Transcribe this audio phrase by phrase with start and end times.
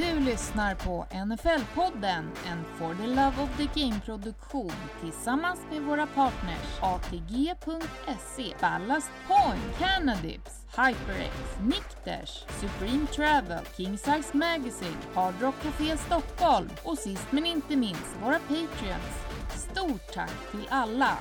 [0.00, 6.78] Du lyssnar på NFL-podden, en For the Love of the Game-produktion tillsammans med våra partners
[6.80, 16.98] ATG.se, Ballast Point, Canadips, HyperX, Nikters, Supreme Travel, Kingsize Magazine, Hard Rock Café Stockholm och
[16.98, 19.16] sist men inte minst våra Patreons.
[19.56, 21.18] Stort tack till alla!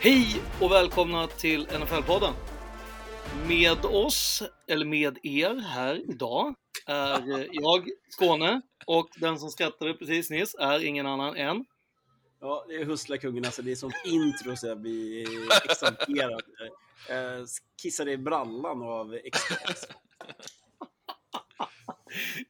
[0.00, 2.32] Hej och välkomna till NFL-podden.
[3.48, 6.54] Med oss, eller med er här idag,
[6.86, 11.64] är eh, jag, Skåne, och den som skrattade precis nyss är ingen annan än...
[12.40, 15.26] Ja, det är Hustlarkungen, alltså det är sånt intro så jag blir
[15.64, 16.42] exalterad.
[17.08, 17.48] Jag
[17.82, 19.86] kissade i brallan av extas.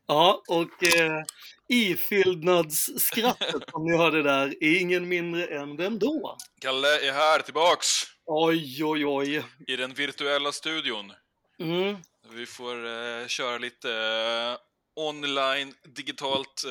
[0.06, 1.22] Ja, och eh,
[1.69, 6.37] ifyllnadsskrattet som ni hörde där är ingen mindre än vem då?
[6.61, 7.87] Kalle är här tillbaks
[8.33, 9.45] Oj, oj, oj.
[9.67, 11.12] i den virtuella studion.
[11.61, 11.97] Mm.
[12.31, 14.56] Vi får eh, köra lite eh,
[14.97, 16.62] online digitalt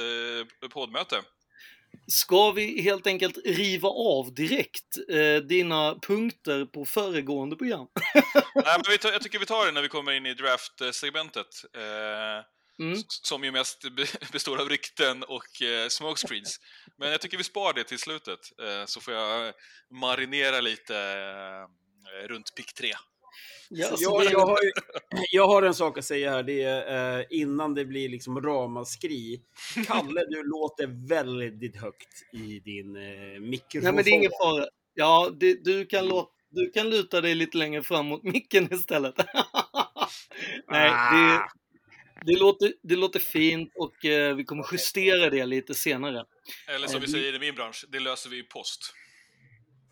[0.62, 1.22] eh, poddmöte.
[2.08, 7.88] Ska vi helt enkelt riva av direkt eh, dina punkter på föregående program?
[8.56, 11.66] Nej, men vi jag tycker vi tar det när vi kommer in i draft-segmentet.
[11.74, 12.46] Eh,
[12.80, 12.98] Mm.
[13.08, 16.60] Som ju mest be- består av rykten och eh, smokescreens.
[16.98, 19.54] Men jag tycker vi spar det till slutet, eh, så får jag
[19.92, 20.96] marinera lite
[22.24, 22.92] eh, runt pick 3.
[23.72, 24.72] Ja, Jag, jag, har, ju-
[25.32, 29.42] jag har en sak att säga här, det är eh, innan det blir liksom ramaskri.
[29.88, 33.84] Kalle, du låter väldigt högt i din eh, mikrofon.
[33.84, 34.66] Nej, men det är ingen fara.
[34.94, 39.16] Ja, det, du, kan låta, du kan luta dig lite längre fram mot micken istället.
[40.72, 41.50] Nej, det,
[42.26, 46.26] det, låter, det låter fint och eh, vi kommer justera det lite senare.
[46.68, 48.94] Eller som vi Eh, säger i min bransch, det löser vi i post.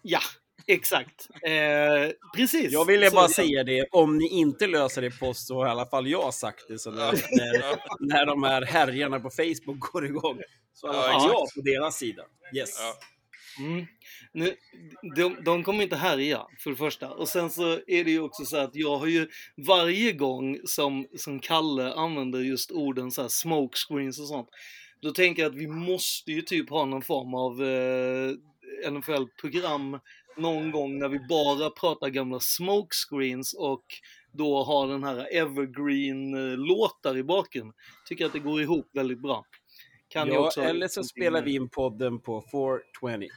[0.01, 0.19] Ja,
[0.67, 1.27] exakt.
[1.43, 2.71] Eh, precis.
[2.71, 5.69] Jag ville bara säga det, om ni inte löser det i post så har i
[5.69, 6.79] alla fall jag sagt det.
[6.79, 10.41] Så när, när, när de här härjarna på Facebook går igång
[10.73, 12.23] så är Ja, jag på deras sida.
[12.55, 12.79] Yes.
[12.79, 12.97] Ja.
[13.59, 13.85] Mm.
[14.31, 14.55] Nu,
[15.15, 17.09] de, de kommer inte härja, för det första.
[17.09, 19.27] Och sen så är det ju också så att jag har ju
[19.67, 24.49] varje gång som, som Kalle använder just orden så här smoke screens och sånt,
[25.01, 29.99] då tänker jag att vi måste ju typ ha någon form av eh, NFL-program
[30.37, 33.83] någon gång när vi bara pratar gamla smoke screens och
[34.31, 37.73] då har den här evergreen-låtar i baken.
[38.07, 39.45] Tycker att det går ihop väldigt bra.
[40.09, 43.27] Kan Ja, också eller så spelar vi in podden på 420.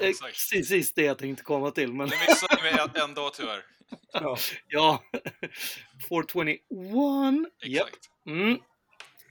[0.00, 0.50] Eh, Exakt.
[0.52, 1.92] Precis det jag tänkte komma till.
[1.92, 3.62] Men Det missade vi en, en dag tyvärr.
[4.12, 4.36] Ja.
[4.68, 5.02] ja,
[6.08, 6.60] 421.
[7.64, 7.86] Japp.
[7.86, 8.10] Exakt.
[8.26, 8.58] Mm.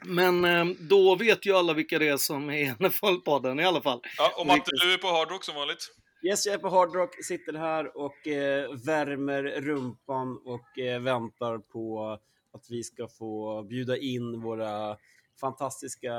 [0.06, 3.82] Men eh, då vet ju alla vilka det är som är i NFL-podden i alla
[3.82, 4.02] fall.
[4.18, 5.88] Ja, och Matte, du är på Hard Rock som vanligt.
[6.24, 11.58] Yes, jag är på Hard Rock, sitter här och eh, värmer rumpan och eh, väntar
[11.58, 12.12] på
[12.54, 14.98] att vi ska få bjuda in våra
[15.40, 16.14] fantastiska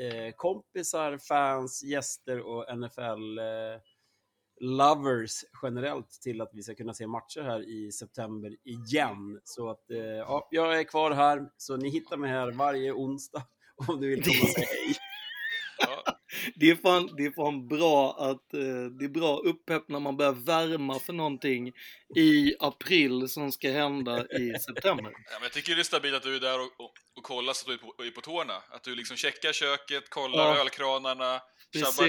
[0.00, 3.80] eh, kompisar, fans, gäster och NFL eh,
[4.60, 9.40] lovers generellt till att vi ska kunna se matcher här i september igen.
[9.44, 13.42] Så att eh, ja, jag är kvar här, så ni hittar mig här varje onsdag
[13.88, 14.96] om du vill komma och säga hej.
[15.78, 16.18] Ja,
[16.54, 20.16] det är fan, det är fan bra att eh, det är bra uppepp när man
[20.16, 21.72] börjar värma för någonting
[22.16, 25.12] i april som ska hända i september.
[25.12, 27.52] Ja, men jag tycker det är stabilt att du är där och, och, och kollar
[27.52, 28.54] så att du är på, är på tårna.
[28.70, 30.60] Att du liksom checkar köket, kollar Ja.
[30.60, 31.40] ölkranarna,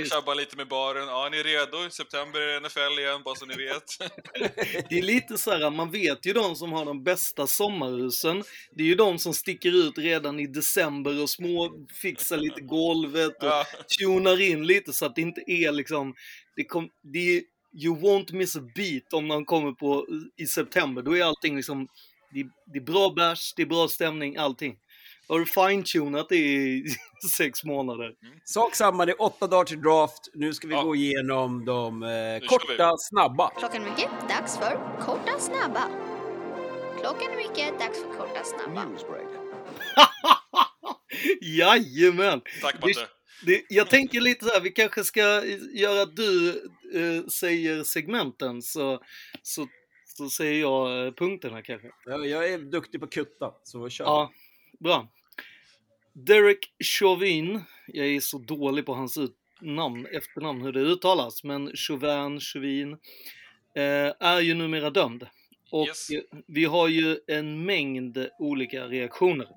[0.09, 1.07] tjabbar lite med baren.
[1.07, 1.87] Ja, ni är redo?
[1.87, 3.83] I september är det NFL igen, bara så ni vet.
[4.89, 8.43] Det är lite så här, man vet ju de som har de bästa sommarhusen.
[8.71, 13.49] Det är ju de som sticker ut redan i december och småfixar lite golvet och
[13.49, 13.65] Ja.
[13.99, 16.15] tunar in lite så att det inte är liksom,
[16.55, 17.41] det kom, det är,
[17.83, 20.07] you won't miss a beat om man kommer på
[20.37, 21.01] i september.
[21.01, 21.87] Då är allting liksom,
[22.33, 22.43] det,
[22.73, 24.77] det är bra bärs, det är bra stämning, allting.
[25.33, 26.85] Har du fine-tunat det i
[27.37, 28.11] sex månader?
[28.45, 30.29] Sak samma, det är åtta dagar till draft.
[30.33, 30.81] Nu ska vi Ja.
[30.81, 33.49] gå igenom de eh, korta, snabba.
[33.49, 35.89] Klockan är mycket, dags för korta snabba.
[36.99, 38.85] Klockan är mycket, dags för korta snabba.
[41.41, 42.41] Jajamän!
[42.61, 42.75] Tack.
[43.45, 46.49] Det, jag tänker lite så här, vi kanske ska göra att du
[46.93, 48.99] eh, säger segmenten så,
[49.41, 49.67] så,
[50.17, 51.87] så säger jag eh, punkterna kanske.
[52.05, 54.05] Ja, Jag är duktig på kutta, så kör.
[54.05, 54.31] Ja,
[54.79, 55.07] bra.
[56.13, 59.17] Derek Chauvin, jag är så dålig på hans
[59.61, 62.91] namn, efternamn, hur det uttalas, men Chauvin, Chauvin,
[63.75, 65.27] eh, är ju numera dömd.
[65.71, 66.07] Och Yes.
[66.47, 69.47] vi har ju en mängd olika reaktioner.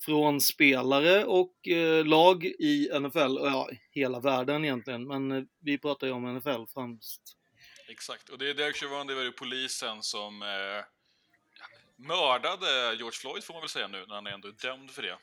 [0.00, 5.78] Från spelare och eh, lag i NFL, och ja, hela världen egentligen, men eh, vi
[5.78, 7.22] pratar ju om NFL främst.
[7.88, 10.84] Exakt, och det är Derek Chauvin, det var ju polisen som eh,
[11.96, 15.16] mördade George Floyd får man väl säga nu, när han är ändå dömd för det.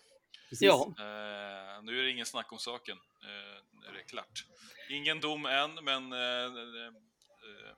[0.50, 0.62] Precis.
[0.68, 2.97] Ja, Eh, nu är det ingen snack om saken.
[3.24, 4.45] Eh, är det klart.
[4.89, 7.75] Ingen dom än, men eh, eh, eh,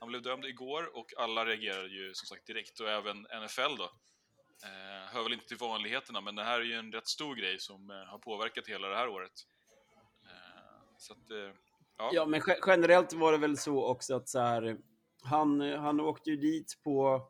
[0.00, 3.84] han blev dömd igår och alla reagerade ju som sagt direkt och även NFL då.
[4.64, 7.58] Eh, hör väl inte till vanligheterna, men det här är ju en rätt stor grej
[7.60, 9.32] som eh, har påverkat hela det här året.
[10.98, 11.18] Så att,
[11.98, 12.10] ja.
[12.12, 14.76] Ja, men ge- generellt var det väl så också att så här,
[15.22, 17.28] han, han åkte ju dit på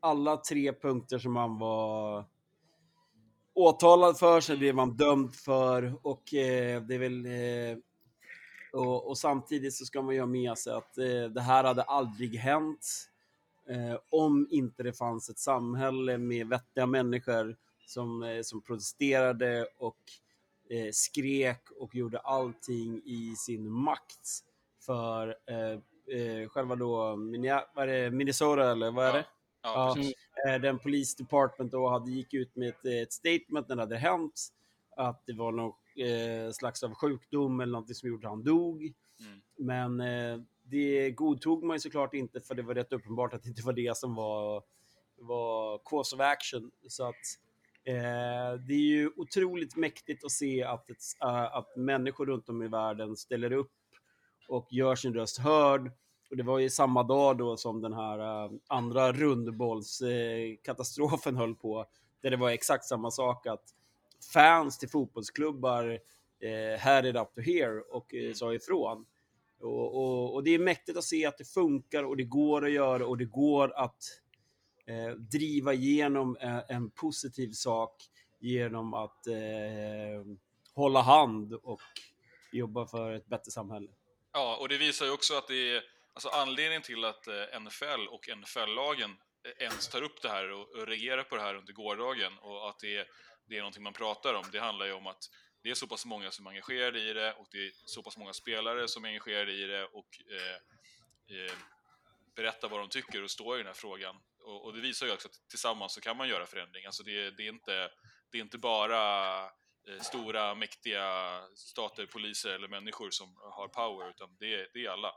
[0.00, 2.24] alla tre punkter som han var
[3.58, 7.78] åtalad för, så blev han dömd för och eh, det är väl eh,
[8.72, 11.82] och, och samtidigt så ska man ju ha med sig att eh, det här hade
[11.82, 13.08] aldrig hänt
[13.68, 17.56] eh, om inte det fanns ett samhälle med vettiga människor
[17.86, 19.98] som, eh, som protesterade och
[20.70, 24.44] eh, skrek och gjorde allting i sin makt
[24.86, 25.36] för
[26.48, 27.16] själva då
[28.10, 29.24] Minnesota eller vad är det?
[29.62, 29.96] Ja,
[30.46, 33.96] eh, den Police Department då hade gick ut med ett, ett statement när det hade
[33.96, 34.48] hänt
[34.96, 38.92] att det var någon eh, slags av sjukdom eller någonting som gjorde att han dog.
[39.20, 39.40] Mm.
[39.56, 43.48] Men eh, det godtog man ju såklart inte för det var rätt uppenbart att det
[43.48, 44.62] inte var det som var,
[45.16, 46.70] var cause of action.
[46.88, 47.14] Så att
[47.84, 52.62] eh, det är ju otroligt mäktigt att se att, ett, äh, att människor runt om
[52.62, 53.72] i världen ställer upp
[54.48, 55.90] och gör sin röst hörd.
[56.30, 61.54] Och det var ju samma dag då som den här äh, andra rundbollskatastrofen katastrofen höll
[61.54, 61.86] på,
[62.22, 63.74] där det var exakt samma sak att
[64.32, 66.00] fans till fotbollsklubbar
[66.40, 69.06] eh, had it up to here och eh, sa ifrån.
[69.60, 72.72] Och, och, och det är mäktigt att se att det funkar och det går att
[72.72, 74.04] göra och det går att
[74.86, 78.02] eh, driva igenom en, en positiv sak
[78.38, 80.24] genom att eh,
[80.74, 81.80] hålla hand och
[82.52, 83.90] jobba för ett bättre samhälle.
[84.32, 85.82] Ja, och det visar ju också att det är
[86.18, 90.68] alltså anledningen till att eh, NFL och NFL-lagen eh, ens tar upp det här och,
[90.68, 93.06] och reagerar på det här under gårdagen och att det är,
[93.48, 94.44] det är någonting man pratar om.
[94.52, 95.24] Det handlar ju om att
[95.62, 98.16] det är så pass många som är engagerade i det och det är så pass
[98.16, 100.56] många spelare som är engagerade i det och eh,
[101.36, 101.52] eh,
[102.36, 104.16] berättar vad de tycker och står i den här frågan.
[104.40, 106.86] Och, och det visar ju också att tillsammans så kan man göra förändring.
[106.86, 107.90] Alltså det, det, är, inte,
[108.30, 109.44] det är inte bara
[109.88, 115.14] eh, stora, mäktiga stater, poliser eller människor som har power, utan det, det är alla.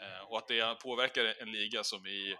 [0.00, 2.36] Eh, och att det påverkar en liga som i,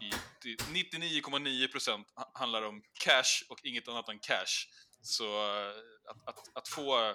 [0.00, 0.10] i
[0.40, 2.04] till 99,9%
[2.34, 4.68] handlar om cash och inget annat än cash.
[5.02, 5.70] Så eh,
[6.10, 7.14] att, att, att få eh,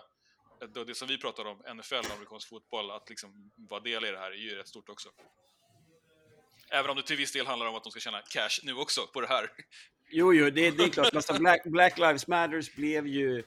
[0.73, 4.19] då det som vi pratar om, NFL, amerikansk fotboll, att liksom vara del i det
[4.19, 5.09] här är ju rätt stort också.
[6.69, 9.01] Även om det till viss del handlar om att de ska tjäna cash nu också
[9.13, 9.51] på det här.
[10.09, 11.39] Jo, jo, det, det är klart.
[11.39, 13.44] Black, Black Lives Matters blev ju...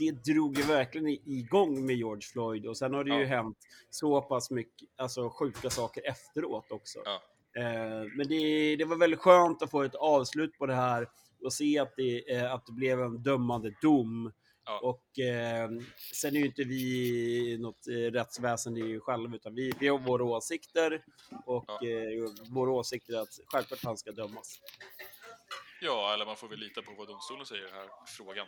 [0.00, 3.26] Det drog ju verkligen igång med George Floyd och sen har det ju Ja.
[3.26, 3.56] hänt
[3.90, 6.98] så pass mycket alltså, sjuka saker efteråt också.
[7.04, 7.22] Ja.
[7.62, 11.08] Eh, men det, det var väldigt skönt att få ett avslut på det här
[11.44, 14.32] och se att det, eh, att det blev en dömande dom.
[14.64, 14.80] Ja.
[14.82, 15.70] Och eh,
[16.14, 20.24] sen är ju inte vi något eh, rättsväsen i själva, utan vi, vi har våra
[20.24, 21.04] åsikter
[21.46, 21.88] och Ja.
[21.88, 24.60] eh, våra åsikter är att självklart han ska dömas.
[25.80, 28.46] Ja, eller man får väl lita på vad domstolen säger i den här frågan.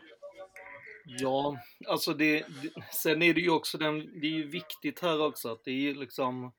[1.04, 1.56] Ja,
[1.88, 5.52] alltså det, det, sen är det ju också den, det är ju viktigt här också
[5.52, 6.52] att det är ju liksom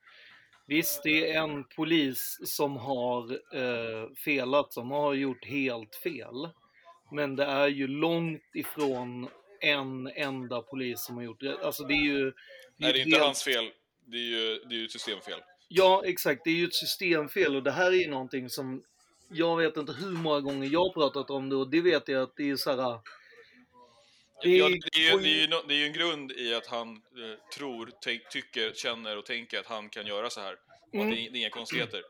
[0.66, 6.48] Visst, det är en polis som har eh, felat, som har gjort helt fel.
[7.12, 9.28] Men det är ju långt ifrån
[9.60, 11.58] en enda polis som har gjort det.
[11.64, 12.32] Alltså det är ju...
[12.76, 13.70] Nej, det är inte helt- hans fel.
[14.06, 15.40] Det är ju, det är ju ett systemfel.
[15.68, 16.44] Ja, exakt.
[16.44, 18.82] Det är ju ett systemfel och det här är ju någonting som
[19.34, 22.22] jag vet inte hur många gånger jag har pratat om det och det vet jag
[22.22, 23.00] att det är så här.
[24.42, 26.32] Det Ja, är- det, är ju, det, är ju, no- det är ju en grund
[26.32, 30.40] i att han eh, tror, tänk, tycker, känner och tänker att han kan göra så
[30.40, 30.52] här.
[30.88, 31.06] Och Mm.
[31.08, 32.02] att det, är- det är inga konstigheter.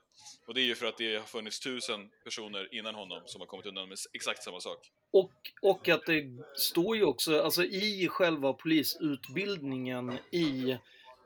[0.46, 3.46] Och det är ju för att det har funnits tusen personer innan honom som har
[3.46, 4.78] kommit undan med exakt samma sak.
[5.12, 5.30] Och,
[5.62, 6.24] och att det
[6.56, 10.76] står ju också, alltså i själva polisutbildningen i,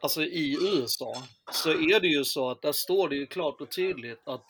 [0.00, 3.70] alltså i USA, så är det ju så att där står det ju klart och
[3.70, 4.46] tydligt att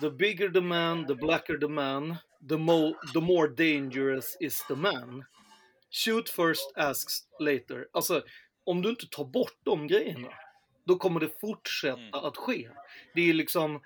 [0.00, 2.16] the bigger the man, the blacker the man,
[2.48, 5.24] the, mo the more dangerous is the man.
[5.90, 7.88] Shoot first, asks later.
[7.92, 8.22] Alltså,
[8.64, 10.28] om du inte tar bort de grejerna,
[10.84, 12.14] då kommer det fortsätta Mm.
[12.24, 12.68] att ske.
[13.14, 13.80] Det är liksom,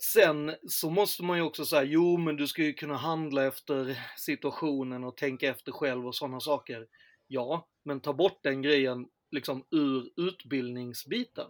[0.00, 3.98] Sen så måste man ju också säga, jo men du ska ju kunna handla efter
[4.16, 6.86] situationen och tänka efter själv och sådana saker.
[7.28, 11.46] Ja, men ta bort den grejen liksom ur utbildningsbiten.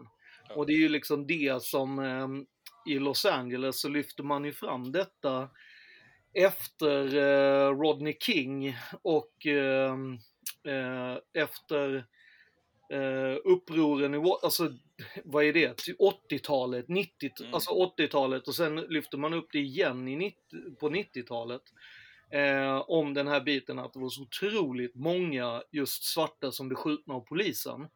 [0.55, 2.29] Och det är ju liksom det som, eh,
[2.87, 5.49] i Los Angeles så lyfter man ju fram detta
[6.35, 9.93] efter eh, Rodney King och eh,
[10.69, 12.05] eh, efter
[12.93, 14.73] eh, upproren i, alltså
[15.25, 17.55] vad är det, Till 80-talet, 90, Mm.
[17.55, 20.37] alltså 80-talet och sen lyfter man upp det igen i 90,
[20.81, 21.63] på 90-talet.
[22.31, 26.77] Eh, om den här biten att det var så otroligt många just svarta som blev
[26.77, 27.89] skjutna av polisen.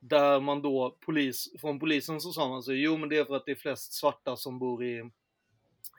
[0.00, 3.36] Där man då, polis, från polisen så sa man så jo men det är för
[3.36, 5.10] att det är flest svarta som bor i,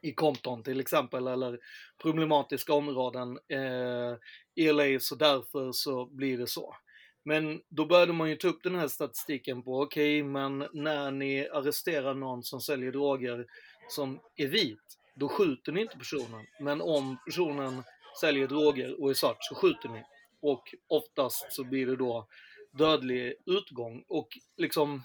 [0.01, 1.59] i Compton till exempel, eller
[2.01, 4.17] problematiska områden eh,
[4.55, 6.75] i LA, så därför så blir det så.
[7.23, 11.47] Men då började man ju ta upp den här statistiken på, okej, men när ni
[11.49, 13.45] arresterar någon som säljer droger
[13.89, 16.45] som är vit, då skjuter ni inte personen.
[16.59, 17.83] Men om personen
[18.21, 20.03] säljer droger och är svart så skjuter ni.
[20.41, 22.27] Och oftast så blir det då
[22.71, 24.03] dödlig utgång.
[24.07, 25.03] Och liksom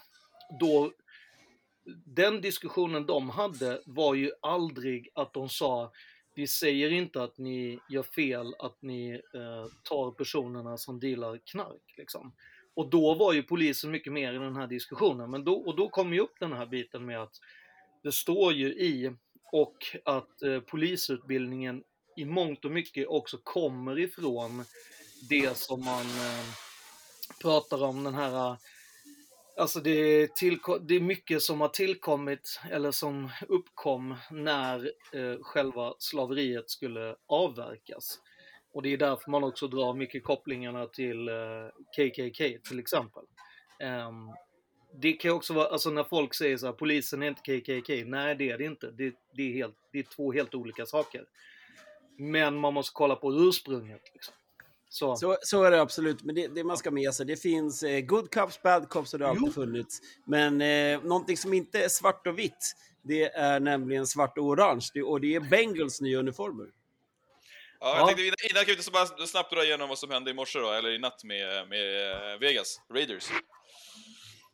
[0.60, 0.92] då,
[2.06, 5.92] den diskussionen de hade var ju aldrig att de sa
[6.36, 11.94] vi säger inte att ni gör fel, att ni eh, tar personerna som dealar knark.
[11.96, 12.34] Liksom.
[12.74, 15.30] Och då var ju polisen mycket mer i den här diskussionen.
[15.30, 17.34] Men då, och då kom ju upp den här biten med att
[18.02, 19.12] det står ju i
[19.52, 21.82] och att eh, polisutbildningen
[22.16, 24.64] i mångt och mycket också kommer ifrån
[25.28, 26.63] det som man eh,
[27.42, 28.56] pratar om den här eh,
[29.56, 35.38] Alltså det är, tillko- det är mycket som har tillkommit eller som uppkom när eh,
[35.42, 38.18] själva slaveriet skulle avverkas.
[38.72, 43.22] Och det är därför man också drar mycket kopplingarna till eh, KKK till exempel.
[43.80, 44.30] Ehm,
[45.00, 48.04] det kan också vara, alltså när folk säger så här, polisen är inte KKK.
[48.04, 48.90] Nej, det är det inte.
[48.90, 51.24] Det, det, är, helt, det är två helt olika saker.
[52.18, 54.02] Men man måste kolla på ursprunget.
[54.14, 54.34] Liksom.
[54.94, 55.16] Så.
[55.16, 58.00] Så, så är det absolut, men det, det man ska med sig, det finns eh,
[58.00, 60.00] good cops, bad cops och det har alltid funnits.
[60.26, 64.86] Men eh, någonting som inte är svart och vitt, det är nämligen svart och orange.
[64.94, 66.66] Det, och det är Bengals nya uniformer.
[67.80, 68.06] Ja, jag Ja.
[68.06, 70.58] tänkte innan, innan kan vi så bara snabbt dra igenom vad som hände i morse
[70.58, 73.28] då, eller i natt med, med eh, Vegas, Raiders.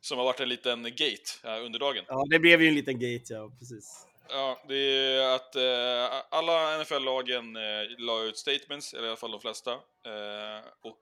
[0.00, 2.04] Som har varit en liten gate eh, under dagen.
[2.08, 4.06] Ja, det blev ju en liten gate, ja, precis.
[4.32, 9.30] Ja, det är att eh, alla NFL-lagen eh, la ut statements, eller i alla fall
[9.30, 9.72] de flesta.
[9.72, 11.00] Eh, och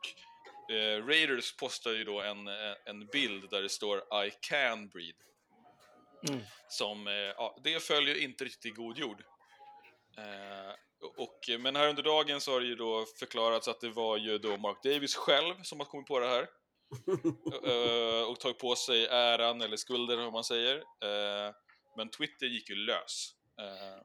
[0.75, 5.19] eh, Raiders postar ju då en, eh, en bild där det står I can breathe.
[6.29, 6.41] Mm.
[6.69, 9.23] Som, eh, ja, det följer inte riktigt god jord.
[10.19, 10.75] Eh,
[11.17, 14.39] och, men här under dagen så har det ju då förklarats att det var ju
[14.39, 16.47] då Mark Davis själv som har kommit på det här.
[18.31, 20.83] Och tagit på sig äran eller skulden om man säger.
[21.99, 23.31] Men Twitter gick ju lös.
[23.61, 24.03] Eh,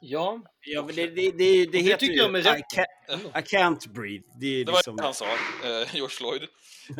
[0.00, 2.60] Ja, Ja, men det, det, det, det, det heter tycker ju jag med I, rätta.
[2.74, 4.24] ca- I can't breathe.
[4.40, 4.96] Det är Det var liksom...
[4.96, 5.24] det han sa,
[5.64, 6.48] eh, George Floyd.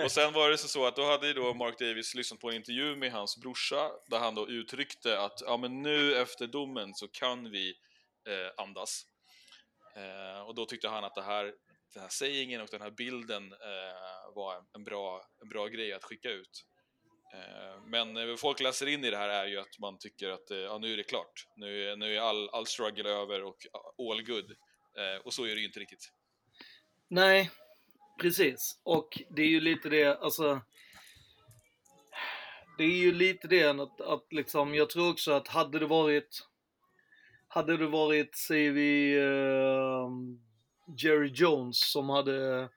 [0.05, 2.57] Och sen var det så, att då hade ju då Mark Davis lyssnat på en
[2.57, 7.09] intervju med hans brorsa där han då uttryckte att ja, men nu efter domen så
[7.09, 7.69] kan vi
[8.29, 9.03] eh, andas.
[9.97, 11.45] Eh, och då tyckte han att det här,
[11.95, 15.93] den här sägningen och den här bilden eh, var en, en, bra, en bra grej
[15.93, 16.65] att skicka ut.
[17.37, 20.51] Eh, men eh, folk läser in i det här är ju att man tycker att
[20.51, 21.47] eh, ja, nu är det klart.
[21.57, 23.57] Nu, är- nu är all, all struggle över och
[24.13, 24.53] all good.
[25.25, 26.13] Och så är det ju inte riktigt.
[27.09, 27.51] Nej,
[28.21, 28.81] precis.
[28.83, 30.61] Och det är ju lite det, alltså.
[32.79, 36.47] Det är ju lite det att, att liksom, jag tror också att hade det varit,
[37.49, 40.09] hade det varit, säger vi, uh,
[40.99, 42.69] Jerry Jones som hade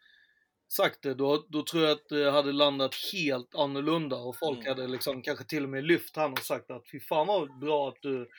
[0.69, 4.69] sagt det, då, då tror jag att det hade landat helt annorlunda och folk Mm.
[4.69, 7.89] hade liksom kanske till och med lyft han och sagt att fy fan vad bra
[7.89, 8.29] att du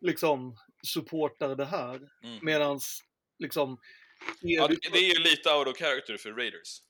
[0.00, 1.94] liksom supportar det här.
[2.24, 2.38] Mm.
[2.42, 3.04] Medans
[3.38, 3.78] liksom
[4.40, 6.82] Ja, det, det är ju lite out of character för Raiders.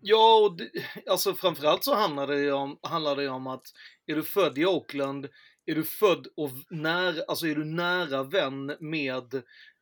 [0.00, 0.70] Ja, och det,
[1.06, 3.62] alltså framförallt så handlar det ju om, handlar det ju om att
[4.06, 5.28] är du född i Oakland,
[5.66, 9.34] är du född och nära, alltså är du nära vän med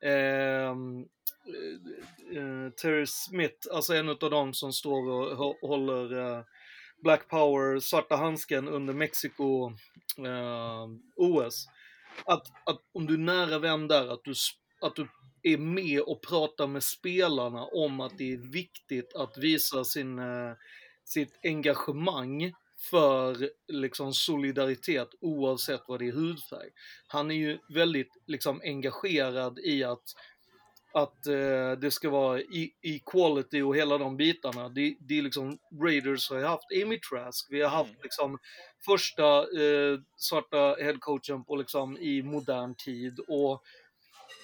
[0.04, 1.04] ehm,
[1.46, 6.44] eh, eh Terry Smith, alltså en av dem som står och håller eh,
[7.02, 9.70] Black Power, svarta handsken under Mexiko
[10.18, 11.66] eh, OS.
[12.24, 14.32] Att, att om du är nära vän där, att du,
[14.80, 15.08] att du
[15.42, 20.52] är med och pratar med spelarna om att det är viktigt att visa sin, eh,
[21.04, 26.70] sitt engagemang för liksom solidaritet oavsett vad det är hudfärg.
[27.06, 30.04] Han är ju väldigt liksom engagerad i att
[30.92, 34.68] att eh, det ska vara e- equality och hela de bitarna.
[34.68, 38.00] Det, det är liksom, Raiders har ju haft Amy Trask, vi har haft Mm.
[38.02, 38.38] liksom
[38.86, 43.62] första eh, svarta headcoachen på liksom i modern tid och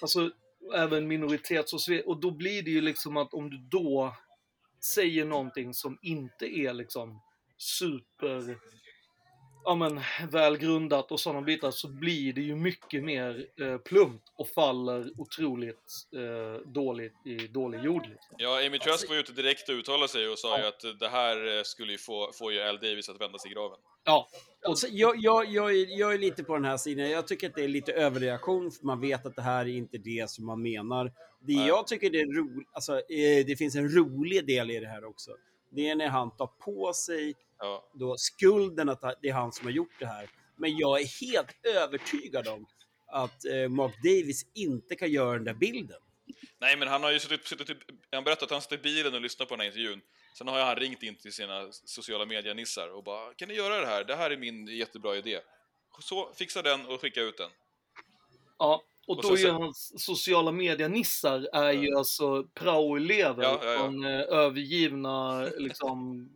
[0.01, 0.31] alltså
[0.75, 2.01] även minoritets och så.
[2.05, 4.15] Och då blir det ju liksom att om du då
[4.95, 7.21] säger någonting som inte är liksom
[7.57, 8.57] super
[9.67, 14.23] ja, men, väl grundat och sådana bitar så blir det ju mycket mer eh, plumpt
[14.35, 18.07] och faller otroligt eh, dåligt i dålig jord.
[18.09, 18.35] Liksom.
[18.37, 21.57] Ja, Amy Trask var ute direkt och uttalade sig och sa ju att det här
[21.57, 23.77] eh, skulle ju få, få ju Al Davis att vända sig i graven.
[24.03, 24.27] Ja,
[24.65, 27.09] Alltså, jag, jag, jag, är, jag är lite på den här sidan.
[27.09, 29.97] Jag tycker att det är lite överreaktion, för man vet att det här är inte
[29.97, 31.05] det som man menar.
[31.39, 31.67] Det Nej.
[31.67, 35.05] jag tycker det är roligt, alltså, eh, det finns en rolig del i det här
[35.05, 35.31] också.
[35.69, 37.89] Det är när han tar på sig Ja.
[37.93, 40.29] då skulden att det är han som har gjort det här.
[40.55, 42.65] Men jag är helt övertygad om
[43.07, 45.97] att eh, Mark Davis inte kan göra den där bilden.
[46.59, 47.75] Nej, men han har ju suttit, suttit i-
[48.11, 50.01] han berättade att han satt i bilen och lyssnade på den här intervjun.
[50.37, 53.85] Sen har han ringt in till sina sociala medianissar och bara Kan ni göra det
[53.85, 54.03] här?
[54.03, 55.39] Det här är min jättebra idé.
[55.99, 57.49] Så, fixa den och skicka ut den.
[58.59, 58.83] ja.
[59.07, 63.77] Och Och då är sen- hans sociala medianissar är ju alltså praoelever Ja, ja, ja.
[63.79, 66.29] från eh, övergivna liksom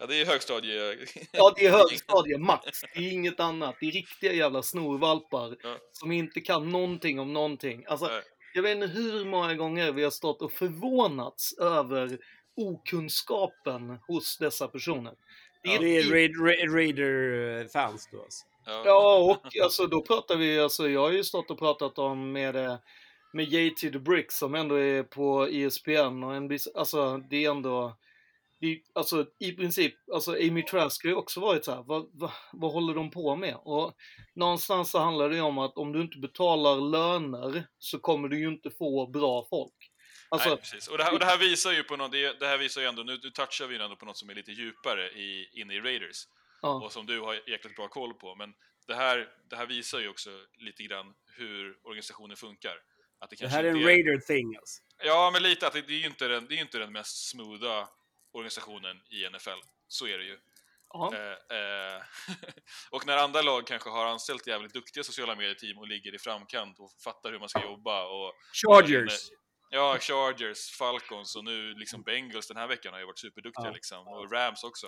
[0.00, 0.96] Ja, det är högstadie...
[1.32, 2.80] Ja, det är högstadie max.
[2.94, 3.76] Det är inget annat.
[3.80, 5.76] Det är riktiga jävla snorvalpar Ja.
[5.92, 7.84] som inte kan någonting om någonting.
[7.88, 8.22] Alltså, Nej.
[8.54, 12.18] jag vet inte hur många gånger vi har stått och förvånats över
[12.56, 15.12] okunskapen hos dessa personer.
[15.62, 18.46] Det är, Det är Raid, Ra- Raider-fans då alltså.
[18.66, 18.82] Ja.
[18.86, 22.78] Ja, och alltså, då pratar vi, alltså, jag har ju stått och pratat om med,
[23.32, 27.96] med JT The Brick som ändå är på ESPN och NBC, alltså det är ändå,
[28.60, 32.30] det alltså i princip, alltså Amy Trask har ju också varit så här, vad, vad,
[32.52, 33.56] vad håller de på med?
[33.62, 33.94] Och
[34.34, 38.38] någonstans så handlar det ju om att om du inte betalar löner så kommer du
[38.38, 39.90] ju inte få bra folk.
[40.28, 40.88] Alltså, Nej, precis.
[40.88, 42.86] Och det, här, och det här visar ju på något, det, det här visar ju
[42.86, 45.74] ändå, nu, nu touchar vi ju ändå på något som är lite djupare i, inne
[45.74, 46.24] i Raiders.
[46.62, 46.84] ja.
[46.84, 48.34] och som du har jäkligt bra koll på.
[48.34, 48.54] Men
[48.86, 52.74] det här, det här visar ju också lite grann hur organisationen funkar.
[53.20, 54.82] Att det, Det här är en Raider-thing alltså.
[55.04, 57.30] Ja, men lite att det, det är ju inte den, det är inte den mest
[57.30, 57.88] smootha
[58.32, 59.60] organisationen i NFL.
[59.88, 60.38] Så är det ju.
[61.14, 62.02] Eh, eh,
[62.90, 66.78] och när andra lag kanske har anställt jävligt duktiga sociala medieteam och ligger i framkant
[66.78, 68.34] och fattar hur man ska jobba och...
[68.52, 69.30] Chargers.
[69.70, 73.72] Ja, Chargers, Falcons och nu liksom Bengals den här veckan har ju varit superduktiga Ja.
[73.72, 74.08] liksom.
[74.08, 74.86] Och Rams också.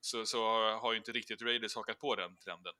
[0.00, 0.44] Så, så
[0.78, 2.72] har, ju inte riktigt Raiders hakat på den trenden.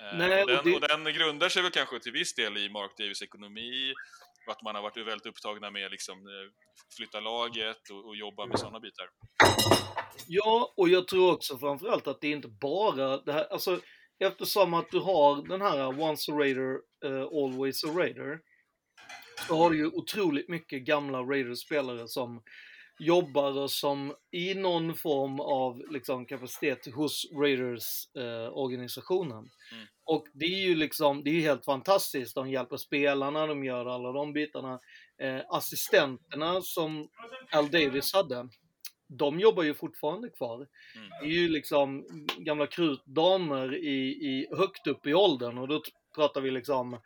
[0.00, 2.56] Eh, Nej, och, och den, det- och den grundar sig väl kanske till viss del
[2.56, 3.96] i Mark Davis ekonomi, och
[4.46, 6.50] att man har varit väldigt upptagna med liksom eh,
[6.96, 9.10] flytta laget och, och jobba med sådana bitar.
[10.26, 13.80] Ja, och jag tror också framförallt att det är inte bara det här, alltså
[14.18, 18.40] eftersom att du har den här once a raider, eh, always a raider,
[19.46, 22.42] så har du ju otroligt mycket gamla Raiders-spelare som
[22.98, 29.50] jobbar och som i någon form av liksom, kapacitet hos Raiders-organisationen.
[29.72, 29.86] Mm.
[30.12, 32.34] Och det är ju liksom, det är helt fantastiskt.
[32.34, 34.80] De hjälper spelarna, de gör alla de bitarna.
[35.22, 37.08] Eh, assistenterna som
[37.52, 38.48] Al Davis hade,
[39.08, 40.56] de jobbar ju fortfarande kvar.
[40.56, 41.08] Mm.
[41.22, 42.06] Det är ju liksom
[42.38, 45.82] gamla krutdamer i, i, högt upp i åldern och då
[46.14, 47.00] pratar vi liksom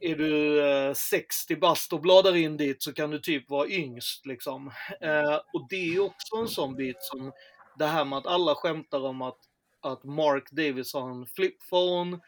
[0.00, 4.26] är du eh, 60 bast och bladar in dit så kan du typ vara yngst
[4.26, 4.72] liksom.
[5.00, 7.32] Eh, och det är också en sån bit som
[7.78, 9.38] det här med att alla skämtar om att,
[9.84, 12.18] att Mark Davis har en flipphone,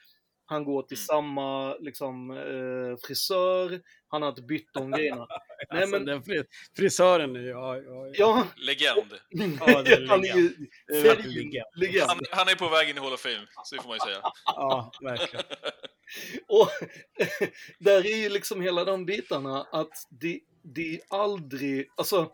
[0.48, 1.04] han går till Mm.
[1.06, 5.26] samma liksom, eh, frisör, han har inte bytt de grejerna.
[5.70, 6.44] Nej, Alltså, men- den fri-
[6.76, 9.12] frisören, ja, ja, Ja, Legend!
[9.66, 10.46] Ja, det är han är ju
[10.86, 11.64] är legend.
[11.76, 12.08] legend.
[12.08, 14.20] Han, han är på väg in i Hall of Fame, så får man ju säga.
[14.46, 15.44] ja verkligen.
[16.48, 16.68] Och
[17.78, 22.32] där är ju liksom hela de bitarna att det, det är aldrig, alltså,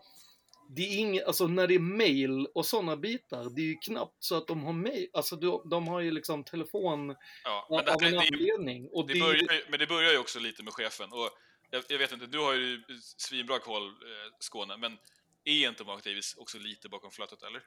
[0.75, 4.15] det är inget, alltså när det är mail och sådana bitar, det är ju knappt
[4.23, 7.85] så att de har mail, alltså de, de har ju liksom telefon Ja, av men
[7.85, 8.89] det, här, en det, anledning.
[8.91, 11.09] Och det det, börjar, ju- men det börjar ju också lite med chefen.
[11.11, 11.29] Och
[11.71, 12.83] jag, jag vet inte, du har ju
[13.17, 13.93] svinbra koll, eh,
[14.39, 14.97] Skåne, men
[15.45, 17.61] är inte Mark Davis också lite bakom flötet, eller?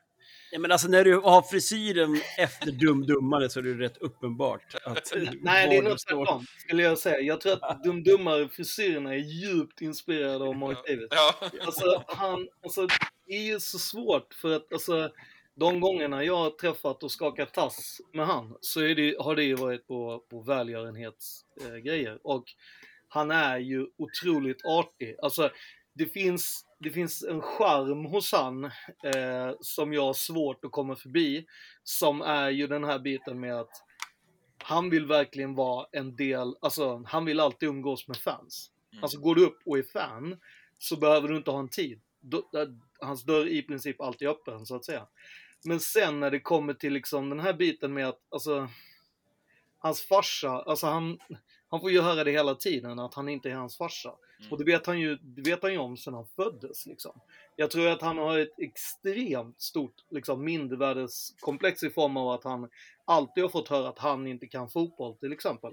[0.53, 4.75] Ja, men alltså när du har frisyren efter Dum Dummare så är det rätt uppenbart
[4.85, 7.21] att nej, det är nog tvärtom, skulle jag säga.
[7.21, 11.09] Jag tror att de dummare frisyrerna är djupt inspirerade av Mark Davis.
[11.11, 12.87] Ja, Alltså, han, alltså,
[13.27, 15.11] det är ju så svårt för att alltså,
[15.55, 19.45] de gångerna jag har träffat och skakat tass med han så är det, har det
[19.45, 22.13] ju varit på, på välgörenhetsgrejer.
[22.13, 22.45] Eh, och
[23.09, 25.17] han är ju otroligt artig.
[25.23, 25.51] Alltså,
[25.95, 30.97] det finns, det finns en charm hos han eh, som jag har svårt att komma
[30.97, 31.47] förbi.
[31.83, 33.83] Som är ju den här biten med att
[34.63, 38.71] han vill verkligen vara en del, alltså han vill alltid umgås med fans.
[38.93, 39.05] Mm.
[39.05, 40.41] Alltså går du upp och är fan
[40.79, 42.01] så behöver du inte ha en tid.
[42.21, 45.07] Där, hans dörr är i princip alltid öppen så att säga.
[45.65, 48.69] Men sen när det kommer till liksom den här biten med att, alltså,
[49.79, 51.19] hans farsa, alltså han,
[51.71, 54.13] Han får ju höra det hela tiden att han inte är hans farsa.
[54.39, 54.53] Mm.
[54.53, 57.21] Och det vet han ju, det vet han ju om sedan han föddes liksom.
[57.57, 62.69] Jag tror att han har ett extremt stort liksom, mindervärdeskomplex i form av att han
[63.05, 65.73] alltid har fått höra att han inte kan fotboll till exempel.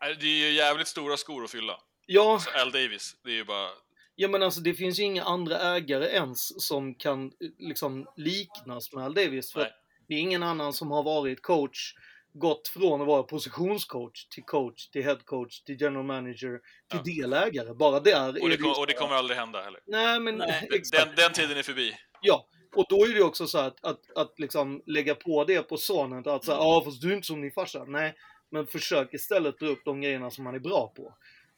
[0.00, 1.80] Nej, Det är ju jävligt stora skor att fylla.
[2.06, 3.68] Ja, Så Al Davis, det är ju bara...
[4.14, 8.92] ja men alltså det finns ju inga andra ägare ens som kan eh, liksom liknas
[8.92, 9.52] med Al Davis.
[9.52, 9.68] För
[10.08, 11.94] det är ingen annan som har varit coach,
[12.34, 17.22] gått från att vara positionscoach till coach, till head coach, till general manager, till Ja.
[17.22, 17.74] delägare.
[17.74, 19.80] Bara där Och är det, ju kom, och det kommer aldrig hända heller.
[19.86, 20.68] Nej men Nej.
[20.74, 21.06] exakt.
[21.06, 21.94] Den, den tiden är förbi.
[22.20, 25.76] Ja, och då är det också så att, att, att liksom lägga på det på
[25.76, 26.28] sonen.
[26.28, 27.84] Att säga, ja fast du är inte som din farsa.
[27.84, 28.14] Nej,
[28.50, 31.14] men försök istället dra upp de grejerna som han är bra på.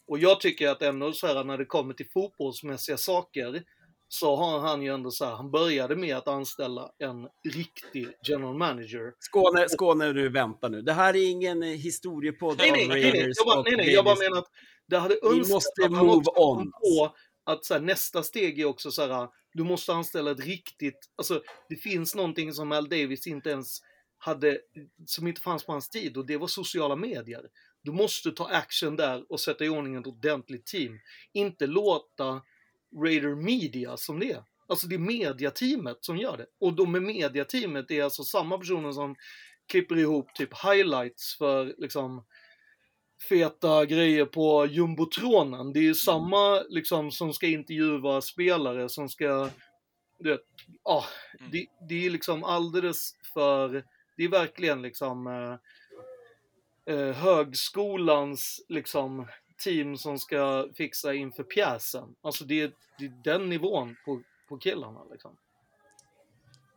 [0.06, 3.62] Och jag tycker att ändå så här när det kommer till fotbollsmässiga saker
[4.08, 8.58] så har han ju ändå så här, han började med att anställa en riktig general
[8.58, 9.12] manager.
[9.18, 10.82] Skåne, Skåne, du vänta nu.
[10.82, 14.18] Det här är ingen historiepodd Nej, nej, nej, nej, jag bara, nej, nej, jag bara
[14.18, 14.50] menar att
[14.88, 16.70] det hade Vi önskat måste att han move också on.
[16.70, 17.14] på
[17.44, 21.42] att så här, nästa steg är också så här, du måste anställa ett riktigt, alltså
[21.68, 23.78] det finns någonting som Al Davis inte ens
[24.18, 24.58] hade,
[25.06, 27.42] som inte fanns på hans tid och det var sociala medier.
[27.82, 30.98] Du måste ta action där och sätta i ordning ett ordentligt team.
[31.32, 32.42] Inte låta
[33.02, 34.44] Raider Media som det är.
[34.66, 36.46] Alltså det är mediateamet som gör det.
[36.60, 39.16] Och de med mediateamet är alltså samma personer som
[39.68, 42.24] klipper ihop typ highlights för liksom
[43.28, 45.72] feta grejer på jumbotronen.
[45.72, 49.50] Det är ju samma liksom som ska intervjua spelare som ska,
[50.18, 50.40] du vet,
[50.84, 51.04] ja,
[51.40, 51.50] Mm.
[51.50, 53.84] det, det är liksom alldeles för,
[54.16, 59.26] det är verkligen liksom eh, eh, högskolans liksom
[59.58, 62.14] team som ska fixa inför pjäsen.
[62.22, 65.36] Alltså det är, det är den nivån på, på killarna liksom.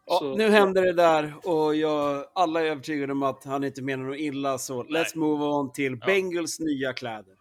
[0.06, 3.82] Ja, Så- nu händer det där och jag, alla är övertygade om att han inte
[3.82, 6.06] menar något illa så let's move on till Ja.
[6.06, 7.36] Bengals nya kläder.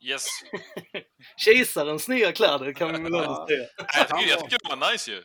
[0.00, 0.26] Yes.
[1.36, 3.46] Kejsarens nya kläder kan vi väl ändå Ja.
[3.48, 3.58] säga.
[3.58, 5.22] Nej, jag, tycker, jag tycker de var nice ju.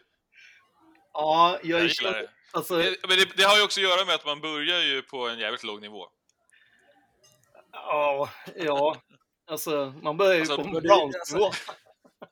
[1.13, 2.30] Ja, jag, Jag är gillar det.
[2.51, 5.01] Alltså, det men det, det har ju också att göra med att man börjar ju
[5.01, 6.08] på en jävligt låg nivå.
[7.71, 8.95] ja, ja.
[9.47, 11.49] Alltså, man börjar ju Alltså, på men det- Browns alltså- nivå.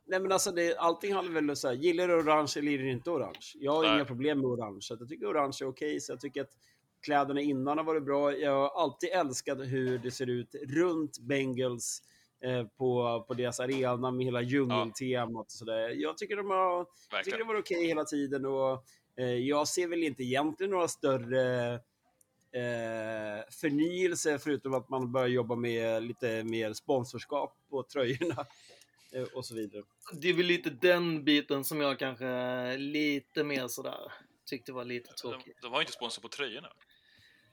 [0.06, 2.84] Nej men alltså det, allting handlar väl om så här, gillar du orange eller gillar
[2.84, 3.52] du inte orange?
[3.54, 3.94] Jag har Nej.
[3.94, 6.00] inga problem med orange, så jag tycker orange är okej.
[6.00, 6.50] Så jag tycker att
[7.02, 8.32] kläderna innan har varit bra.
[8.36, 12.02] Jag har alltid älskat hur det ser ut runt Bengals
[12.44, 15.88] eh, på, på deras arena med hela djungeltemat och sådär.
[15.88, 18.84] Jag tycker de har Jag tycker det var okej hela tiden och
[19.16, 21.80] eh, jag ser väl inte egentligen några större
[22.56, 28.46] eh, förnyelse förutom att man börjar jobba med lite mer sponsorskap på tröjorna
[29.14, 29.82] eh, och så vidare.
[30.20, 34.12] Det är väl lite den biten som jag kanske lite mer sådär
[34.46, 35.54] tyckte var lite De, tråkig.
[35.62, 36.68] de var ju inte sponsor på tröjorna.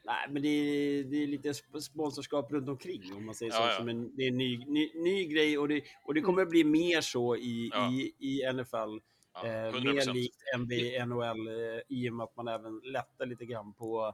[0.05, 3.57] Nej, men det är, det är lite sp- sponsorskap runt omkring om man säger så.
[3.61, 3.77] Ja, ja.
[3.77, 6.63] Som en, det är en ny, ny, ny grej och det, och det kommer bli
[6.63, 7.91] mer så i, Ja.
[7.91, 8.75] i, i NFL.
[8.75, 9.83] Ja, Eh, 100%.
[9.83, 14.13] mer likt NBA, NHL eh, i och med att man även lättar lite grann på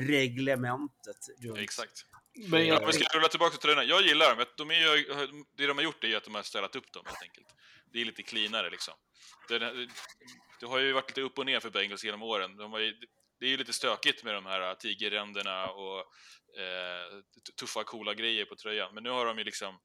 [0.00, 1.16] reglementet.
[1.42, 1.58] Runt.
[1.58, 2.04] Exakt.
[2.48, 3.84] Men Ja, jag, men ska jag rulla tillbaka till tröjorna?
[3.84, 4.46] Jag gillar dem.
[4.56, 5.04] De är ju,
[5.56, 7.46] det de har gjort är ju att de har ställt upp dem helt enkelt.
[7.92, 8.94] Det är lite cleanare liksom.
[9.48, 9.88] Det, det,
[10.60, 12.56] det har ju varit lite upp och ner för Bengals genom åren.
[12.56, 12.94] De har ju,
[13.40, 15.98] det är ju lite stökigt med de här tigerränderna och
[16.60, 17.20] eh,
[17.60, 18.94] tuffa, coola grejer på tröjan.
[18.94, 19.78] Men nu har de ju liksom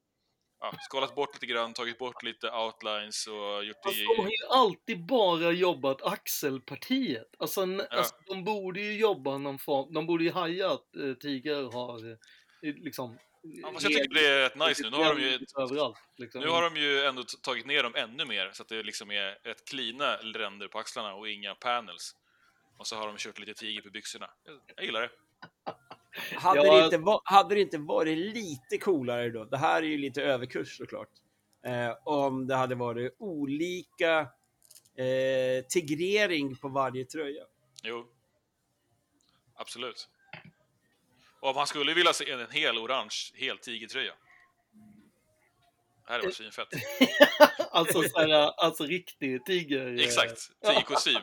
[0.61, 4.15] ja, skalat bort lite grann, tagit bort lite outlines och gjort alltså, det...
[4.15, 7.35] de har ju alltid bara jobbat axelpartiet.
[7.39, 7.85] Alltså, Ja.
[7.89, 12.11] alltså de borde ju jobba någon form, de borde ju haja att eh, Tiger har
[12.11, 12.17] eh,
[12.61, 14.89] liksom Ja, fast jag tycker det är rätt nice nu.
[14.89, 15.97] Nu har de ju, överallt.
[16.17, 16.41] Liksom.
[16.41, 19.37] nu har de ju ändå tagit ner dem ännu mer så att det liksom är
[19.43, 22.15] rätt cleana ränder på axlarna och inga panels.
[22.77, 24.29] Och så har de kört lite tiger på byxorna.
[24.43, 25.09] Jag, jag gillar det.
[26.35, 26.77] Hade, Ja.
[26.77, 29.45] det inte va- hade det inte varit lite coolare då?
[29.45, 31.09] Det här är ju lite överkurs såklart.
[31.65, 34.19] Eh, om det hade varit olika
[34.95, 37.43] eh, tigrering på varje tröja.
[37.83, 38.07] Jo.
[39.55, 40.09] Absolut.
[41.39, 44.13] Och om han skulle vilja se en hel orange, hel tigertröja.
[46.07, 46.67] Det här var svinfett.
[47.71, 49.99] alltså, så här, alltså riktig tiger.
[49.99, 51.21] eh, Exakt, tigerkostym.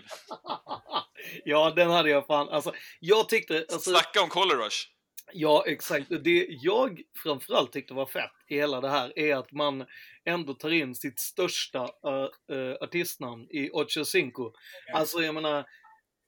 [1.45, 2.49] ja, den hade jag fan.
[2.49, 3.67] Alltså, jag tyckte...
[3.73, 4.87] Alltså, Snacka om color rush.
[5.33, 6.07] Ja, exakt.
[6.25, 9.87] Det jag framförallt tyckte var fett i hela det här är att man
[10.25, 14.53] ändå tar in sitt största uh, uh, artistnamn i Ocho Cinco.
[14.95, 15.65] Alltså, jag menar,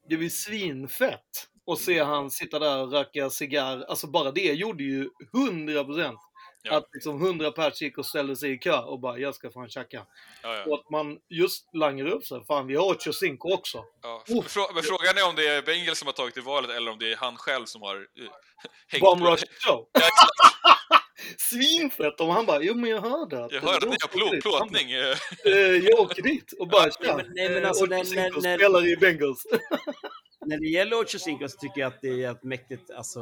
[0.09, 3.85] det var ju svinfett att se han sitta där och röka cigarr.
[3.89, 6.17] Alltså bara det gjorde ju 100%
[6.63, 6.77] Ja.
[6.77, 9.69] att liksom 100 pers gick och ställde sig i kö och bara jag ska fan
[9.69, 10.07] tjacka.
[10.43, 10.75] Ja, Och ja.
[10.75, 12.45] att man just langar upp sig.
[12.47, 13.85] Fan, vi har Ocho Cinco också.
[14.03, 14.25] Ja.
[14.29, 14.45] Oh.
[14.75, 17.13] Men frågan är om det är Bengals som har tagit det valet eller om det
[17.13, 18.03] är han själv som har uh,
[18.89, 19.45] hängt Bomb på Rush.
[21.39, 23.53] Svinfett om han bara, jo men jag hörde att...
[23.53, 24.93] Jag hörde att ni har plå- plåtning.
[24.93, 25.17] eh.
[25.45, 28.87] Eh, jag åker dit och bara Nej, men- nej, men eh, alltså, när- när- spelar
[28.87, 29.43] i Bengals.
[30.47, 33.21] När det gäller Ocho Cinco så tycker jag att det är ett mäktigt, alltså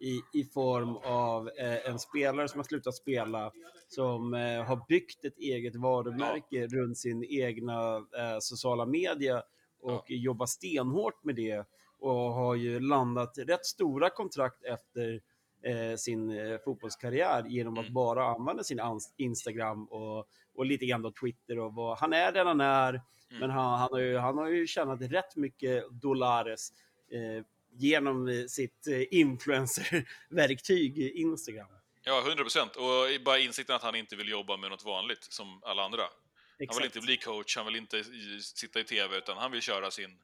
[0.00, 3.52] i, i form av eh, en spelare som har slutat spela,
[3.88, 9.42] som eh, har byggt ett eget varumärke runt sin egna eh, sociala media
[9.80, 11.66] och jobbar stenhårt med det
[11.98, 15.20] och har ju landat rätt stora kontrakt efter
[15.62, 17.94] eh, sin eh, fotbollskarriär genom att Mm.
[17.94, 18.80] bara använda sin
[19.16, 23.00] Instagram och, och lite grann då Twitter och vad, han är den han är,
[23.40, 26.68] men han, han, har ju, han har ju tjänat rätt mycket dollares
[27.12, 27.44] eh,
[27.76, 31.68] genom eh, sitt eh, influencer-verktyg i Instagram.
[32.02, 32.76] Ja, 100 procent.
[32.76, 36.02] Och bara insikten att han inte vill jobba med något vanligt som alla andra.
[36.02, 36.10] Han
[36.58, 36.84] vill Exakt.
[36.86, 40.18] inte bli coach, han vill inte i- sitta i TV, utan han vill köra sin,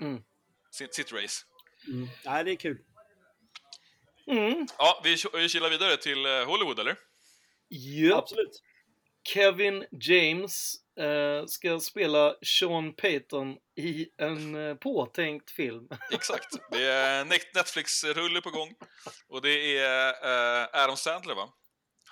[0.00, 0.22] Mm.
[0.70, 1.44] sin, sitt race.
[1.88, 2.08] Mm.
[2.24, 2.78] Nej, det är kul.
[4.26, 4.66] Mm.
[4.78, 6.96] Ja, vi, vi kilar vidare till eh, Hollywood, eller?
[7.68, 8.18] Japp.
[8.18, 8.62] Absolut.
[9.24, 15.88] Kevin James eh, ska spela Sean Payton i en eh, påtänkt film.
[16.12, 16.56] Exakt.
[16.70, 18.74] Det är Net- Netflix-rulle på gång.
[19.28, 20.08] Och det är
[20.62, 21.48] eh, Adam Sandler, va?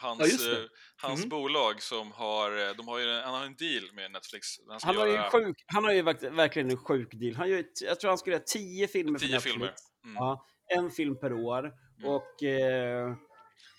[0.01, 0.59] Hans, Ja, eh,
[0.97, 1.29] hans Mhm.
[1.29, 4.47] bolag som har, eh, de har ju, han har en deal med Netflix.
[4.69, 7.35] Han, Han har, ju göra en sjuk, han har ju verk- verkligen en sjuk deal.
[7.35, 9.53] Han gör, jag tror han skulle göra tio filmer för Tio Netflix.
[9.55, 9.75] filmer.
[10.05, 10.15] Mm.
[10.17, 10.47] Ja,
[10.77, 11.73] en film per år.
[12.05, 13.09] Och eh,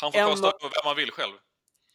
[0.02, 1.34] Han får En kasta av- vem han vill själv.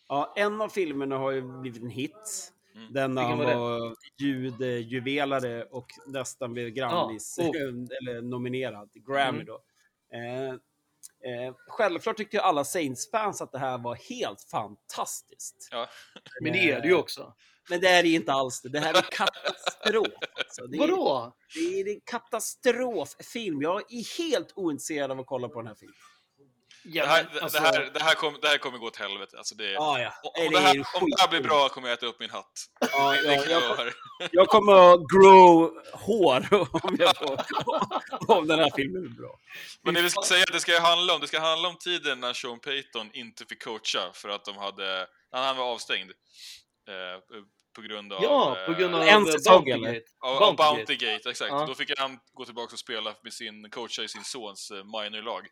[0.08, 2.50] ja, en av filmerna har ju blivit en hit.
[2.74, 2.92] Mm.
[2.92, 3.54] Den när han var det?
[3.54, 7.54] var ljudjuvelare och nästan blev Grammis, Ja, oh.
[8.00, 9.46] eller nominerad Grammy Mm.
[9.46, 9.60] då.
[10.14, 10.48] Eh,
[11.32, 15.68] eh, självklart tyckte ju alla Saints-fans att det här var helt fantastiskt.
[15.70, 15.88] Ja.
[16.42, 17.34] Men det är det ju också.
[17.70, 18.68] Men det är det inte alls det.
[18.68, 20.06] Det här är katastrof.
[20.38, 21.36] Alltså, det är, Vadå?
[21.54, 23.62] Det är en katastroffilm.
[23.62, 25.94] Jag är helt ointresserad av att kolla på den här filmen.
[26.86, 28.96] Ja, det, här, men det, alltså- här, det, här kom, det här kommer gå åt
[28.96, 29.38] helvete.
[29.38, 30.12] Alltså det, Ah, ja.
[30.22, 32.30] om, det det är här, om det här blir bra kommer jag äta upp min
[32.30, 32.52] hatt.
[32.80, 33.92] Det ja, jag
[34.32, 36.46] jag, kommer att grow hår
[36.82, 37.40] om, jag får,
[38.36, 39.38] om den här filmen är bra.
[39.82, 42.20] Men det vi ska säga att det ska handla om, det ska handla om tiden
[42.20, 46.10] när Sean Payton inte fick coacha för att de hade, han var avstängd.
[46.88, 47.38] Eh,
[47.74, 48.22] på grund av...
[48.22, 50.02] Ja, på grund av eh, En eh, säsong, eller?
[50.20, 50.74] av, Bountygate.
[50.74, 51.50] Bountygate, exakt.
[51.50, 51.64] Ja.
[51.66, 55.46] Då fick han gå tillbaka och spela med sin coacha i sin sons eh, minorlag.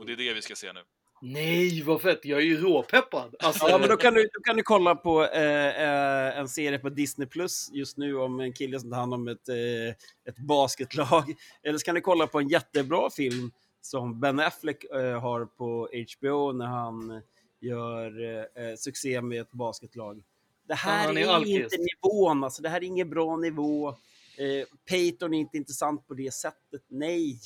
[0.00, 0.80] Och det är det vi ska se nu.
[1.22, 2.24] Nej, vad fett.
[2.24, 3.34] Jag är ju råpeppad.
[3.38, 6.78] Alltså, Ja, men då kan du, då kan du kolla på eh, eh, en serie
[6.78, 9.88] på Disney Plus just nu om en kille som tar hand om ett, eh,
[10.28, 11.34] ett basketlag.
[11.62, 15.88] Eller så kan du kolla på en jättebra film som Ben Affleck eh, har på
[16.18, 17.22] HBO när han
[17.60, 20.22] gör eh, eh, succé med ett basketlag.
[20.68, 23.88] Det här är är, inte nivån, alltså det här är ingen bra nivå.
[23.88, 27.40] Eh, Peyton är inte intressant på det sättet, nej.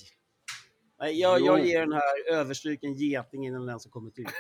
[0.99, 4.27] Nej jag, jag ger den här överstryken geting innan den ens har kommit ut.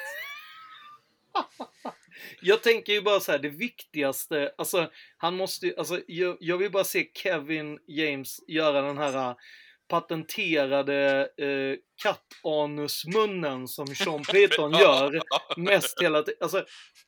[2.40, 6.71] Jag tänker ju bara så här, det viktigaste, alltså han måste alltså jag, jag vill
[6.71, 9.35] bara se Kevin James göra den här
[9.88, 15.23] patenterade eh, kattanusmunnen som Sean Payton gör
[15.57, 16.38] mest hela tiden.
[16.40, 16.64] Alltså,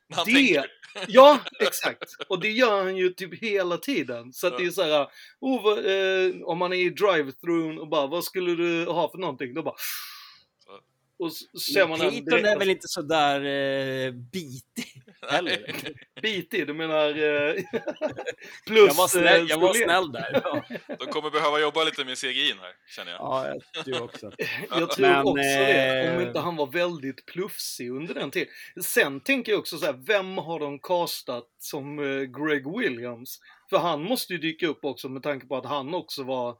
[0.14, 0.66] Han det, tänker,
[1.08, 2.04] ja, exakt.
[2.28, 4.32] Och det gör han ju typ hela tiden.
[4.32, 5.08] Så att det är så här,
[5.40, 9.18] oh, vad, eh, om man är i drive-thrun och bara, vad skulle du ha för
[9.18, 9.54] någonting?
[9.54, 9.74] Då bara,
[11.18, 15.74] och så ser man direkt- är väl inte så där eh, bitig heller?
[16.22, 17.54] bitig, du menar eh,
[18.66, 20.42] plus Jag var snäll, eh, jag var snäll där.
[20.44, 20.62] Ja,
[20.98, 23.20] de kommer behöva jobba lite med CGI här, känner jag.
[23.20, 24.32] ja jag tror också.
[24.70, 28.48] Jag tror Men, också det, om eh, inte han var väldigt plufsig under den tiden.
[28.82, 31.96] Sen tänker jag också så här, vem har de castat som
[32.38, 33.40] Greg Williams?
[33.70, 36.56] För han måste ju dyka upp också med tanke på att han också var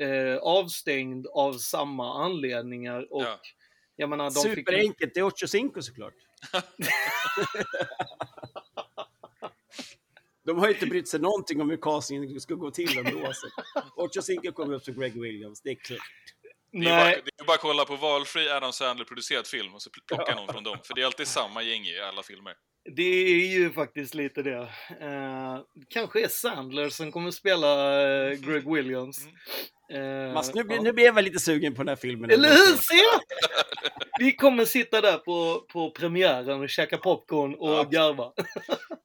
[0.00, 3.12] eh, avstängd av samma anledningar.
[3.12, 3.40] Och Ja.
[3.96, 4.58] jag menar, de fick...
[4.58, 6.14] Superenkelt, det är Ocho Cinco såklart.
[10.46, 13.32] De har ju inte brytt sig någonting om hur castingen ska gå till ändå.
[13.32, 13.46] Så.
[13.96, 15.98] Ocho Cinco kommer upp som Greg Williams, det är klart.
[16.72, 19.82] Det är, bara, Nej, det är bara att kolla på valfri Adam Sandler-producerad film och
[19.82, 20.78] så pl- plocka någon från dem.
[20.84, 22.54] För det är alltid samma gäng i alla filmer.
[22.96, 24.58] det är ju faktiskt lite det.
[25.00, 29.18] Eh, kanske är Sandler som kommer spela eh, Greg Williams.
[29.90, 30.82] Eh, Mats, nu, blir- ja.
[30.82, 32.30] nu blir jag väl lite sugen på den här filmen.
[32.30, 32.76] Eller hur?
[32.76, 32.94] Se!
[34.18, 37.82] Vi kommer sitta där på, på premiären och käka popcorn och Ja.
[37.84, 38.32] garva.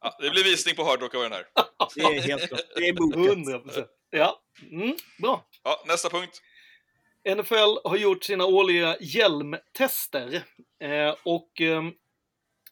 [0.02, 1.46] Ja, det blir visning på Hard Rock av den här.
[1.96, 2.62] Det är helt klart.
[2.76, 3.26] Det är bokat.
[3.26, 3.88] 100 procent.
[4.10, 5.46] Ja, mm, bra.
[5.64, 6.42] Ja, nästa punkt.
[7.36, 10.44] NFL har gjort sina årliga hjälmtester.
[10.82, 11.84] Eh, och eh,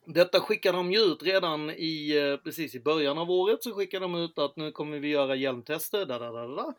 [0.06, 4.00] detta skickar de ju ut redan i, eh, precis i början av året så skickar
[4.00, 6.06] de ut att nu kommer vi göra hjälmtester.
[6.06, 6.74] Da, da, da, da.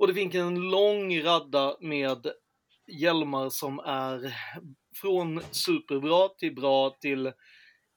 [0.00, 2.26] Och det finns en lång radda med
[3.00, 4.36] hjälmar som är
[4.94, 7.32] från superbra till bra till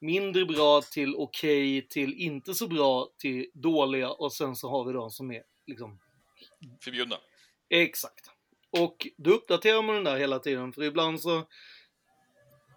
[0.01, 4.93] mindre bra till okej till inte så bra till dåliga och sen så har vi
[4.93, 5.99] de som är liksom
[6.83, 7.15] Förbjudna.
[7.69, 8.31] Exakt.
[8.79, 11.47] Och då uppdaterar man den där hela tiden, för ibland så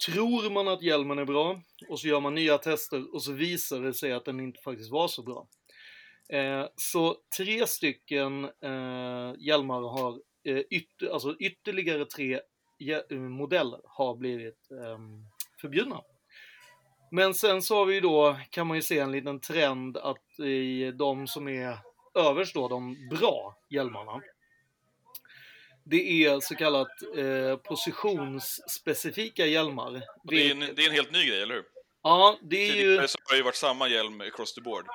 [0.07, 3.81] tror man att hjälmen är bra och så gör man nya tester och så visar
[3.81, 5.49] det sig att den inte faktiskt var så bra.
[6.29, 12.41] Eh, så tre stycken eh, hjälmar har, eh, ytter, alltså ytterligare tre
[13.11, 15.25] eh, modeller har blivit ehm,
[15.61, 16.01] förbjudna.
[17.11, 20.41] Men sen så har vi ju då, kan man ju se en liten trend att
[20.41, 21.79] i de som är
[22.15, 24.21] överst då, de bra hjälmarna,
[25.85, 30.03] det är så kallat eh, positionsspecifika hjälmar.
[30.25, 31.65] Det, är en, det är en helt ny grej, eller hur?
[32.03, 32.83] Ja, det är ju...
[32.83, 34.87] Tidigare så har det ju varit samma hjälm across the board.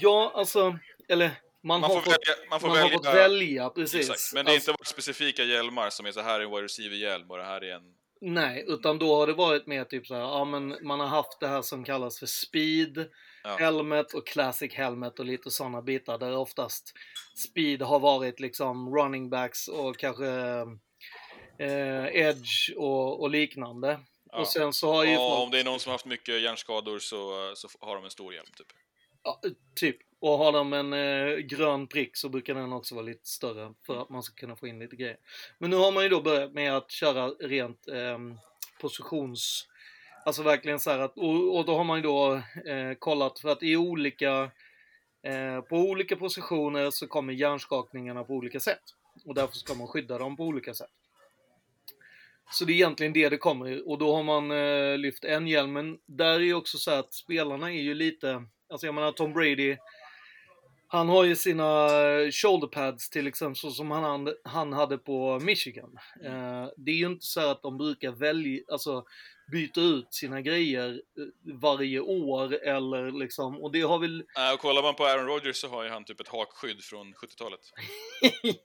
[0.00, 0.78] Ja, alltså,
[1.08, 1.30] eller
[1.62, 4.10] man, Man har, får fått, välja, man får man välja, har fått välja, precis.
[4.10, 4.34] Exakt.
[4.34, 6.62] Men det är Alltså, inte varit specifika hjälmar som är så här är en wide
[6.62, 7.82] receiver-hjälm och det här är en...
[8.20, 11.40] Nej, utan då har det varit mer typ så här, ja men man har haft
[11.40, 13.10] det här som kallas för speed,
[13.44, 13.56] Ja.
[13.56, 16.92] helmet och classic helmet och lite sådana bitar där oftast
[17.36, 20.26] speed har varit liksom running backs och kanske
[21.58, 24.00] eh, edge och, och liknande.
[24.32, 24.38] Ja.
[24.38, 26.42] Och sen så har ju Ja, folk- om det är någon som har haft mycket
[26.42, 28.66] hjärnskador så, så har de en stor hjälm, typ.
[29.26, 29.40] Ja,
[29.74, 29.96] typ.
[30.18, 34.02] Och har de en eh, grön prick så brukar den också vara lite större för
[34.02, 35.16] att man ska kunna få in lite grejer.
[35.58, 38.18] Men nu har man ju då börjat med att köra rent eh,
[38.80, 39.68] positions...
[40.24, 42.34] Alltså verkligen så här att, och, och då har man ju då
[42.66, 44.50] eh, kollat för att i olika,
[45.22, 48.82] eh, på olika positioner så kommer hjärnskakningarna på olika sätt.
[49.24, 50.90] Och därför ska man skydda dem på olika sätt.
[52.50, 53.88] Så det är egentligen det det kommer.
[53.88, 55.72] Och då har man eh, lyft en hjälm.
[55.72, 59.12] Men där är ju också så här att spelarna är ju lite, alltså jag menar
[59.12, 59.76] Tom Brady,
[60.88, 65.40] han har ju sina eh, shoulder pads till exempel, så som han, han hade på
[65.40, 65.98] Michigan.
[66.24, 69.04] Eh, det är ju inte så att de brukar välja, alltså
[69.52, 74.60] byta ut sina grejer eh, varje år eller liksom, och det har väl Äh, och
[74.60, 77.60] kollar man på Aaron Rodgers så har ju han typ ett hakskydd från 70-talet.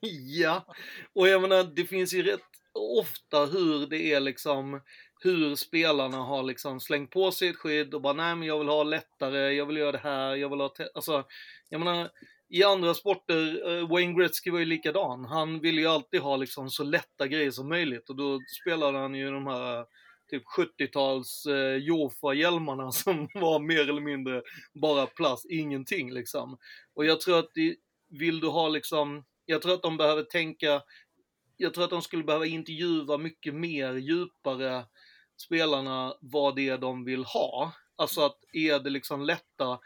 [0.40, 0.66] ja,
[1.14, 2.40] och jag menar det finns ju rätt
[2.74, 4.80] ofta hur det är liksom
[5.24, 8.68] hur spelarna har liksom slängt på sig ett skydd och bara nej men jag vill
[8.68, 11.24] ha lättare, jag vill göra det här, jag vill ha alltså
[11.68, 12.10] jag menar
[12.48, 15.24] i andra sporter, eh, Wayne Gretzky var ju likadan.
[15.24, 19.14] Han ville ju alltid ha liksom så lätta grejer som möjligt och då spelade han
[19.14, 19.84] ju de här
[20.30, 24.42] typ 70-tals eh, Jofa-hjälmarna som var mer eller mindre
[24.74, 26.58] bara plast, ingenting liksom.
[26.94, 27.76] Och jag tror att det,
[28.08, 30.82] vill du ha liksom, jag tror att de behöver tänka,
[31.56, 34.84] jag tror att de skulle behöva intervjua mycket mer djupare
[35.46, 37.72] spelarna vad det är de vill ha.
[37.96, 39.78] Alltså att är det liksom lätta,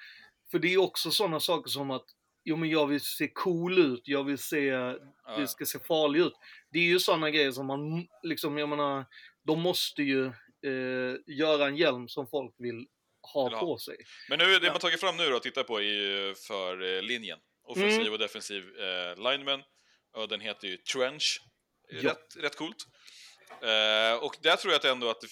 [0.51, 2.05] för det är också sådana saker som att
[2.49, 4.99] Jo men jag vill se cool ut, jag vill se, Ja.
[5.39, 6.33] det ska se farlig ut.
[6.71, 9.05] Det är ju sådana grejer som man, liksom jag menar,
[9.47, 10.27] de måste ju
[10.67, 12.87] eh, göra en hjälm som folk vill
[13.35, 13.61] ha ha.
[13.61, 13.97] på sig.
[14.29, 17.39] Men nu, det man tagit fram nu då att titta på är för eh, linjen.
[17.65, 18.13] Offensiv Mm.
[18.13, 19.63] och defensiv eh, lineman.
[20.13, 21.41] Och den heter ju Trench.
[21.89, 22.11] Ja.
[22.11, 22.87] Rätt, rätt coolt.
[23.51, 25.23] Eh, och där tror jag att ändå att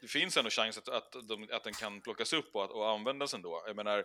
[0.00, 2.88] det, finns ändå chans att, att, de, att den kan plockas upp och, att, och
[2.90, 3.62] användas ändå.
[3.66, 4.04] Jag menar,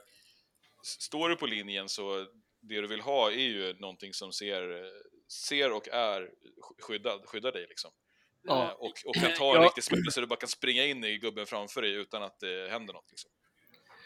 [0.83, 2.25] står du på linjen så
[2.61, 4.89] det du vill ha är ju någonting som ser, eh,
[5.27, 7.91] ser och är sk- skyddad, skyddar dig liksom.
[8.43, 8.63] Ja.
[8.63, 9.65] Eh, och, och kan ta en Ja.
[9.67, 12.69] riktig smäll så du bara kan springa in i gubben framför dig utan att det
[12.71, 13.09] händer något.
[13.09, 13.31] Liksom.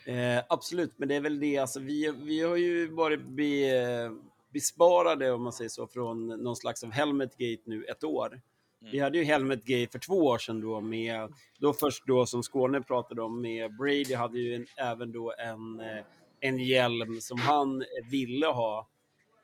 [0.05, 1.57] Eh, absolut, men det är väl det.
[1.57, 4.11] Alltså, vi, vi har ju varit be,
[4.53, 8.41] besparade, om man säger så, från någon slags av Helmetgate nu ett år.
[8.81, 12.81] Vi hade ju Helmetgate för två år sedan då med, då först då som Skåne
[12.81, 16.03] pratade om med Brady hade ju en, även då en, eh,
[16.39, 18.89] en hjälm som han ville ha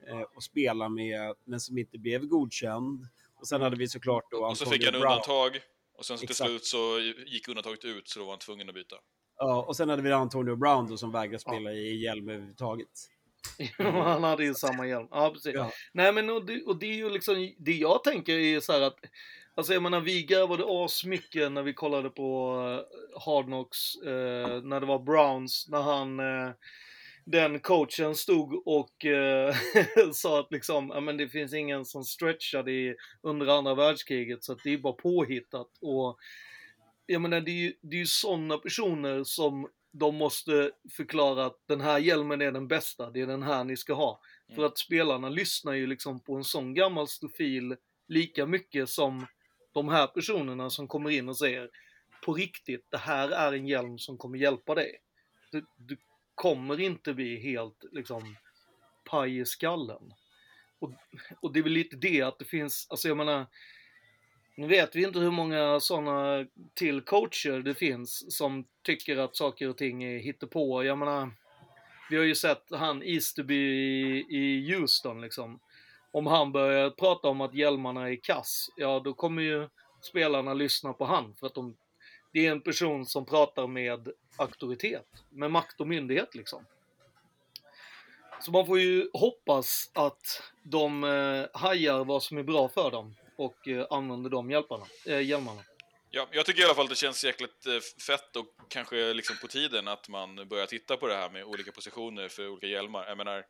[0.08, 3.08] eh, och spela med, men som inte blev godkänd.
[3.42, 5.06] Och sen hade vi såklart då Och så Antonio fick han Brown.
[5.14, 5.60] undantag,
[5.98, 6.50] och sen så till Exakt.
[6.50, 8.96] slut så gick undantaget ut så då var han tvungen att byta.
[9.38, 12.88] Ja, och sen hade vi Antonio Brown då som vägrade spela i hjälm överhuvudtaget.
[13.78, 15.08] Han hade ju samma hjälm.
[15.12, 15.54] Ja, precis.
[15.54, 15.72] Ja.
[15.92, 18.82] Nej men och det, och det är ju liksom, det jag tänker är så här
[18.82, 19.00] att,
[19.56, 24.80] alltså jag menar vi garvade asmycket när vi kollade på eh, Hard Knocks, eh, när
[24.80, 26.54] det var Browns, när han, eh,
[27.26, 29.56] den coachen stod och eh,
[30.14, 34.54] sa att liksom, ja men det finns ingen som stretchade i, under andra världskriget så
[34.54, 36.18] att det är bara påhittat och
[37.06, 39.68] jag menar det är ju, det är ju sådana personer som
[40.00, 43.78] de måste förklara att den här hjälmen är den bästa, det är den här ni
[43.78, 44.22] ska ha.
[44.48, 44.56] Mm.
[44.56, 47.76] För att spelarna lyssnar ju liksom på en sån gammal stofil
[48.08, 49.28] lika mycket som
[49.74, 51.70] de här personerna som kommer in och säger
[52.26, 55.02] på riktigt, det här är en hjälm som kommer hjälpa dig.
[55.52, 55.98] Du, du
[56.36, 58.36] kommer inte bli helt liksom
[59.04, 60.14] paj i skallen.
[60.80, 60.92] Och,
[61.42, 63.46] och det är väl lite det att det finns, alltså jag menar,
[64.58, 69.70] nu vet vi inte hur många sådana till coacher det finns som tycker att saker
[69.70, 70.84] och ting är hittepå.
[70.84, 71.32] Jag menar,
[72.10, 75.60] vi har ju sett han Easterby i, i Houston liksom.
[76.12, 79.70] Om han börjar prata om att hjälmarna är kass, ja då kommer ju
[80.02, 81.76] spelarna lyssna på han för att de,
[82.34, 86.66] det är en person som pratar med auktoritet, med makt och myndighet liksom.
[88.42, 93.16] Så man får ju hoppas att de eh, hajar vad som är bra för dem
[93.38, 95.62] och eh, använder de hjälparna, eh, hjälmarna.
[96.10, 99.36] Ja, jag tycker i alla fall att det känns jäkligt eh, fett och kanske liksom
[99.42, 103.08] på tiden att man börjar titta på det här med olika positioner för olika hjälmar.
[103.08, 103.46] Jag menar,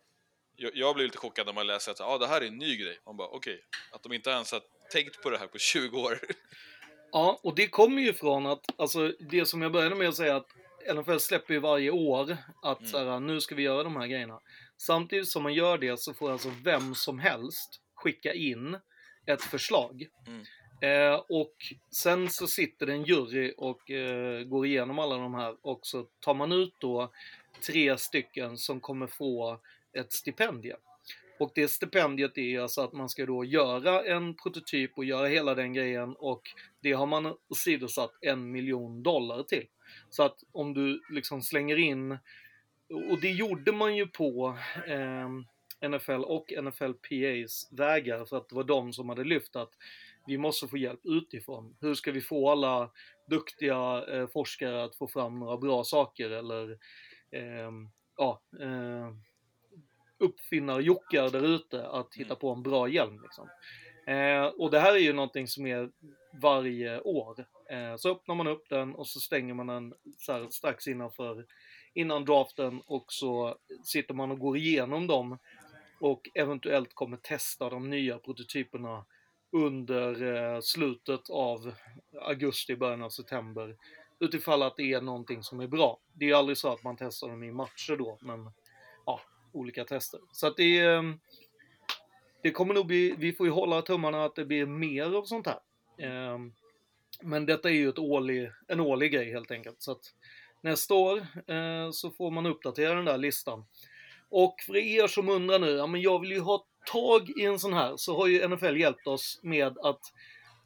[0.55, 2.77] jag, jag blir lite chockad när man läser att ah, det här är en ny
[2.77, 2.99] grej.
[3.05, 3.61] Man bara okej, okay.
[3.91, 4.61] att de inte ens har
[4.91, 6.19] tänkt på det här på 20 år.
[7.11, 10.35] Ja, och det kommer ju från att, alltså det som jag började med att säga
[10.35, 10.47] att
[10.95, 12.91] NFL släpper ju varje år att mm.
[12.91, 14.39] så här, nu ska vi göra de här grejerna.
[14.77, 18.77] Samtidigt som man gör det så får alltså vem som helst skicka in
[19.25, 20.07] ett förslag.
[20.27, 20.43] Mm.
[20.81, 21.55] Eh, och
[21.91, 26.07] sen så sitter det en jury och eh, går igenom alla de här och så
[26.19, 27.11] tar man ut då
[27.67, 29.59] tre stycken som kommer få
[29.93, 30.79] ett stipendium.
[31.39, 35.55] Och det stipendiet är alltså att man ska då göra en prototyp och göra hela
[35.55, 36.41] den grejen och
[36.81, 39.65] det har man åsidosatt en miljon dollar till.
[40.09, 42.11] Så att om du liksom slänger in,
[43.09, 44.57] och det gjorde man ju på
[44.87, 45.29] eh,
[45.81, 49.71] NFL och NFLPAs vägar för att det var de som hade lyft att
[50.27, 51.75] vi måste få hjälp utifrån.
[51.81, 52.91] Hur ska vi få alla
[53.29, 56.71] duktiga eh, forskare att få fram några bra saker eller
[57.31, 57.71] eh,
[58.17, 59.11] ja, eh,
[60.17, 62.39] uppfinnar-jockar där ute att hitta mm.
[62.39, 63.21] på en bra hjälm.
[63.23, 63.49] Liksom.
[64.07, 65.89] Eh, och det här är ju någonting som är
[66.41, 67.45] varje år.
[67.69, 71.45] Eh, så öppnar man upp den och så stänger man den så här, strax innanför,
[71.93, 75.37] innan draften och så sitter man och går igenom dem
[76.05, 79.05] och eventuellt kommer testa de nya prototyperna
[79.51, 81.73] under eh, slutet av
[82.21, 83.75] augusti, början av september.
[84.19, 85.99] Utifall att det är någonting som är bra.
[86.13, 88.51] Det är ju aldrig så att man testar dem i matcher då, men
[89.05, 90.19] ja, olika tester.
[90.31, 90.79] Så att det.
[90.79, 91.19] Ehm,
[92.43, 95.47] det kommer nog bli, vi får ju hålla tummarna att det blir mer av sånt
[95.47, 95.59] här.
[95.97, 96.53] Ehm,
[97.21, 99.81] men detta är ju ett årlig, en årlig grej helt enkelt.
[99.81, 100.13] Så att
[100.61, 103.65] nästa år eh, så får man uppdatera den där listan.
[104.29, 107.59] Och för er som undrar nu, ja men jag vill ju ha tag i en
[107.59, 110.01] sån här, så har ju NFL hjälpt oss med att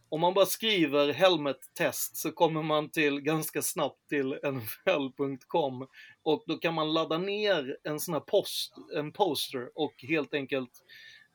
[0.09, 5.87] om man bara skriver helmet test så kommer man till ganska snabbt till nfl.com
[6.23, 10.83] och då kan man ladda ner en sån här post, en poster och helt enkelt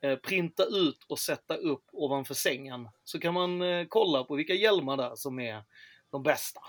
[0.01, 2.89] eh, printa ut och sätta upp ovanför sängen.
[3.05, 5.63] Så kan man eh, kolla på vilka hjälmar där som är
[6.11, 6.61] de bästa.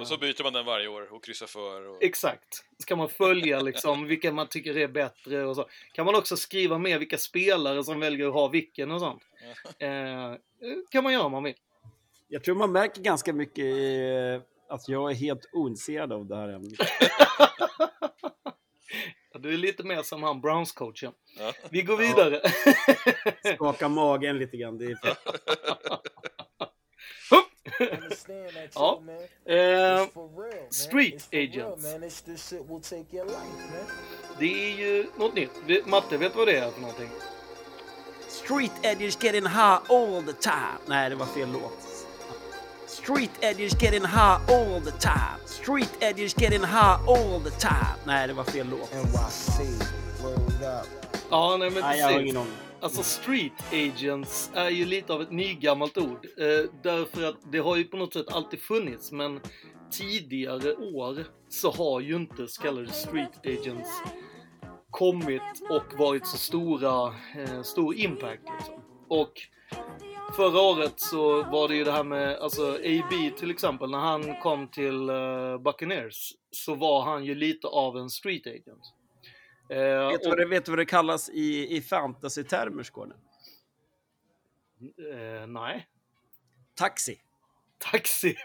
[0.00, 1.88] Och så byter man den varje år och kryssar för.
[1.88, 2.02] Och...
[2.02, 2.64] Exakt.
[2.78, 5.68] Så kan man följa liksom vilka man tycker är bättre och så.
[5.92, 9.22] Kan man också skriva med vilka spelare som väljer att ha vilken och sånt.
[9.78, 10.34] eh,
[10.90, 11.54] kan man göra om man vill.
[12.28, 16.48] Jag tror man märker ganska mycket eh, att jag är helt ointresserad av det här
[16.48, 16.72] ämnet.
[19.32, 21.12] ja, du är lite mer som han Browns-coachen.
[21.38, 21.52] Ja.
[21.70, 22.40] Vi går vidare.
[23.54, 24.78] Skaka magen lite grann.
[24.78, 24.98] Det är
[28.74, 29.00] ja.
[29.44, 30.06] Eh,
[30.70, 31.94] street Agents.
[34.38, 35.86] Det är ju något nytt.
[35.86, 37.08] Matte, vet du vad det är för någonting?
[38.28, 40.78] Street Agents getting high all the time.
[40.86, 41.78] Nej, det var fel låt.
[42.86, 45.38] Street Agents getting high all the time.
[45.46, 47.94] Street Agents getting high all the time.
[48.06, 48.90] Nej, det var fel låt.
[51.30, 52.52] Ja, nej men Nej, jag har ingen aning.
[52.82, 56.26] Alltså street agents är ju lite av ett nygammalt ord.
[56.38, 59.40] Eh, därför att det har ju på något sätt alltid funnits men
[59.90, 63.90] tidigare år så har ju inte så kallade street agents
[64.90, 68.82] kommit och varit så stora, eh, stor impact liksom.
[69.08, 69.32] Och
[70.36, 74.40] förra året så var det ju det här med, alltså AB till exempel, när han
[74.42, 78.94] kom till eh, Buccaneers så var han ju lite av en street agent.
[79.70, 83.14] Eh, vet, du vad det, vet du vad det kallas i, i fantasy-termer, Skåne?
[84.80, 85.88] Eh, nej.
[86.74, 87.20] Taxi.
[87.78, 88.36] Taxi.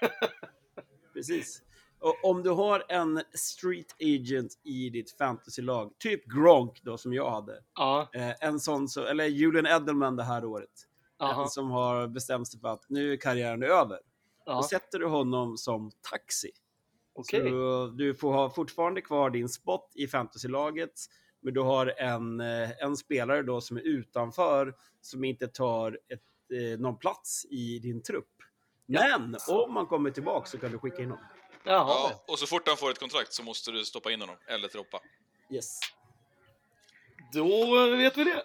[1.13, 1.61] Precis.
[1.99, 7.32] Och om du har en street agent i ditt fantasylag, typ Gronk då som jag
[7.32, 7.63] hade.
[7.76, 8.09] Ja.
[8.13, 10.88] Eh, en sån, så, eller Julian Edelman det här året.
[11.19, 13.99] En som har bestämt sig för att nu är karriären över.
[14.45, 14.53] Ja.
[14.55, 16.51] Då sätter du honom som taxi.
[17.16, 17.49] Okay.
[17.49, 20.91] Så du får ha fortfarande kvar din spot i fantasylaget,
[21.41, 26.22] men du har en, eh, en spelare då som är utanför, som inte tar ett,
[26.53, 28.32] eh, någon plats i din trupp.
[28.86, 29.66] Men ja.
[29.66, 31.26] om man kommer tillbaka så kan du skicka in honom.
[31.63, 31.88] Jaha.
[31.88, 34.68] Ja, och så fort han får ett kontrakt så måste du stoppa in honom, eller
[34.68, 35.01] troppa.
[35.51, 35.80] Yes.
[37.34, 37.45] Då
[37.97, 38.43] vet vi det.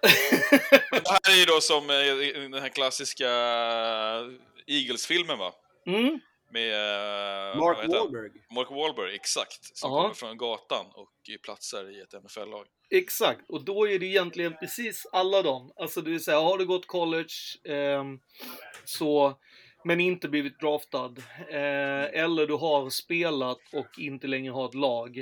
[0.90, 3.28] Men det här är ju då som eh, den här klassiska
[4.66, 5.52] Eagles-filmen va?
[5.86, 6.20] Mm.
[6.52, 6.72] Med...
[7.52, 7.78] eh, Mark?
[7.88, 8.30] Wahlberg.
[8.54, 9.76] Mark Wahlberg, exakt.
[9.76, 10.02] Som Ja.
[10.02, 11.10] kommer från gatan och
[11.44, 12.66] platsar i ett NFL-lag.
[12.90, 15.72] Exakt, och då är det egentligen precis alla dem.
[15.76, 17.34] Alltså det vill säga, har du gått college
[17.64, 18.20] ehm,
[18.84, 19.38] så,
[19.84, 21.14] men inte blivit draftad.
[21.48, 25.18] Eh, eller du har spelat och inte längre har ett lag.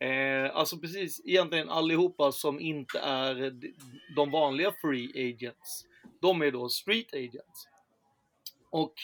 [0.00, 3.52] Eh, alltså precis egentligen allihopa som inte är
[4.16, 5.84] de vanliga free agents.
[6.20, 7.68] De är då street agents.
[8.70, 8.94] Och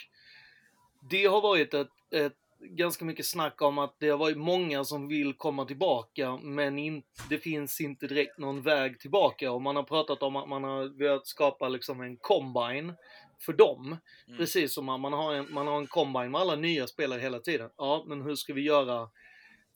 [1.10, 5.08] det har varit ett, ett ganska mycket snack om att det har varit många som
[5.08, 9.82] vill komma tillbaka men in, det finns inte direkt någon väg tillbaka och man har
[9.82, 12.94] pratat om att man har velat skapa liksom en combine
[13.40, 13.96] för dem.
[14.26, 14.38] Mm.
[14.38, 17.38] Precis som man man har, en, man har en combine med alla nya spelare hela
[17.38, 17.70] tiden.
[17.76, 19.08] Ja, men hur ska vi göra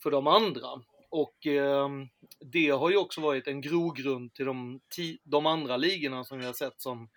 [0.02, 0.68] för de andra?
[1.10, 2.08] Och ehm,
[2.40, 4.80] det har ju också varit en grogrund till de,
[5.24, 7.08] de andra ligorna som vi har sett som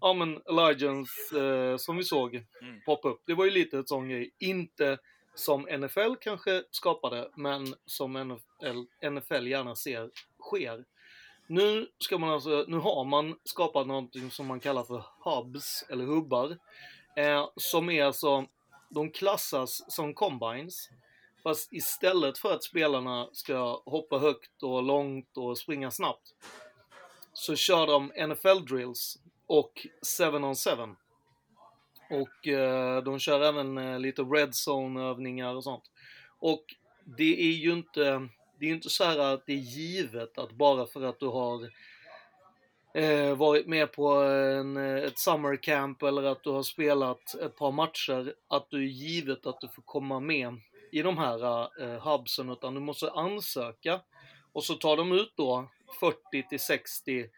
[0.00, 2.80] Ja men Allegiance eh, som vi såg Mm.
[2.86, 3.22] poppa upp.
[3.26, 4.34] Det var ju lite ett sån grej.
[4.38, 4.98] Inte
[5.34, 10.84] som NFL kanske skapade, men som NFL, NFL gärna ser sker.
[11.46, 16.04] Nu ska man alltså, nu har man skapat någonting som man kallar för hubs, eller
[16.04, 16.58] hubbar.
[17.16, 18.46] Eh, som är alltså,
[18.90, 20.88] de klassas som combines.
[21.42, 26.34] Fast istället för att spelarna ska hoppa högt och långt och springa snabbt.
[27.32, 29.18] Så kör de NFL drills
[29.48, 29.86] och
[30.18, 30.70] 7 on 7.
[32.10, 35.84] Och eh, de kör även eh, lite red zone övningar och sånt.
[36.38, 36.64] Och
[37.04, 38.28] det är ju inte,
[38.58, 41.70] det är inte så här att det är givet att bara för att du har
[42.94, 47.56] eh, varit med på en, eh, ett summer camp eller att du har spelat ett
[47.56, 50.60] par matcher, att du är givet att du får komma med
[50.92, 54.00] i de här eh, hubsen, utan du måste ansöka.
[54.52, 55.68] Och så tar de ut då
[56.00, 57.30] 40 till 60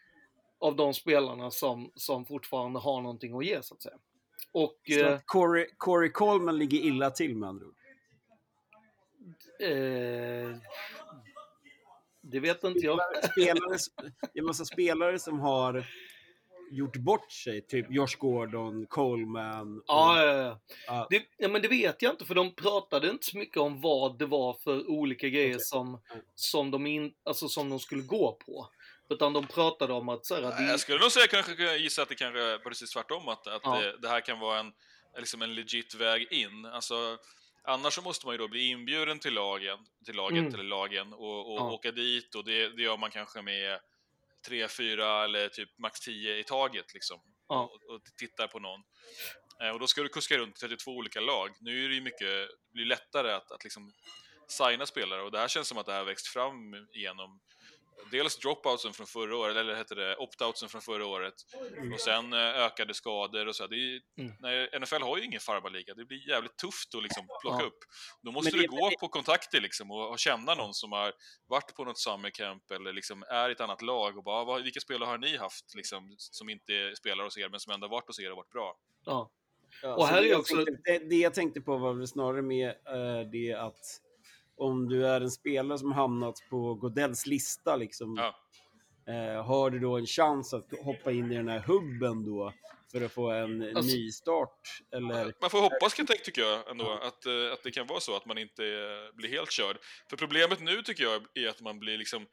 [0.60, 3.96] av de spelarna som, som fortfarande har någonting att ge så att säga.
[4.52, 7.74] Och Så eh, att Corey, Corey Coleman ligger illa till med andra ord.
[9.60, 10.56] eh,
[12.22, 13.00] det vet inte jag.
[13.32, 13.74] Spelare,
[14.34, 15.84] är en massa spelare som har
[16.72, 19.78] gjort bort sig, typ Josh Gordon, Coleman.
[19.78, 20.58] och- Ja, ja, ja.
[20.86, 21.06] Ja.
[21.10, 24.18] Det, ja, men det vet jag inte för de pratade inte så mycket om vad
[24.18, 25.60] det var för olika grejer Okej.
[25.60, 26.00] som,
[26.34, 28.68] som, de in, alltså, som de skulle gå på.
[29.10, 32.02] Utan de pratade om att så här, det, Jag skulle nog säga kanske kunna gissa
[32.02, 33.80] att det kanske är precis tvärtom, att, att Ja.
[33.80, 34.72] det, det här kan vara en,
[35.18, 36.66] liksom en legit väg in.
[36.66, 37.18] Alltså,
[37.64, 40.54] annars så måste man ju då bli inbjuden till lagen, till laget Mm.
[40.54, 41.72] eller lagen och, och Ja.
[41.72, 43.80] åka dit och det, det gör man kanske med
[44.46, 47.20] tre, fyra eller typ max tio i taget liksom.
[47.48, 47.60] Ja.
[47.62, 48.80] Och, och tittar på någon.
[49.62, 51.50] Eh, Och då ska du kuska runt 32 olika lag.
[51.60, 53.92] Nu är det ju mycket, det blir lättare att, att liksom
[54.48, 56.56] signa spelare och det här känns som att det här växt fram
[56.92, 57.40] genom
[58.10, 61.34] dels dropoutsen från förra året, eller heter det opt-outsen från förra året,
[61.94, 63.66] och sen eh, ökade skador och så.
[63.66, 64.32] Det är, Mm.
[64.40, 67.66] nej, NFL har ju ingen farmarliga, det blir jävligt tufft att liksom plocka Ja.
[67.66, 67.78] upp.
[68.22, 71.12] Då måste Men du det- gå på kontakter liksom och, och känna någon som har
[71.46, 74.62] varit på något summercamp eller liksom är i ett annat lag och bara, "Ah, vad,
[74.62, 78.06] vilka spelare har ni haft liksom, som inte spelar hos er men som ändå varit
[78.06, 78.76] hos er och varit bra?
[79.04, 79.30] ja.
[79.82, 82.08] Ja, Och här det är jag också- tänkte, det, det jag tänkte på var väl
[82.08, 83.78] snarare med eh, det att
[84.60, 88.34] om du är en spelare som hamnat på Godells lista, liksom, Ja.
[89.12, 92.52] eh, har du då en chans att hoppa in i den här hubben då
[92.92, 94.82] för att få en Alltså- ny start?
[94.92, 98.16] Eller, Man får hoppas jag- tycker jag ändå att, eh, att det kan vara så
[98.16, 99.76] att man inte eh, blir helt körd.
[100.10, 102.26] För problemet nu tycker jag är att man blir liksom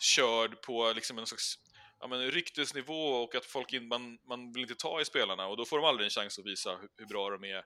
[0.00, 1.54] körd på liksom en slags
[2.00, 5.56] ja, men ryktesnivå och att folk in, man, man vill inte ta i spelarna och
[5.56, 7.56] då får de aldrig en chans att visa hur, hur bra de är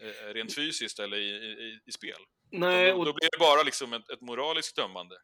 [0.00, 2.20] eh, rent fysiskt eller i, i, i spel.
[2.52, 5.16] Nej, och då blir det bara liksom ett, ett moraliskt dömande.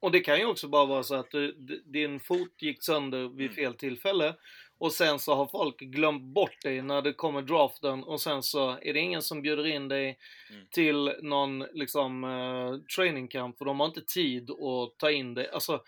[0.00, 1.52] Och det kan ju också bara vara så att du,
[1.86, 3.54] din fot gick sönder vid Mm.
[3.54, 4.34] fel tillfälle
[4.78, 8.70] och sen så har folk glömt bort dig när det kommer draften och sen så
[8.82, 10.18] är det ingen som bjuder in dig
[10.50, 10.66] Mm.
[10.70, 15.50] till någon liksom eh, training camp för de har inte tid att ta in dig.
[15.50, 15.82] Alltså,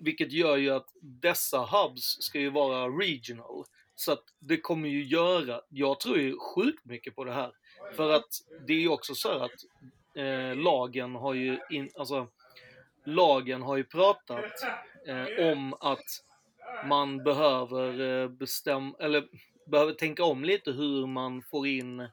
[0.00, 3.64] vilket gör ju att dessa hubs ska ju vara regional.
[3.94, 7.52] Så att det kommer ju göra, jag tror ju sjukt mycket på det här.
[7.96, 8.28] För att
[8.66, 9.50] det är ju också så här att
[10.16, 12.28] eh, lagen har ju, in, alltså
[13.04, 14.62] lagen har ju pratat
[15.06, 16.04] eh, om att
[16.84, 19.28] man behöver eh, bestäm eller
[19.66, 22.08] behöver tänka om lite hur man får in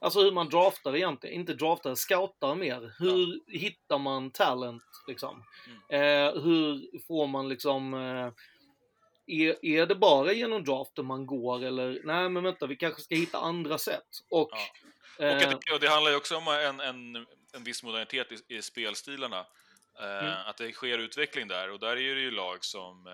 [0.00, 2.94] Alltså hur man draftar egentligen, inte draftar, scoutar mer.
[2.98, 5.44] Hur hittar man talent liksom?
[5.88, 8.32] Eh, hur får man liksom eh,
[9.26, 13.14] är, är det bara genom draften man går eller nej men vänta vi kanske ska
[13.14, 14.08] hitta andra sätt.
[14.30, 14.58] Och, Ja.
[15.18, 18.32] Och, eh, att det, och det handlar ju också om en, en, en viss modernitet
[18.32, 19.38] i, i spelstilarna.
[20.00, 20.34] Eh, Mm.
[20.46, 23.12] Att det sker utveckling där och där är det ju lag som eh,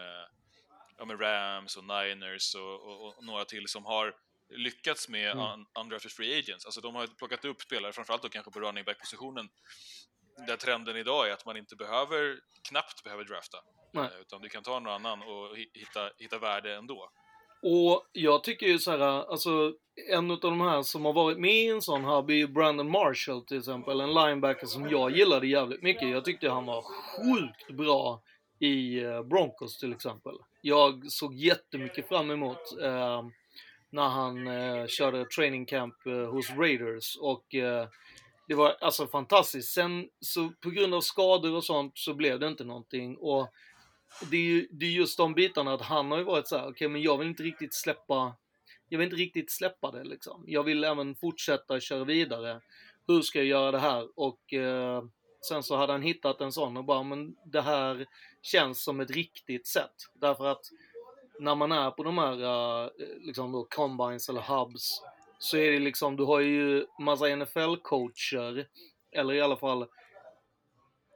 [0.98, 4.14] ja, men Rams och Niners och, och, och några till som har
[4.48, 5.44] lyckats med Mm.
[5.46, 6.64] un, undrafted free agents.
[6.66, 9.48] Alltså de har plockat upp spelare, framförallt då kanske på running back-positionen,
[10.46, 13.58] där trenden idag är att man inte behöver, knappt behöver drafta.
[14.12, 17.12] Eh, Utan du kan ta någon annan och hi- hitta, hitta värde ändå.
[17.66, 19.72] Och jag tycker ju så här, alltså
[20.10, 22.90] en av de här som har varit med i en sån här är ju Brandon
[22.90, 26.08] Marshall till exempel, en linebacker som jag gillade jävligt mycket.
[26.08, 28.22] Jag tyckte han var sjukt bra
[28.58, 30.34] i eh, Broncos till exempel.
[30.62, 33.22] Jag såg jättemycket fram emot eh,
[33.90, 37.88] när han eh, körde training camp eh, hos Raiders och eh,
[38.48, 39.74] det var alltså fantastiskt.
[39.74, 43.48] Sen så på grund av skador och sånt så blev det inte någonting och
[44.30, 46.68] det är ju det är just de bitarna att han har ju varit så här,
[46.68, 48.36] okej men jag vill inte riktigt släppa
[48.88, 50.44] jag vill inte riktigt släppa det liksom.
[50.46, 52.60] Jag vill även fortsätta köra vidare.
[53.06, 54.08] Hur ska jag göra det här?
[54.14, 55.04] Och eh,
[55.48, 58.06] sen så hade han hittat en sån och bara, men det här
[58.42, 59.94] känns som ett riktigt sätt.
[60.14, 60.62] Därför att
[61.40, 62.42] när man är på de här
[62.84, 62.90] eh,
[63.20, 65.02] liksom då combines eller hubs
[65.38, 68.66] så är det liksom, du har ju massa NFL-coacher
[69.12, 69.86] eller i alla fall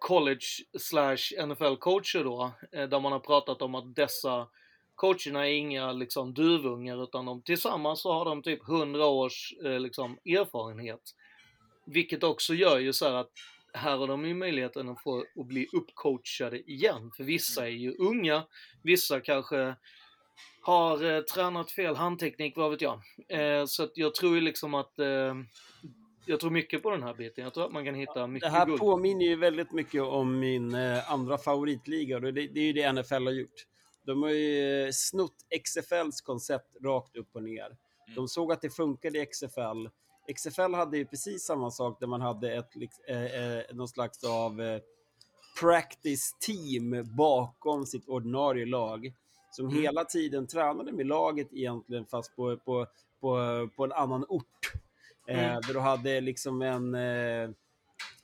[0.01, 0.46] college
[0.78, 4.49] slash NFL-coacher då, eh, där man har pratat om att dessa
[4.94, 9.80] coacherna är inga liksom duvungar utan de tillsammans så har de typ 100 års eh,
[9.80, 11.14] liksom erfarenhet.
[11.86, 13.30] Vilket också gör ju så här att
[13.72, 17.11] här har de ju möjligheten att få att bli uppcoachade igen.
[17.16, 18.44] För vissa är ju unga,
[18.82, 19.74] vissa kanske
[20.61, 23.01] har eh, tränat fel handteknik, vad vet jag.
[23.28, 25.34] Eh, så att jag tror ju liksom att eh,
[26.28, 27.44] jag tror mycket på den här biten.
[27.44, 28.78] Jag tror att man kan hitta Det mycket här guld.
[28.80, 33.24] påminner ju väldigt mycket om min eh, andra favoritliga det, det är ju det NFL
[33.26, 33.66] har gjort.
[34.06, 37.76] De har ju eh, snott XFLs koncept rakt upp och ner.
[38.14, 39.86] De såg att det funkade i XFL.
[40.36, 44.24] XFL hade ju precis samma sak där man hade ett, liks- eh, eh, någon slags
[44.24, 44.80] av eh,
[45.60, 49.12] practice team bakom sitt ordinarie lag
[49.50, 49.82] som Mm.
[49.82, 52.86] hela tiden tränade med laget egentligen fast på, på,
[53.20, 54.72] på, på en annan ort.
[55.28, 55.60] Eh, Mm.
[55.66, 57.50] där du hade liksom en eh,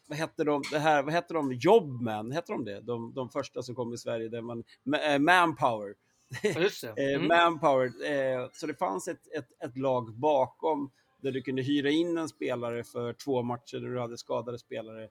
[0.08, 2.80] vad hette de, det här, vad hette de, Jobman, hette de det?
[2.80, 5.94] De, de första som kom i Sverige, där man, ma- eh, Manpower.
[6.96, 7.28] Eh, Mm.
[7.28, 7.86] Manpower.
[8.12, 10.90] Eh, så det fanns ett, ett, ett lag bakom
[11.22, 15.02] där du kunde hyra in en spelare för två matcher där du hade skadade spelare.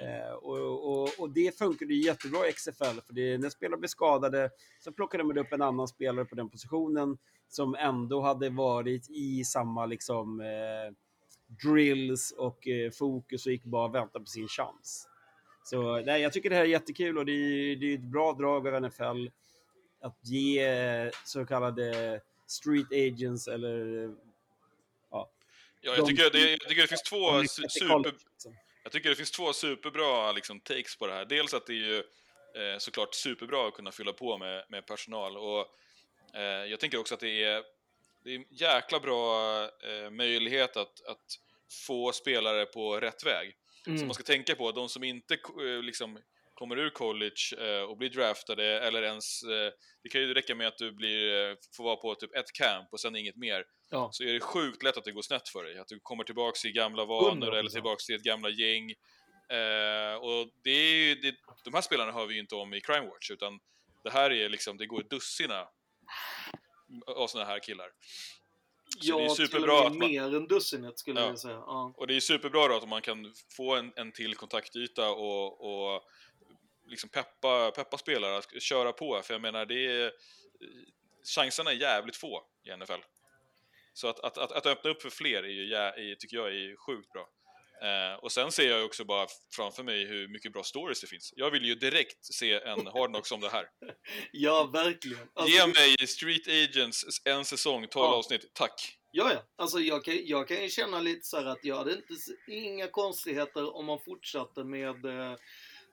[0.00, 3.88] Eh, och, och, och det funkade ju jättebra i XFL, för det, när spelare blev
[3.88, 9.10] skadade så plockade man upp en annan spelare på den positionen som ändå hade varit
[9.10, 10.94] i samma liksom eh,
[11.62, 15.08] drills och eh, fokus och gick bara och väntade på sin chans.
[15.64, 18.32] Så nej, jag tycker det här är jättekul och det är, det är ett bra
[18.32, 19.28] drag av NFL
[20.00, 24.10] att ge eh, så kallade street agents eller
[25.10, 25.30] Ja,
[25.80, 28.56] jag, De- tycker det, jag tycker det finns två super, liksom.
[28.82, 31.24] Jag tycker det finns två superbra liksom, takes på det här.
[31.24, 35.36] Dels att det är ju eh, såklart superbra att kunna fylla på med, med personal
[35.36, 35.66] och
[36.34, 37.62] eh, jag tänker också att det är,
[38.24, 41.26] det är en jäkla bra eh, möjlighet att, att
[41.86, 43.56] få spelare på rätt väg.
[43.84, 44.06] Så Mm.
[44.06, 46.18] man ska tänka på de som inte eh, liksom,
[46.54, 49.42] kommer ur college eh, och blir draftade eller ens...
[49.42, 52.88] Eh, det kan ju räcka med att du blir, får vara på typ ett camp
[52.92, 53.64] och sen inget mer.
[53.90, 54.08] Ja.
[54.12, 55.78] Så är det sjukt lätt att det går snett för dig.
[55.78, 57.58] Att du kommer tillbaks i gamla vanor 100%.
[57.58, 58.94] eller tillbaks till ett gamla gäng.
[60.20, 63.06] Och det är ju, det, de här spelarna hör vi ju inte om i Crime
[63.06, 63.60] Watch, utan
[64.04, 65.68] det här är liksom, det går ett dussina
[67.06, 67.88] av såna här killar.
[68.98, 71.26] Så det är Ja, superbra att man, mer än dussinet skulle Ja.
[71.26, 71.54] jag säga.
[71.54, 71.94] Ja.
[71.96, 75.60] och det är superbra då att man kan få en, en till kontaktyta och,
[75.94, 76.02] och
[76.86, 80.12] liksom peppa, peppa spelare att köra på, för jag menar det är,
[81.34, 83.00] chanserna är jävligt få i NFL.
[83.92, 86.76] Så att, att, att, att öppna upp för fler är ju, är, tycker jag är
[86.76, 87.28] sjukt bra.
[87.82, 89.26] Eh, och sen ser jag också bara
[89.56, 91.32] framför mig hur mycket bra stories det finns.
[91.36, 93.66] Jag vill ju direkt se en Hard Knocks om det här.
[94.32, 95.28] ja, verkligen.
[95.34, 98.14] Alltså, Ge mig Street Agents en säsong, 12 Ja.
[98.16, 98.96] avsnitt, tack!
[99.12, 99.42] Ja, ja.
[99.58, 102.14] Alltså jag kan, jag kan ju känna lite så här att jag hade inte,
[102.48, 105.36] inga konstigheter om man fortsatte med eh,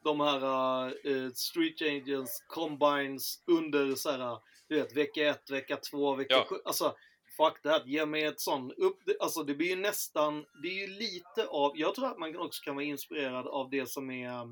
[0.03, 0.43] de här
[0.87, 4.37] eh, Street Agents Combines under så här,
[4.69, 6.45] du vet, vecka ett, vecka två, vecka Ja.
[6.49, 6.55] sju.
[6.65, 6.95] Alltså,
[7.37, 7.83] fuck här.
[7.85, 8.99] Ge mig ett sånt upp.
[9.19, 12.63] Alltså det blir ju nästan, det är ju lite av, jag tror att man också
[12.63, 14.45] kan vara inspirerad av det som är eh,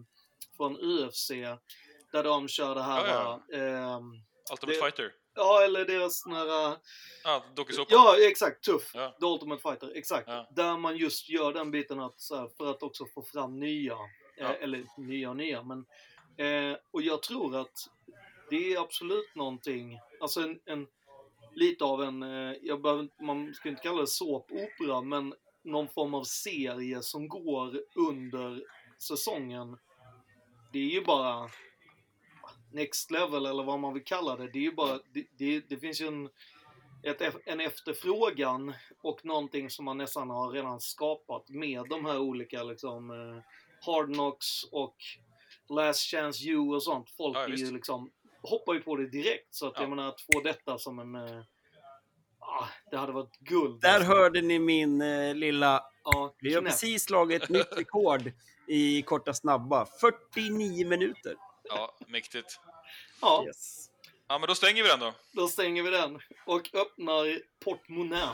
[0.58, 1.30] från UFC.
[2.12, 4.12] Där de kör det här, Ja, ehm,
[4.52, 5.12] Ultimate Det- Fighter.
[5.36, 6.78] ja eller deras såna här
[7.24, 7.88] Ah, dokusåpa.
[7.94, 8.64] Ja, exakt.
[8.64, 8.92] Tuff.
[8.94, 9.16] Ja.
[9.20, 9.92] The Ultimate Fighter.
[9.98, 10.28] Exakt.
[10.28, 10.48] Ja.
[10.56, 13.98] Där man just gör den biten att, så här, för att också få fram nya.
[14.38, 14.46] Ja.
[14.46, 15.64] Eh, eller nya och nya.
[15.64, 15.86] Men,
[16.38, 17.90] eh, och jag tror att
[18.50, 20.00] det är absolut någonting.
[20.22, 20.88] Alltså en, en
[21.56, 25.34] lite av en, eh, jag behöver, man ska inte kalla det såpopera, men
[25.64, 28.64] någon form av serie som går under
[28.98, 29.78] säsongen.
[30.74, 31.50] det är ju bara
[32.72, 34.48] next level eller vad man vill kalla det.
[34.52, 36.30] Det är ju bara, det, det, det finns ju en,
[37.04, 42.64] ett, en efterfrågan och någonting som man nästan har redan skapat med de här olika
[42.64, 43.44] liksom eh,
[43.86, 44.96] Hard Knocks och
[45.70, 47.10] Last Chance You och sånt.
[47.10, 48.12] Folk Ja, är ju liksom,
[48.46, 49.56] hoppar ju på det direkt.
[49.56, 49.82] Så att Ja.
[49.82, 51.42] jag menar att få detta som en, eh,
[52.40, 53.82] ah, det hade varit guld.
[53.82, 54.12] Där alltså.
[54.12, 55.84] hörde ni min eh, lilla...
[56.04, 58.32] ja, Vi har precis slagit ett nytt rekord
[58.68, 59.86] i korta snabba.
[60.02, 61.36] 49 minuter.
[61.64, 62.60] Ja, mäktigt.
[63.22, 63.90] Ja, Yes.
[64.28, 65.14] Ja, men då stänger vi den då.
[65.32, 68.30] då stänger vi den och öppnar portmonnän.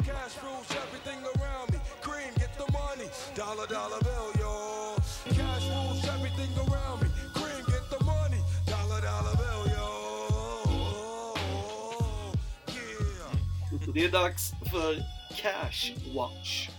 [13.93, 14.95] Det är dags för
[15.35, 16.69] Cash Watch.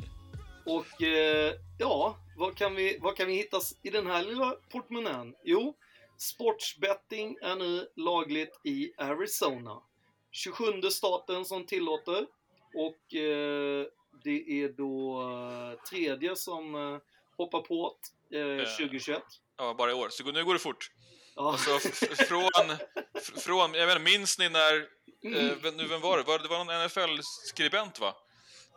[0.66, 5.34] Och eh, ja, vad kan, vi, vad kan vi hitta i den här lilla portmonnän?
[5.44, 5.76] Jo,
[6.16, 9.82] sportsbetting är nu lagligt i Arizona.
[10.30, 12.26] 27 staten som tillåter.
[12.74, 13.86] Och eh,
[14.24, 16.98] det är då eh, tredje som eh,
[17.36, 17.96] hoppar på
[18.30, 19.22] eh, 2021.
[19.56, 20.08] Ja, bara i år.
[20.08, 20.90] Så nu går det fort.
[21.36, 21.52] Ja.
[21.52, 21.78] Alltså,
[22.24, 22.50] från,
[23.36, 26.22] från, jag vet inte, minns ni när, eh, vem- nu vem var det?
[26.24, 28.14] Var, det var någon NFL-skribent va?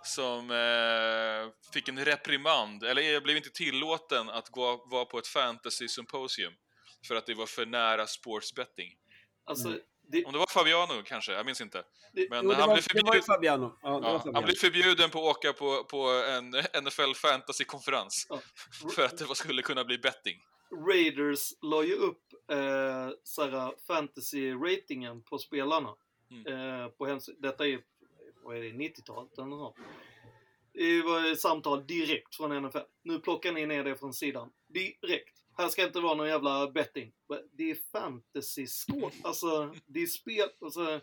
[0.03, 6.53] Som eh, fick en reprimand, eller blev inte tillåten att gå, vara på ett fantasy-symposium.
[7.07, 8.89] För att det var för nära sportsbetting.
[9.45, 9.77] Alltså,
[10.11, 11.83] det, Om det var Fabiano kanske, jag minns inte.
[12.13, 13.77] Det- Men Jo, det, han, var, blev det var ju förbjuden, Fabiano.
[13.81, 14.35] Ja, det var ja, Fabiano.
[14.37, 16.49] han blev förbjuden på att åka på, på en
[16.83, 18.25] NFL fantasy-konferens.
[18.29, 18.41] Ja.
[18.95, 20.37] För att det var- skulle kunna bli betting.
[20.89, 23.09] Raiders la ju upp eh,
[23.87, 25.89] fantasy-ratingen på spelarna.
[26.31, 26.47] Mm.
[26.81, 27.79] Eh, på hems- Detta är,
[28.43, 29.75] vad är det, 90-talet eller något.
[30.73, 32.77] Det var ett samtal direkt från NFL.
[33.03, 34.49] Nu plockar ni ner det från sidan.
[34.67, 35.37] Direkt.
[35.57, 37.11] Här ska inte vara någon jävla betting.
[37.57, 39.11] Det är fantasy-skål.
[39.23, 40.47] Alltså, det är spel.
[40.61, 40.99] Alltså,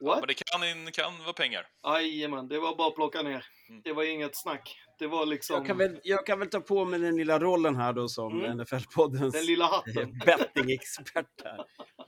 [0.00, 0.20] Ja, what?
[0.20, 1.66] men det kan, kan vara pengar.
[1.86, 3.46] Jajamän, det var bara att plocka ner.
[3.68, 3.82] Mm.
[3.84, 4.76] Det var inget snack.
[4.98, 7.76] Det var liksom Jag kan, väl, jag kan väl ta på mig den lilla rollen
[7.76, 8.60] här då som Mm.
[8.60, 10.18] NFL-poddens den lilla hatten.
[10.26, 11.58] betting-expert här.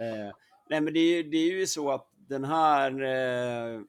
[0.01, 0.33] Eh,
[0.71, 2.91] nej, men det är, ju, det är ju så att den här...
[3.03, 3.81] Eh,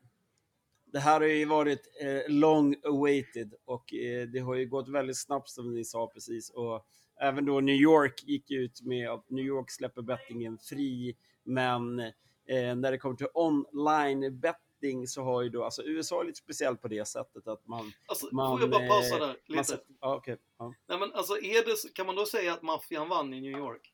[0.92, 5.18] det här har ju varit eh, long awaited och eh, det har ju gått väldigt
[5.18, 6.50] snabbt som ni sa precis.
[6.50, 6.86] Och
[7.22, 12.76] även då New York gick ut med att New York släpper bettingen fri, men eh,
[12.76, 16.82] när det kommer till online betting så har ju då, alltså USA är lite speciellt
[16.82, 17.92] på det sättet att man...
[18.06, 19.64] Alltså, man får jag bara pausa eh, där lite?
[19.64, 20.38] sätter, ja, okej.
[20.58, 20.74] ja.
[20.88, 23.94] Nej men alltså, är det, kan man då säga att maffian vann i New York?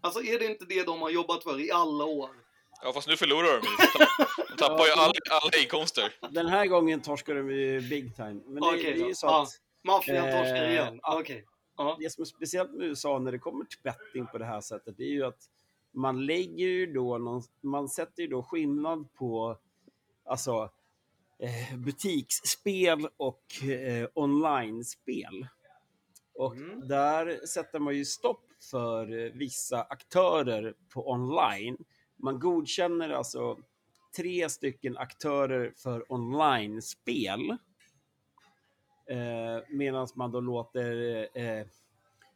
[0.00, 2.43] Alltså är det inte det de har jobbat för i alla år?
[2.82, 3.76] Ja, fast nu förlorar de ju.
[4.50, 5.12] De tappar ju alla,
[5.42, 6.12] alla inkomster.
[6.30, 8.40] Den här gången torskar de ju big time.
[8.46, 9.42] Men det, Okej det är ju så Ja.
[9.42, 9.48] att
[9.84, 11.00] Maffian Eh, torskar igen?
[11.02, 11.18] ja.
[11.20, 11.44] Okej.
[11.76, 11.96] Ja.
[12.00, 14.96] det som är speciellt med USA när det kommer till betting på det här sättet,
[14.96, 15.38] det är ju att
[15.94, 19.58] man lägger ju då någon, man sätter ju då skillnad på
[20.24, 20.70] alltså
[21.38, 25.46] eh, butiksspel och eh, online-spel.
[26.34, 26.88] Och Mm.
[26.88, 31.76] där sätter man ju stopp för vissa aktörer på online.
[32.24, 33.58] Man godkänner alltså
[34.16, 37.50] tre stycken aktörer för online-spel.
[39.10, 41.66] Eh, Medan man då låter eh,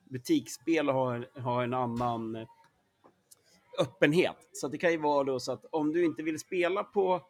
[0.05, 2.47] butiksspel ha ha en annan
[3.80, 4.49] öppenhet.
[4.53, 7.22] Så det kan ju vara då så att om du inte vill spela på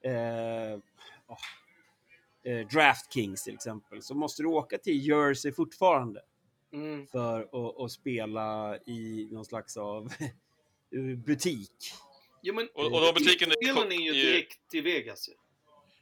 [0.00, 0.72] eh,
[2.52, 6.20] eh, DraftKings till exempel så måste du åka till Jersey fortfarande
[6.72, 7.06] Mm.
[7.06, 10.12] för att, att spela i någon slags av
[11.26, 11.94] butik.
[12.46, 14.12] Jo, men Och, och de butiken spelen är är ju...
[14.12, 15.32] direkt till Vegas ju.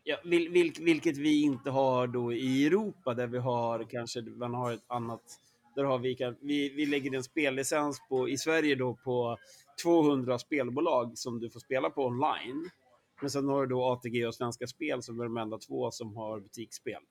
[0.05, 4.55] Ja, vil, vil, vilket vi inte har då i Europa där vi har kanske, man
[4.55, 5.23] har ett annat,
[5.77, 9.39] där har vi, kan- vi, vi lägger en spellicens på, i Sverige då på
[9.83, 12.71] 200 spelbolag som du får spela på online.
[13.21, 16.17] Men sen har du då ATG och Svenska Spel som är de enda två som
[16.17, 17.03] har butiksspel.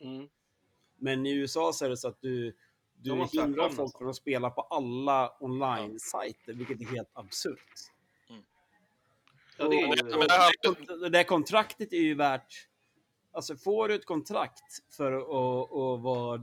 [0.00, 0.28] Mm.
[0.96, 2.56] Men i USA så är det så att du,
[2.94, 3.98] du hindrar folk alltså.
[3.98, 7.90] från att spela på alla online-sajter, vilket är helt absurt.
[9.60, 12.66] Ja, det är Och- Och det kontraktet är ju värt...
[13.32, 16.40] Alltså får du ett kontrakt för att, att vara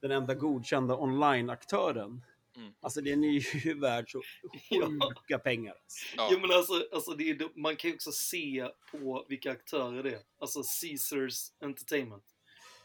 [0.00, 2.24] den enda godkända online-aktören.
[2.56, 2.72] Mm.
[2.80, 3.28] Alltså den är
[3.64, 4.22] ju värd så
[4.70, 5.72] sjuka pengar.
[5.72, 6.06] Alltså.
[6.16, 6.28] ja.
[6.32, 10.10] Jo men alltså, alltså det är, man kan ju också se på vilka aktörer det
[10.14, 10.20] är.
[10.40, 12.24] Alltså Caesars Entertainment.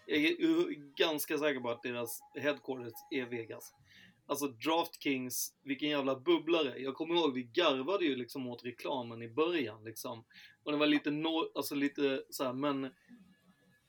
[0.06, 3.74] Jag är ju ganska säker på att deras headquarters är Vegas.
[4.34, 6.80] Alltså DraftKings, vilken jävla bubblare.
[6.80, 10.26] Jag kommer ihåg, vi garvade ju liksom åt reklamen i början liksom.
[10.64, 12.90] Och det var lite, no, alltså lite så här, men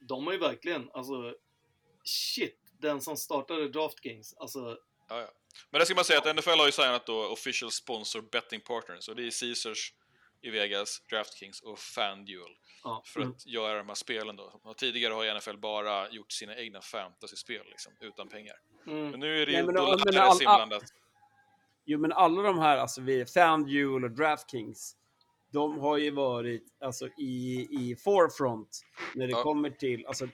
[0.01, 1.35] de har ju verkligen, alltså
[2.05, 4.79] shit, den som startade DraftKings, alltså
[5.09, 5.29] Ja, ja.
[5.71, 9.09] Men det ska man säga att NFL har ju signat då official sponsor betting partners
[9.09, 9.93] och det är Caesars
[10.45, 13.03] i Vegas, DraftKings och FanDuel Ja.
[13.07, 14.61] för att göra de här spelen då.
[14.63, 18.57] Och tidigare har NFL bara gjort sina egna fantasyspel liksom, utan pengar.
[18.87, 19.11] Mm.
[19.11, 20.83] Men nu är det ju all- inblandat.
[21.85, 24.97] Jo, men alla de här, alltså vi, FanDuel och DraftKings,
[25.53, 28.81] de har ju varit alltså, i, i forefront
[29.15, 29.43] när det Ja.
[29.43, 30.07] kommer till...
[30.07, 30.29] Alltså,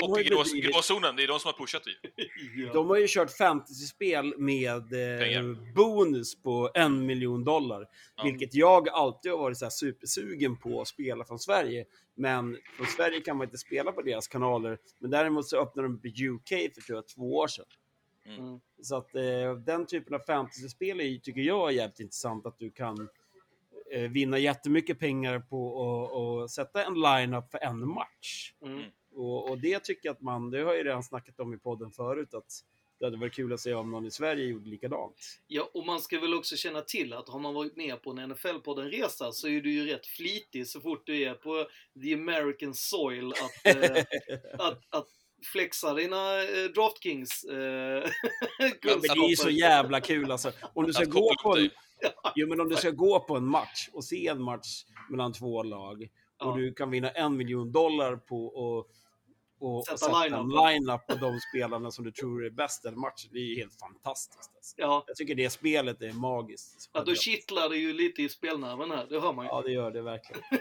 [0.00, 1.90] de, har Och i ju grå, bedrivit, gråzonen, det är de som har pushat det
[1.90, 2.28] ju.
[2.66, 2.72] Ja.
[2.72, 5.42] de har ju kört fantasyspel med eh,
[5.74, 7.86] bonus på en miljon dollar.
[8.16, 8.24] Ja.
[8.24, 11.84] Vilket jag alltid har varit så här supersugen på att spela från Sverige.
[12.14, 14.78] Men från Sverige kan man inte spela på deras kanaler.
[14.98, 17.64] Men däremot så öppnade de på UK för tror jag, två år sedan.
[18.26, 18.60] Mm.
[18.82, 22.46] Så att eh, den typen av fantasyspel är, tycker jag är jävligt intressant.
[22.46, 23.08] Att du kan
[23.92, 28.52] eh, vinna jättemycket pengar på att sätta en line-up för en match.
[28.64, 28.82] Mm.
[29.14, 31.58] Och, och det tycker jag att man, det har jag ju redan snackat om i
[31.58, 32.64] podden förut, att
[33.02, 35.40] det hade varit kul att se om någon i Sverige gjorde likadant.
[35.46, 38.32] Ja, och man ska väl också känna till att har man varit med på en
[38.32, 41.66] NFL-podden-resa så är du ju rätt flitig så fort du är på
[42.02, 44.04] the American soil att, eh,
[44.66, 45.08] att, att
[45.52, 47.56] flexa dina eh, Draftkings eh,
[48.58, 50.52] Ja, men det är ju så jävla kul alltså.
[50.74, 51.70] Om du ska gå på en,
[52.34, 55.62] jo, men om du ska gå på en match och se en match mellan två
[55.62, 56.02] lag
[56.38, 56.56] och Ja.
[56.56, 58.96] du kan vinna en miljon dollar på att
[59.62, 60.66] och, Sätta sätta en line-up.
[60.66, 63.30] line-up på de spelarna som du tror är bäst i matchen.
[63.32, 64.50] Det är ju helt fantastiskt.
[64.56, 64.74] Alltså.
[64.78, 66.90] Ja, Jag tycker det spelet är magiskt.
[66.92, 69.48] ja, då kittlar det ju lite i spelnerven här, det hör man ju.
[69.48, 70.42] Ja, det gör det verkligen.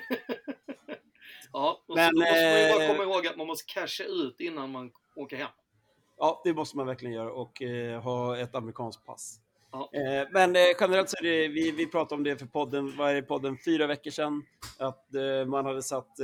[1.53, 3.73] Ja, och Men, så då måste man ju bara eh, komma ihåg att man måste
[3.73, 5.49] casha ut innan man åker hem.
[6.17, 9.39] Ja, det måste man verkligen göra och eh, ha ett amerikanskt pass.
[9.71, 9.89] Ja.
[9.93, 13.09] Eh, men eh, generellt så är det, vi, vi pratade om det för podden, vad
[13.09, 14.43] är det, podden, fyra veckor sedan.
[14.79, 15.05] Att
[15.47, 16.17] man hade satt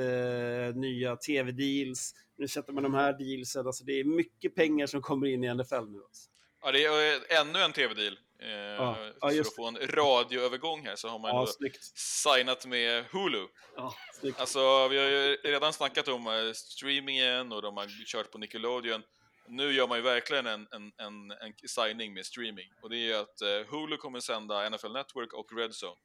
[0.76, 2.14] nya tv-deals.
[2.38, 3.68] Nu sätter man de här dealsen.
[3.68, 6.00] Alltså det är mycket pengar som kommer in i NFL nu.
[6.04, 6.30] Alltså.
[6.62, 8.20] Ja, det är eh, ännu en tv-deal.
[8.40, 11.48] Eh, Ja, för just att få en radioövergång här så har man Ja,
[11.96, 13.48] signat med Hulu.
[13.76, 14.40] Ja, snyggt.
[14.40, 19.04] Alltså, vi har ju redan snackat om eh, streamingen och de har kört på Nickelodeon.
[19.48, 22.70] Nu gör man ju verkligen en, en, en, en signing med streaming.
[22.82, 25.96] Och det är ju att eh, Hulu kommer sända NFL Network och Red Zone.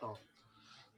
[0.00, 0.18] Ja.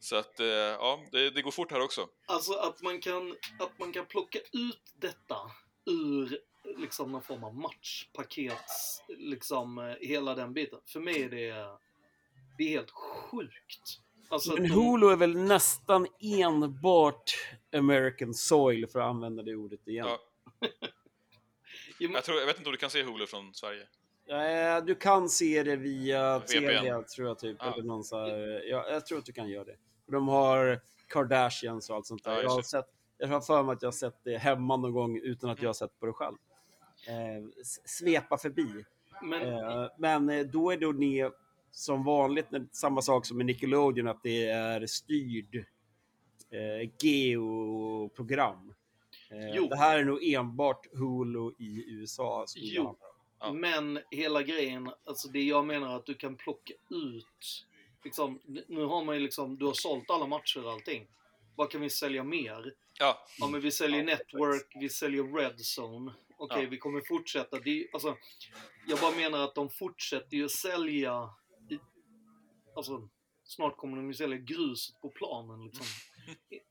[0.05, 2.09] Så att, eh, ja, det, det går fort här också.
[2.26, 5.36] Alltså att man kan, att man kan plocka ut detta
[5.86, 6.38] ur
[6.76, 8.59] liksom någon form av matchpaket,
[9.09, 10.78] liksom eh, hela den biten.
[10.86, 11.78] För mig är det,
[12.59, 14.00] det är helt sjukt.
[14.28, 17.32] Alltså Men de- Hulu är väl nästan enbart
[17.76, 20.07] American soil för att använda det ordet igen.
[20.07, 20.18] Ja.
[21.98, 23.82] Ja, Jag, tror, jag vet inte om du kan se Hulu från Sverige.
[24.28, 26.48] Eh, Du kan se det via VPN.
[26.48, 27.38] TV, tror jag.
[27.38, 27.72] Typ, Ja.
[27.74, 29.76] eller någon så här, ja, jag tror att du kan göra det.
[30.07, 32.32] De har Kardashians och allt sånt där.
[32.32, 32.86] Ja, jag, har sett,
[33.18, 35.68] jag har för mig att jag har sett det hemma någon gång utan att jag
[35.68, 36.36] har sett på det själv.
[37.09, 38.84] Eh, svepa förbi.
[39.22, 41.30] men, Eh, men eh, då är det ni
[41.70, 45.57] som vanligt när- samma sak som med Nickelodeon, att det är styrd
[46.50, 48.74] eh, geoprogram.
[49.30, 52.44] Eh, det här är nog enbart Hulu i USA.
[52.57, 52.96] Jo.
[53.40, 53.52] Ja.
[53.52, 57.66] men hela grejen, alltså det jag menar att du kan plocka ut,
[58.05, 61.07] liksom, nu har man ju liksom, du har sålt alla matcher och allting.
[61.57, 62.74] Vad kan vi sälja mer?
[62.98, 66.12] Ja, Ja, men vi säljer Ja, Network, vi säljer Red Zone.
[66.38, 66.68] Okej, Ja.
[66.70, 67.59] vi kommer fortsätta.
[67.61, 68.16] Det alltså,
[68.86, 71.30] jag bara menar att de fortsätter ju sälja...
[71.70, 71.78] I,
[72.76, 73.09] alltså,
[73.44, 75.86] snart kommer de ju sälja gruset på planen liksom.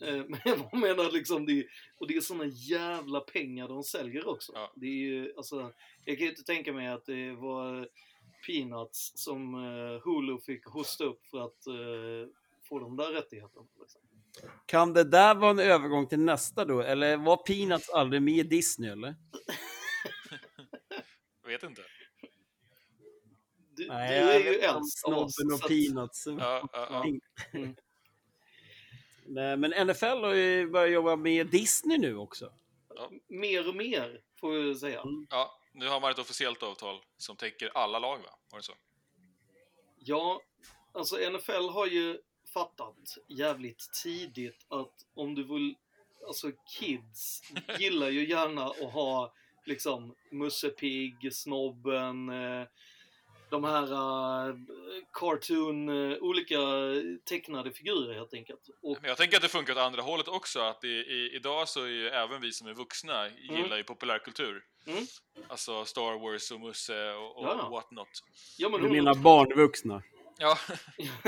[0.02, 1.66] Eh, Men jag bara menar liksom, det,
[2.00, 4.52] och det är såna jävla pengar de säljer också.
[4.56, 4.74] Ja.
[4.76, 5.74] Det är ju, alltså,
[6.06, 7.88] jag kan ju inte tänka mig att det var
[8.46, 12.30] Peanuts som eh, Hulu fick hosta upp för att eh,
[12.64, 13.66] få de där rättigheterna.
[13.80, 14.02] Liksom.
[14.66, 16.82] Kan det där vara en övergång till nästa då?
[16.82, 19.16] Eller var Peanuts aldrig med i Disney eller?
[21.42, 21.82] jag vet inte.
[23.76, 24.94] Du, Nej, du är ju oss.
[24.96, 26.28] Snobben och Peanuts.
[26.28, 27.06] Ja, ja, ja.
[27.54, 27.76] Mm.
[29.26, 32.54] Nej, Men NFL har ju börjat jobba med Disney nu också.
[33.28, 35.02] mer och mer, får vi säga.
[35.02, 35.28] Mm.
[35.30, 38.40] ja, nu har man ett officiellt avtal som täcker alla lag, va?
[38.52, 38.74] Var det så?
[40.00, 40.42] Ja,
[40.92, 42.22] alltså NFL har ju
[42.54, 45.76] fattat jävligt tidigt att om du vill,
[46.28, 47.42] alltså kids
[47.80, 49.34] gillar ju gärna att ha
[49.66, 52.68] liksom Musse Pigg, Snobben, eh,
[53.54, 54.56] de här uh,
[55.14, 56.58] cartoon, eh, olika
[57.30, 58.70] tecknade figurer helt enkelt.
[58.82, 61.70] Och Men jag tänker att det funkar åt andra hållet också, att i, i, idag
[61.70, 64.64] så är ju även vi som är vuxna gillar ju populärkultur.
[64.88, 65.04] Mm.
[65.48, 67.70] Alltså Star Wars och Musse och, och Ja.
[67.72, 68.08] what not.
[68.58, 68.92] ja, men Du 100%.
[68.92, 70.04] menar barnvuxna?
[70.38, 70.58] Ja,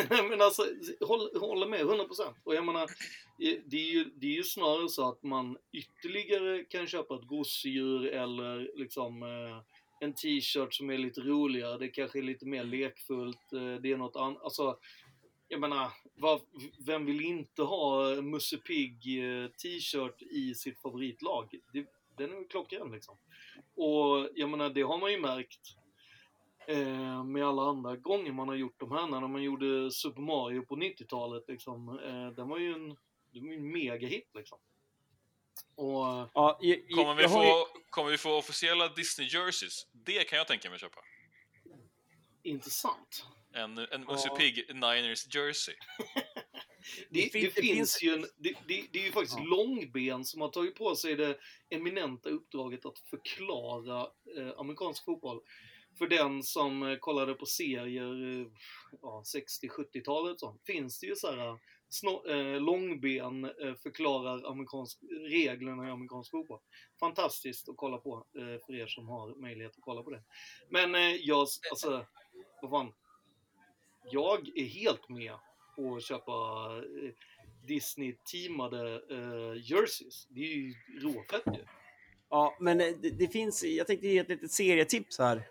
[0.29, 0.63] men alltså,
[1.01, 2.33] håll, håller med 100%.
[2.43, 2.89] Och jag menar,
[3.65, 8.05] det är, ju, det är ju snarare så att man ytterligare kan köpa ett gosedjur
[8.05, 9.61] eller liksom eh,
[9.99, 13.97] en t-shirt som är lite roligare, det kanske är lite mer lekfullt, eh, det är
[13.97, 14.43] något annat.
[14.43, 14.77] Alltså,
[15.47, 16.41] jag menar, var,
[16.85, 21.55] vem vill inte ha Musse Pigg eh, t-shirt i sitt favoritlag?
[21.73, 21.85] Det,
[22.17, 23.15] den är ju klockren liksom.
[23.75, 25.77] Och jag menar, det har man ju märkt
[26.67, 29.07] eh, med alla andra gånger man har gjort de här.
[29.07, 31.99] När man gjorde Super Mario på 90-talet liksom.
[31.99, 32.89] Eh, den var ju en,
[33.31, 34.57] det var ju en megahit liksom.
[35.75, 39.87] Och Ja, jag, Kommer vi, har ju- få, kommer vi få officiella Disney jerseys?
[39.91, 40.99] Det kan jag tänka mig köpa.
[42.43, 43.25] intressant.
[43.53, 45.75] En, en Musse Pigg Niners jersey.
[47.09, 49.43] Det, Det fin- det finns finns- ju en, det, det, det är ju faktiskt Ja.
[49.45, 51.37] Långben som har tagit på sig det
[51.69, 54.01] eminenta uppdraget att förklara
[54.37, 55.41] eh, amerikansk fotboll.
[55.97, 58.47] För den som eh, kollade på serier eh,
[59.01, 61.59] ja, 60-70-talet så finns det ju så här
[62.03, 66.59] eh, Långben eh, förklarar amerikansk, reglerna i amerikansk fotboll.
[66.99, 70.23] Fantastiskt att kolla på eh, för er som har möjlighet att kolla på det.
[70.69, 72.05] Men eh, jag, alltså,
[72.61, 72.93] vad fan.
[74.11, 75.33] Jag är helt med
[75.75, 76.31] på att köpa
[77.03, 77.11] eh,
[77.67, 80.27] Disney-teamade eh, jerseys.
[80.29, 81.65] Det är ju råfett ju.
[82.29, 85.47] Ja, men eh, det, det finns, jag tänkte ge ett litet serietips här.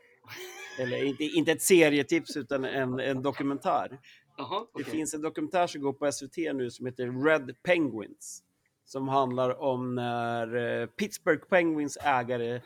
[0.78, 3.98] Eller inte, inte ett serietips utan en, en dokumentär.
[4.36, 4.84] Jaha, Det okej.
[4.84, 8.42] finns en dokumentär som går på SVT nu som heter Red Penguins.
[8.84, 12.60] Som handlar om när eh, Pittsburgh Penguins ägare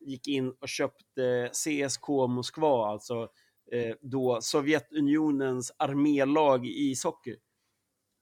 [0.00, 3.28] gick in och köpte CSK Moskva, alltså
[3.72, 7.36] eh, då Sovjetunionens armélag i ishockey.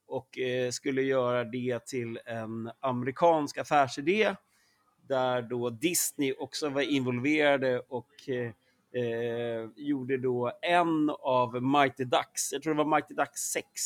[0.07, 4.35] Och eh, skulle göra det till en amerikansk affärsidé
[5.07, 8.11] där då Disney också var involverade och
[8.93, 13.81] eh, gjorde då en av Mighty Ducks, jag tror det var Mighty Ducks 6,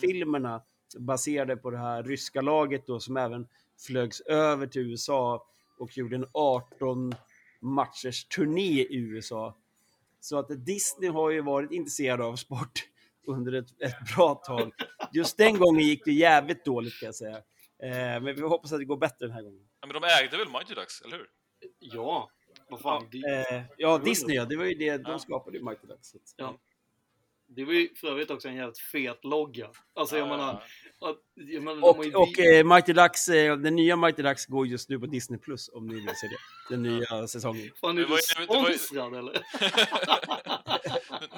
[0.00, 0.62] filmerna
[0.98, 3.46] baserade på det här ryska laget då som även
[3.86, 5.46] flögs över till USA
[5.78, 7.14] och gjorde en 18
[7.60, 9.56] matchers turné i USA.
[10.20, 12.88] Så att Disney har ju varit intresserad av sport
[13.26, 14.72] under ett, ett bra tag.
[15.12, 17.36] Just den gången gick det jävligt dåligt kan jag säga.
[17.82, 19.68] Eh, men vi hoppas att det går bättre den här gången.
[19.80, 21.26] Ja, men de ägde väl Mighty Ducks, eller hur?
[21.78, 22.30] Ja,
[22.70, 23.08] vad fan.
[23.12, 23.18] Det,
[23.50, 25.18] Eh, ja, Disney ja, det var ju det, de Ja.
[25.18, 26.58] skapade ju Mighty att- Ja.
[27.48, 29.70] det var ju för övrigt också en jävligt fet logga.
[29.94, 30.64] Alltså jag Ja, menar,
[31.00, 34.22] ja, jag menar de har ju Och, och eh, Mighty Ducks, eh, den nya Mighty
[34.22, 36.36] Ducks går just nu på Disney Plus om ni vill se det.
[36.74, 37.70] Den nya säsongen.
[37.80, 39.42] Fan, är var du sponsrad eller?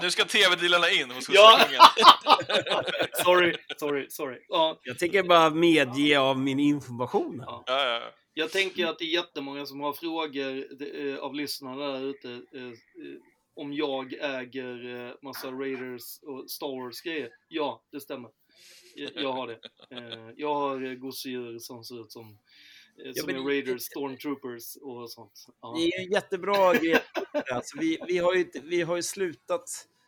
[0.03, 1.61] nu ska tv-dealarna in hos Ja.
[3.25, 4.39] Sorry, sorry, sorry.
[4.49, 7.41] Ja, Jag tänker bara medge av min information.
[7.41, 7.47] Här.
[7.47, 7.65] Ja.
[7.67, 8.11] Ja, ja, ja.
[8.35, 10.67] Jag tänker att det är jättemånga som har frågor
[10.97, 12.29] eh, av lyssnarna där ute.
[12.31, 12.73] eh, eh,
[13.55, 17.31] Om jag äger massa Raiders och Star Wars-grejer.
[17.49, 18.31] Ja, det stämmer.
[19.15, 19.59] Jag, har det.
[20.37, 22.39] Jag har gosedjur som ser ut som,
[23.15, 25.47] som men- är Raiders, Stormtroopers och sånt.
[25.61, 25.75] Ja.
[25.79, 26.99] Det är en jättebra grej.
[27.53, 29.65] Alltså, vi, vi, har ju, vi har ju slutat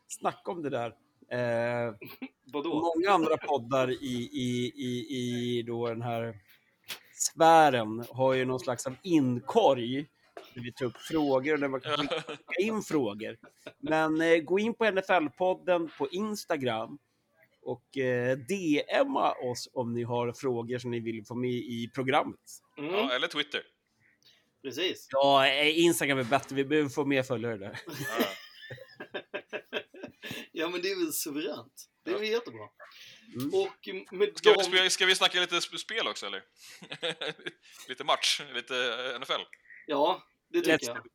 [0.08, 0.88] snacka om det där.
[1.30, 1.94] Eh,
[2.52, 2.92] Vadå?
[2.96, 5.06] många andra poddar i, i, i,
[5.58, 6.34] i då den här
[7.24, 10.06] sfären har ju någon slags av inkorg
[10.54, 13.36] där vi tar upp frågor och där man kan skicka in frågor.
[13.78, 16.98] Men eh, gå in på NFL-podden på Instagram
[17.62, 22.40] och eh, DMa oss om ni har frågor som ni vill få med i programmet.
[22.78, 23.62] Mm, ja, eller Twitter.
[24.62, 25.08] precis.
[25.10, 26.56] Ja, eh, Instagram är bättre.
[26.56, 27.80] Vi behöver få mer följare där.
[27.86, 28.24] Ja,
[30.54, 30.68] ja.
[30.68, 31.88] Men det är väl suveränt.
[32.04, 32.68] Det är väl jättebra.
[33.34, 33.54] Mm.
[33.54, 34.70] Och med Ska, de...
[34.70, 36.42] vi, ska, vi snacka lite sp- spel också, eller?
[37.88, 39.42] lite match, lite eh, NFL.
[39.86, 41.08] Ja, det tycker Let's jag.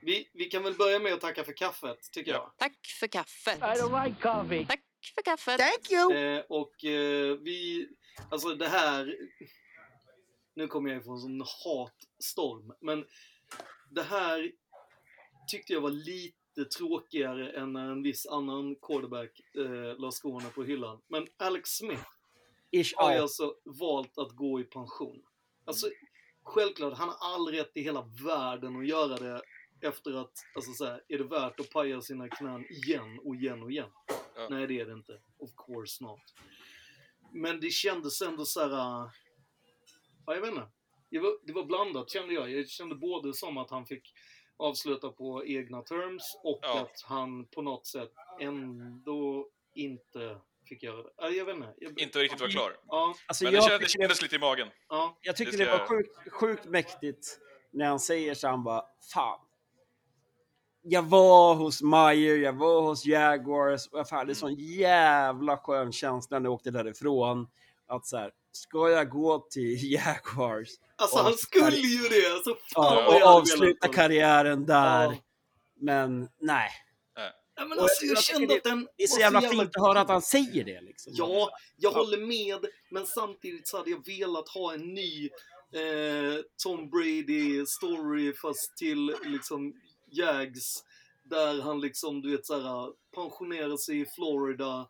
[0.00, 2.54] Vi, vi kan väl börja med att tacka för kaffet, tycker Ja.
[2.58, 3.58] Tack för kaffet.
[3.58, 4.66] I don't like coffee.
[4.66, 4.82] Tack
[5.14, 5.58] för kaffet.
[5.58, 6.14] Thank you.
[6.14, 6.36] jag.
[6.36, 7.88] Eh, och eh, vi...
[8.30, 9.16] Alltså det här...
[10.54, 13.04] Nu kommer jag ifrån en sån hatstorm, men
[13.90, 14.52] det här
[15.48, 20.64] tyckte jag var lite tråkigare än när en viss annan quarterback eh, la skorna på
[20.64, 21.00] hyllan.
[21.08, 22.06] Men Alex Smith
[22.70, 25.22] Ish har ju alltså valt att gå i pension.
[25.64, 25.86] Alltså,
[26.42, 29.42] självklart, han har all rätt i hela världen att göra det
[29.80, 33.62] efter att, alltså så här, är det värt att paja sina knän igen och igen
[33.62, 33.90] och igen?
[34.36, 34.48] Ja.
[34.50, 35.20] Nej, det är det inte.
[35.38, 36.20] Of course not.
[37.32, 38.70] Men det kändes ändå så här...
[40.26, 40.68] Ja, jag vet inte.
[41.10, 42.50] Det var, det var blandat kände jag.
[42.50, 44.12] Jag kände både som att han fick
[44.58, 46.80] avsluta på egna terms och Ja.
[46.80, 50.38] att han på något sätt ändå inte
[50.68, 51.10] fick göra det.
[51.16, 51.74] Ja, Jag vet inte.
[51.78, 52.76] Jag, Inte riktigt var klar.
[52.88, 54.68] Ja, Alltså, Men det, jag kändes, det kändes lite i magen.
[54.88, 55.16] ja.
[55.20, 57.38] Jag tycker Det det, var jag- sjukt, sjukt mäktigt
[57.70, 59.40] när han säger så han bara, fan.
[60.82, 66.38] Jag var hos Meyer, jag var hos Jaguars och jag hade sån jävla skön känsla
[66.38, 67.48] när jag åkte därifrån.
[67.86, 72.32] Att så här, ska jag gå till Jaguars Alltså Och- han skulle ju det!
[72.34, 75.14] Alltså, fan ja, och avsluta karriären där Ja.
[75.80, 76.70] Men nej.
[77.58, 79.76] Ja, men alltså, jag jag kände det- att den Det är så var jävla fint
[79.76, 81.12] att höra att han säger det liksom.
[81.16, 81.98] Ja, jag Ja.
[81.98, 85.26] håller med, men samtidigt så hade jag velat ha en ny
[85.72, 89.72] eh, Tom Brady-story fast till liksom
[90.10, 90.84] Jags.
[91.24, 94.88] Där han liksom, du vet såhär, pensionerar sig i Florida,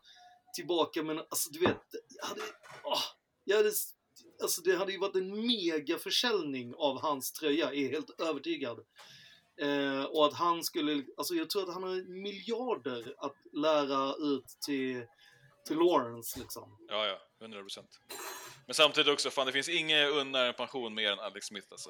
[0.55, 1.77] tillbaka men alltså du vet,
[2.21, 2.41] jag hade,
[2.83, 3.01] åh,
[3.47, 3.71] jag hade,
[4.41, 8.79] alltså det hade ju varit en mega försäljning av hans tröja, är helt övertygad.
[9.61, 14.45] Eh, och att han skulle, alltså jag tror att han har miljarder att lära ut
[14.65, 15.05] till,
[15.67, 16.77] till Lawrence liksom.
[16.87, 17.89] Ja, ja, 100 procent.
[18.65, 21.89] Men samtidigt också, fan det finns inget unnar en pension mer än Alex Smith alltså.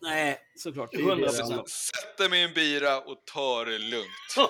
[0.00, 0.90] Nej, såklart.
[0.92, 1.20] Det är 100%.
[1.20, 1.66] det Så, det handlar om.
[1.66, 4.34] sätter mig i en bira och tar det lugnt.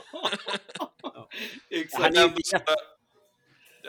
[1.71, 2.03] Exakt.
[2.03, 2.35] Han är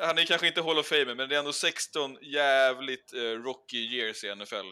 [0.01, 3.77] Han är kanske inte Hall of Famer, men det är ändå 16 jävligt eh, rocky
[3.77, 4.71] years i NFL.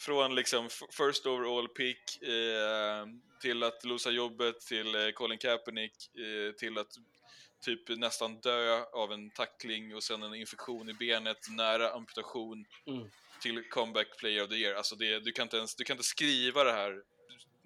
[0.00, 3.06] Från liksom first overall pick eh,
[3.42, 6.88] till att losa jobbet, till eh, Colin Kaepernick, eh, till att
[7.64, 13.10] typ nästan dö av en tackling och sen en infektion i benet, nära amputation, Mm.
[13.42, 14.74] till comeback player of the year.
[14.74, 17.02] Alltså det, du, kan inte ens, du kan inte skriva det här.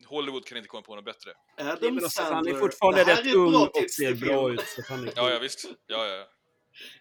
[0.07, 1.33] Hollywood kan inte komma på något bättre.
[1.59, 2.61] Adam Det är väl också att han är Sandler.
[2.61, 4.61] fortfarande Det här rätt är ung bra och ser bra ut.
[4.69, 4.83] Så
[5.17, 5.65] Ja, ja visst.
[5.87, 6.29] Ja, ja.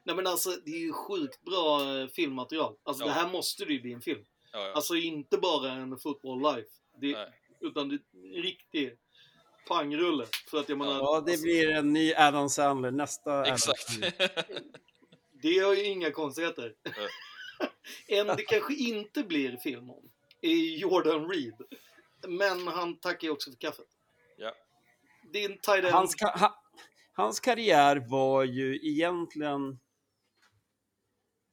[0.03, 2.75] Nej men alltså det är ju sjukt bra eh, filmmaterial.
[2.83, 3.07] Alltså Ja.
[3.07, 4.25] det här måste ju bli en film.
[4.51, 4.73] ja, ja.
[4.73, 6.69] Alltså inte bara en football life.
[7.01, 7.29] Det,
[7.61, 8.97] utan det är en riktig
[9.67, 10.25] pangrulle.
[10.49, 12.91] För att jag menar, Ja, det alltså, blir en ny Adam Sandler.
[12.91, 13.89] Nästa Exakt.
[15.41, 16.73] Det är ju inga konstigheter.
[18.07, 20.09] en det kanske inte blir film om
[20.41, 21.53] är Jordan Reed.
[22.27, 23.85] Men han tackar ju också för kaffet.
[24.37, 24.53] Ja.
[25.31, 25.93] Det är en tight end.
[25.93, 26.51] Hans, ka-
[27.13, 29.79] hans karriär var ju egentligen...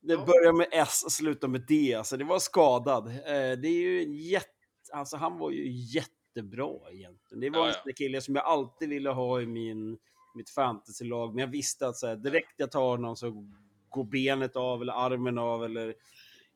[0.02, 0.24] Det Ja.
[0.24, 1.94] börjar med S och slutar med D.
[1.94, 3.06] Alltså det var skadad.
[3.06, 4.48] Eh, Det är ju en jätte...
[4.92, 7.40] Alltså han var ju jättebra egentligen.
[7.40, 7.82] Det var Ja, en ja.
[7.84, 9.98] där kille som jag alltid ville ha i min,
[10.34, 11.34] mitt fantasylag.
[11.34, 13.46] Men jag visste att så här, direkt jag tar honom så
[13.88, 15.94] går benet av eller armen av eller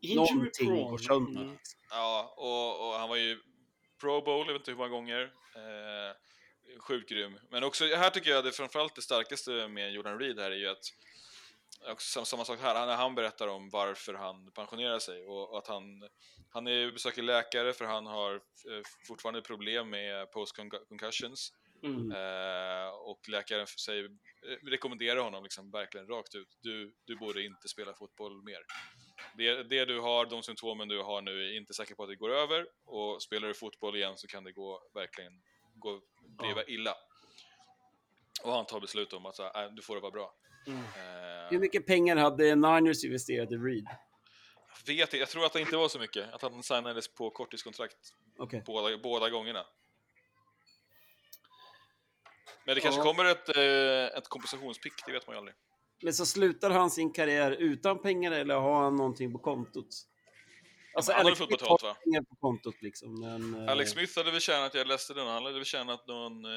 [0.00, 0.90] Injury någonting prone.
[0.90, 1.42] går sönder.
[1.42, 1.56] Mm.
[1.90, 3.38] Ja, och, och han var ju
[4.00, 5.22] Pro Bowl, jag vet inte hur många gånger.
[5.56, 6.16] Eh,
[6.78, 7.38] sjukt grym.
[7.50, 10.68] Men också, här tycker jag det framförallt det starkaste med Jordan Reed här är ju
[10.68, 10.84] att
[11.90, 15.58] också sam- samma sak här, han, han berättar om varför han pensionerar sig och, och
[15.58, 16.08] att han,
[16.50, 21.52] han är, besöker läkare för han har eh, fortfarande problem med post-concussions
[21.84, 22.10] Mm.
[22.10, 27.68] eh, och läkaren säger, eh, rekommenderar honom liksom verkligen rakt ut, du, du borde inte
[27.68, 28.60] spela fotboll mer.
[29.36, 32.16] Det, det du har, de symptomen du har nu, är inte säker på att det
[32.16, 35.42] går över och spelar du fotboll igen så kan det gå verkligen
[35.84, 36.00] gå,
[36.38, 36.62] bli Ja.
[36.66, 36.94] illa.
[38.42, 40.34] Och han tar beslut om att så här, "Äh, du får det vara bra.
[40.66, 40.78] Mm.
[40.78, 43.86] Eh, Hur mycket pengar hade Niners investerat i Reed?
[44.86, 47.96] vet inte, jag tror att det inte var så mycket, att han signades på korttidskontrakt
[48.38, 48.62] Okej.
[48.66, 49.66] båda, båda gångerna.
[52.66, 53.04] Men det kanske Ja.
[53.04, 55.54] kommer ett, eh, ett kompensationspick, det vet man ju aldrig.
[56.02, 59.88] Men så slutar han sin karriär utan pengar eller har han någonting på kontot?
[60.96, 61.94] Alltså, han Alex fått Smith betalt, har va?
[62.04, 63.20] pengar på kontot liksom.
[63.20, 66.44] Men, eh, Alex Smith hade väl tjänat, jag läste den, han hade väl tjänat någon,
[66.44, 66.50] eh,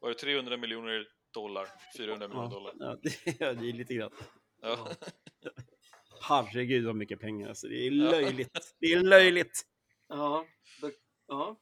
[0.00, 1.68] var det 300 miljoner dollar?
[1.96, 2.72] 400 miljoner dollar?
[2.78, 2.96] Ja,
[3.38, 4.10] ja, det är lite grann.
[4.62, 4.88] Ja.
[6.20, 7.66] Herregud vad mycket pengar alltså.
[7.66, 8.10] Det är Ja.
[8.10, 8.74] löjligt.
[8.80, 9.62] Det är löjligt.
[10.08, 10.46] Ja.
[11.28, 11.56] ja.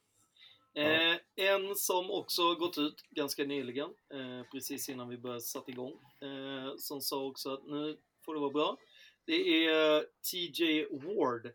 [0.74, 5.92] Eh, en som också gått ut ganska nyligen, eh, precis innan vi började sätta igång,
[6.22, 8.76] eh, som sa också att nu får det vara bra.
[9.30, 11.46] Det är TJ Ward,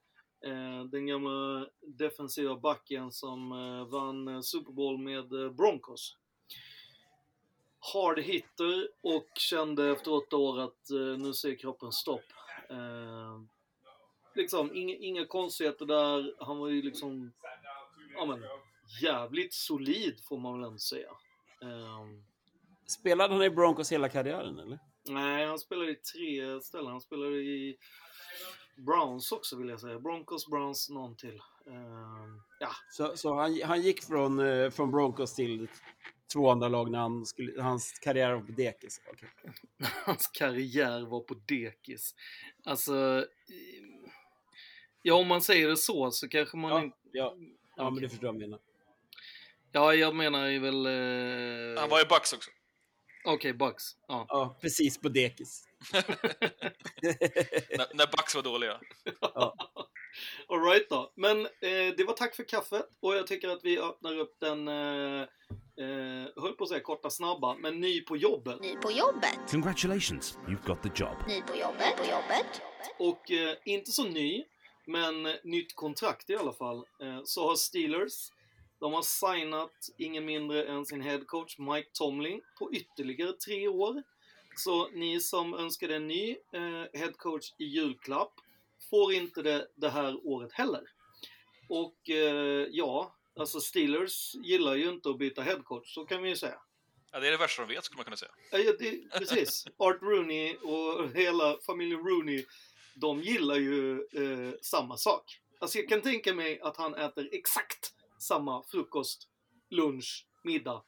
[0.45, 6.17] eh, den gamla defensiva backen som eh, vann eh, Super Bowl med Broncos.
[7.93, 12.23] Hard hitter och kände efter åtta år att nu säger kroppen stopp.
[14.35, 16.35] Liksom inga, inga konstigheter där.
[16.45, 17.33] Han var ju liksom
[18.15, 18.43] ja, men,
[19.01, 21.11] jävligt solid får man väl ändå säga.
[22.87, 24.79] Spelade han i Broncos hela karriären eller?
[25.09, 26.91] Nej, han spelade i tre ställen.
[26.91, 27.77] Han spelade i
[28.75, 29.99] Browns också vill jag säga.
[29.99, 31.41] Broncos, Browns, någon till.
[31.67, 35.67] Ehm, ja, Så, så han, han gick från, eh, från Broncos till
[36.33, 39.01] två andra lag när han skulle, hans karriär var på dekis.
[39.11, 39.29] Okej.
[40.05, 42.15] hans karriär var på dekis.
[42.63, 43.25] Alltså,
[45.01, 46.97] ja om man säger det så så kanske man Ja, inte...
[47.11, 47.35] ja,
[47.75, 48.01] ja men Okej.
[48.01, 48.59] du förstår jag menar.
[49.71, 50.85] Ja, jag menar ju väl...
[50.85, 51.81] Eh...
[51.81, 52.51] Han var i Bucks också.
[53.25, 53.83] Okej, Bucks.
[54.07, 54.25] Ja.
[54.29, 55.63] Ja, precis på dekis.
[55.93, 58.79] när, när Bucks var dåliga.
[60.47, 61.11] Alright då.
[61.15, 64.67] Men eh, det var tack för kaffet och jag tycker att vi öppnar upp den,
[64.67, 65.21] eh,
[65.79, 68.61] eh, höll på att säga korta snabba, men ny på jobbet.
[68.61, 69.39] Ny på jobbet.
[69.51, 71.17] Congratulations, you've got the job.
[71.27, 71.97] Ny på jobbet.
[71.97, 72.61] På jobbet.
[72.99, 74.43] Och eh, inte så ny,
[74.87, 76.77] men nytt kontrakt i alla fall.
[76.77, 78.29] Eh, så har Steelers,
[78.85, 84.03] De har signat ingen mindre än sin headcoach Mike Tomlin på ytterligare tre år.
[84.55, 88.33] Så ni som önskade en ny eh, headcoach i julklapp
[88.89, 90.81] får inte det det här året heller.
[91.69, 96.35] Och eh, ja, alltså Steelers gillar ju inte att byta headcoach, så kan vi ju
[96.35, 96.59] säga.
[97.11, 98.31] Ja, det är det värsta de vet, skulle man kunna säga.
[98.51, 99.65] Ja, det, precis.
[99.77, 102.45] Art Rooney och hela familjen Rooney,
[102.95, 105.41] de gillar ju eh, samma sak.
[105.59, 107.94] Alltså jag kan tänka mig att han äter exakt
[108.25, 109.27] samma frukost,
[109.69, 110.83] lunch, middag.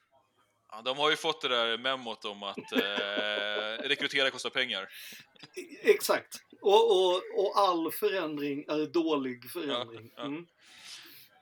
[0.72, 4.84] Ja, de har ju fått det där memot om att eh, rekrytera kostar pengar.
[4.84, 6.35] E- Exakt.
[6.61, 10.11] Och, och, och all förändring är dålig förändring.
[10.15, 10.26] Ja, ja.
[10.26, 10.47] Mm.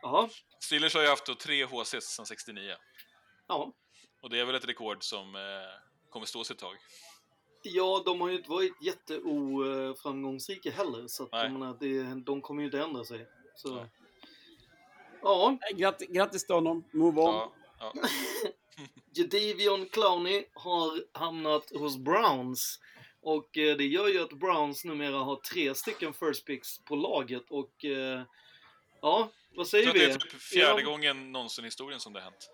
[0.01, 2.75] Ja, Steelers har ju haft då tre HCs sedan 69.
[3.47, 3.73] ja.
[4.21, 5.41] Och det är väl ett rekord som eh,
[6.09, 6.75] kommer stå sig ett tag.
[7.63, 12.65] Ja, de har ju inte varit jätteoframgångsrika heller, så att menar, det, de kommer ju
[12.65, 13.27] inte ändra sig.
[13.55, 13.75] Så.
[13.75, 13.89] Nej.
[15.25, 16.83] Ja, Grattis, grattis till honom.
[16.91, 17.33] Move on.
[17.35, 17.93] Ja, ja.
[19.15, 22.79] Jadavion Clowney har hamnat hos Browns.
[23.21, 27.43] Och eh, det gör ju att Browns numera har tre stycken first picks på laget
[27.49, 28.21] och eh,
[29.01, 30.05] ja, vad Jag säger tror att vi?
[30.05, 32.49] det är typ fjärde Ja, gången någonsin i historien som det har hänt.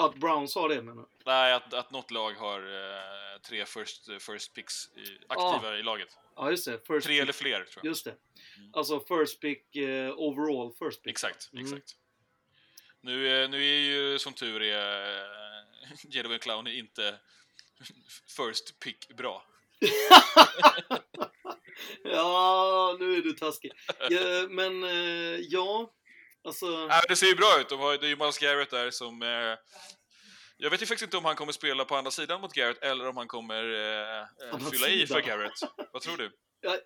[0.00, 1.08] Att Browns har det menar du?
[1.26, 6.08] Nej, att, att något lag har eh, tre first, first picks i, aktiva i laget.
[6.36, 6.86] Ja, just det.
[6.86, 7.22] First Tre pick.
[7.22, 7.84] eller fler, tror jag.
[7.84, 8.14] Just det.
[8.72, 11.10] Alltså first pick, eh, overall first pick.
[11.10, 11.64] Exakt, Mm.
[11.64, 11.96] exakt.
[13.00, 15.26] Nu, eh, nu är ju som tur är
[16.10, 17.18] Jadon Clowney inte
[18.36, 19.44] first pick bra.
[22.04, 23.72] ja, nu är du taskig.
[24.50, 24.82] Men
[25.48, 25.92] ja,
[26.44, 26.66] alltså...
[26.86, 27.68] Nej, det ser ju bra ut.
[27.68, 29.22] De har, det är ju Miles Garrett där som...
[29.22, 29.56] Eh,
[30.56, 33.08] jag vet ju faktiskt inte om han kommer spela på andra sidan mot Garrett eller
[33.08, 34.20] om han kommer eh,
[34.52, 35.22] eh, fylla i för sidan.
[35.26, 35.52] Garrett.
[35.92, 36.30] Vad tror du?
[36.62, 36.76] Ja,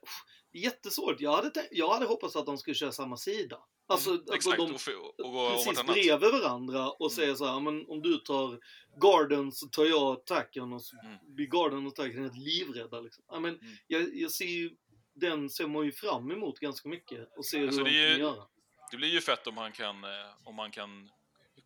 [0.53, 1.21] jättesvårt.
[1.21, 3.59] Jag hade, jag hade hoppats att de skulle köra samma sida.
[3.89, 7.61] Alltså, Mm, alltså Exakt, de och, och om precis bredvid varandra och säger så här,
[7.61, 8.59] men om du tar
[9.03, 11.19] garden så tar jag attacken och så Mm.
[11.35, 13.01] blir garden och attacken helt livrädda.
[13.01, 13.25] Liksom.
[13.31, 13.59] Men Mm.
[13.87, 14.71] jag, jag ser ju,
[15.15, 18.19] den ser man ju fram emot ganska mycket och ser Alltså, hur de kan ju-
[18.19, 18.45] göra.
[18.91, 20.11] Det blir ju fett om han kan, eh,
[20.45, 21.11] om han kan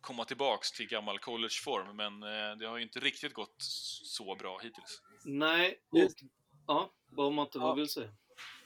[0.01, 3.55] komma tillbaks till gammal collegeform, men eh, det har ju inte riktigt gått
[4.03, 5.01] så bra hittills.
[5.25, 5.99] Nej, och,
[6.67, 7.67] ja, vad Matte, Ja.
[7.67, 8.09] vad vill säga?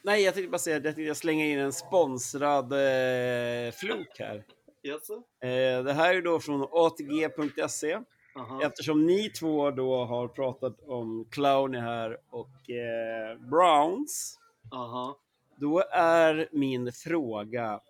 [0.02, 4.44] Nej, jag tänkte bara säga att jag slänga in en sponsrad eh, fluk här.
[4.82, 5.14] Jaså?
[5.42, 8.00] Eh, det här är då från ATG.se.
[8.36, 8.64] Aha.
[8.64, 14.40] Eftersom ni två då har pratat om Clowny här och eh, Browns.
[14.72, 15.20] Aha.
[15.58, 17.82] Då är min fråga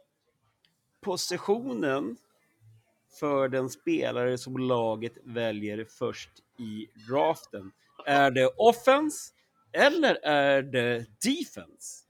[1.04, 2.18] positionen
[3.20, 7.72] för den spelare som laget väljer först i draften.
[8.06, 9.34] Är det offense
[9.72, 12.04] eller är det defense?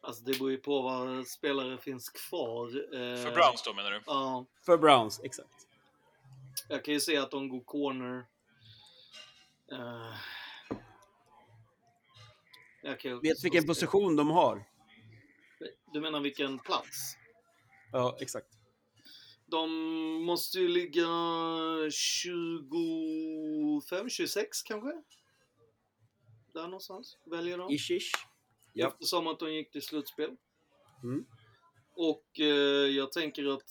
[0.00, 2.66] Alltså det beror ju på vad spelare finns kvar.
[2.66, 4.00] Eh, För Browns då, menar du?
[4.06, 5.68] Ja, För Browns, exakt.
[6.68, 8.24] jag kan ju se att de går corner.
[12.82, 14.64] Jag kan ju också Vet vilken position de har?
[15.92, 17.16] Du menar vilken plats?
[17.96, 18.46] Ja, exakt.
[19.46, 19.70] De
[20.24, 21.06] måste ju ligga
[21.90, 25.02] 25, 26 kanske?
[26.54, 27.72] Där någonstans väljer de.
[27.72, 28.12] Ish, ish.
[28.72, 28.88] Ja.
[28.88, 30.36] Eftersom att de gick till slutspel.
[31.02, 31.26] Mm.
[31.94, 32.46] Och eh,
[32.96, 33.70] jag tänker att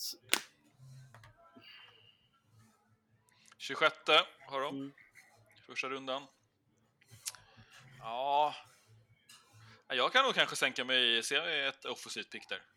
[3.57, 3.95] 26
[4.47, 4.75] har de.
[4.75, 4.93] Mm.
[5.67, 6.23] Första rundan.
[7.99, 8.55] Ja...
[9.87, 12.74] Ja, Jag kan nog kanske sänka mig, se ett offensivt pick där.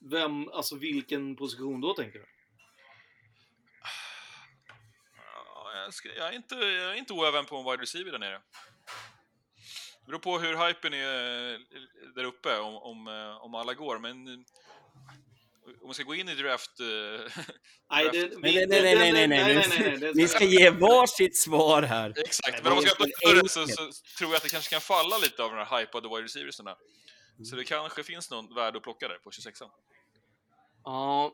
[0.00, 2.24] Vem, alltså vilken position då tänker du?
[5.54, 8.18] Ja, jag, ska, jag, är inte, jag är inte oäven på en wide receiver där
[8.18, 8.40] nere.
[10.00, 11.58] Det beror på hur hypen är eh,
[12.14, 14.28] där uppe, om, om, eh, om alla går, men...
[14.28, 14.34] eh,
[15.82, 16.70] Om vi ska gå in i draft...
[17.90, 20.12] Nej, det, draft- Nej, nej, nej, nej, nej, nej, nej.
[20.14, 22.12] Ni ska ge varsitt svar här.
[22.16, 24.80] Exakt, men om man ska öppna det så, så tror jag att det kanske kan
[24.80, 26.76] falla lite av de här hypade wide receiversarna.
[27.44, 29.62] Så det kanske finns någon värde att plocka där på 26
[30.84, 31.32] Ja,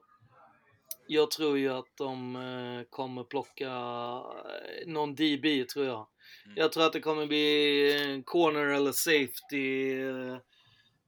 [1.06, 6.06] jag tror ju att de eh, kommer plocka eh, någon DB, tror jag.
[6.44, 6.56] Mm.
[6.56, 10.36] Jag tror att det kommer bli en corner eller safety eh,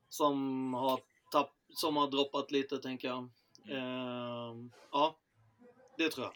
[0.09, 1.01] som har,
[1.33, 3.29] tapp, som har droppat lite, tänker jag.
[3.69, 3.79] Mm.
[3.79, 5.17] Ehm, ja,
[5.99, 6.33] det tror jag.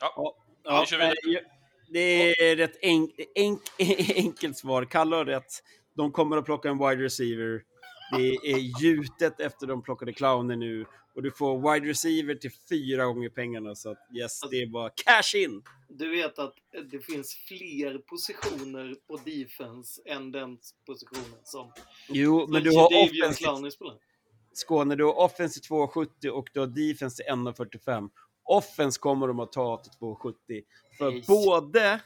[0.64, 1.14] Ja, vidare.
[1.24, 1.44] nej,
[1.88, 3.60] det är rätt enk, enk,
[4.16, 4.84] enkelt svar.
[4.84, 5.62] Kalle har rätt.
[5.94, 7.62] De kommer att plocka en wide receiver.
[8.10, 10.86] Det är gjutet efter de plockade clowner nu.
[11.14, 13.74] Och du får wide receiver till fyra gånger pengarna.
[13.74, 15.62] Så att yes, det är bara cash in.
[15.88, 16.54] Du vet att
[16.90, 21.72] det finns fler positioner på defense än den positionen som
[22.08, 24.10] Jo, men du har spelar.
[24.52, 28.10] Skåne, du har offense till 2,70 och du har defense till 1,45.
[28.44, 30.34] Offense kommer de att ta till 2,70.
[30.98, 31.24] För Nej.
[31.28, 32.00] både,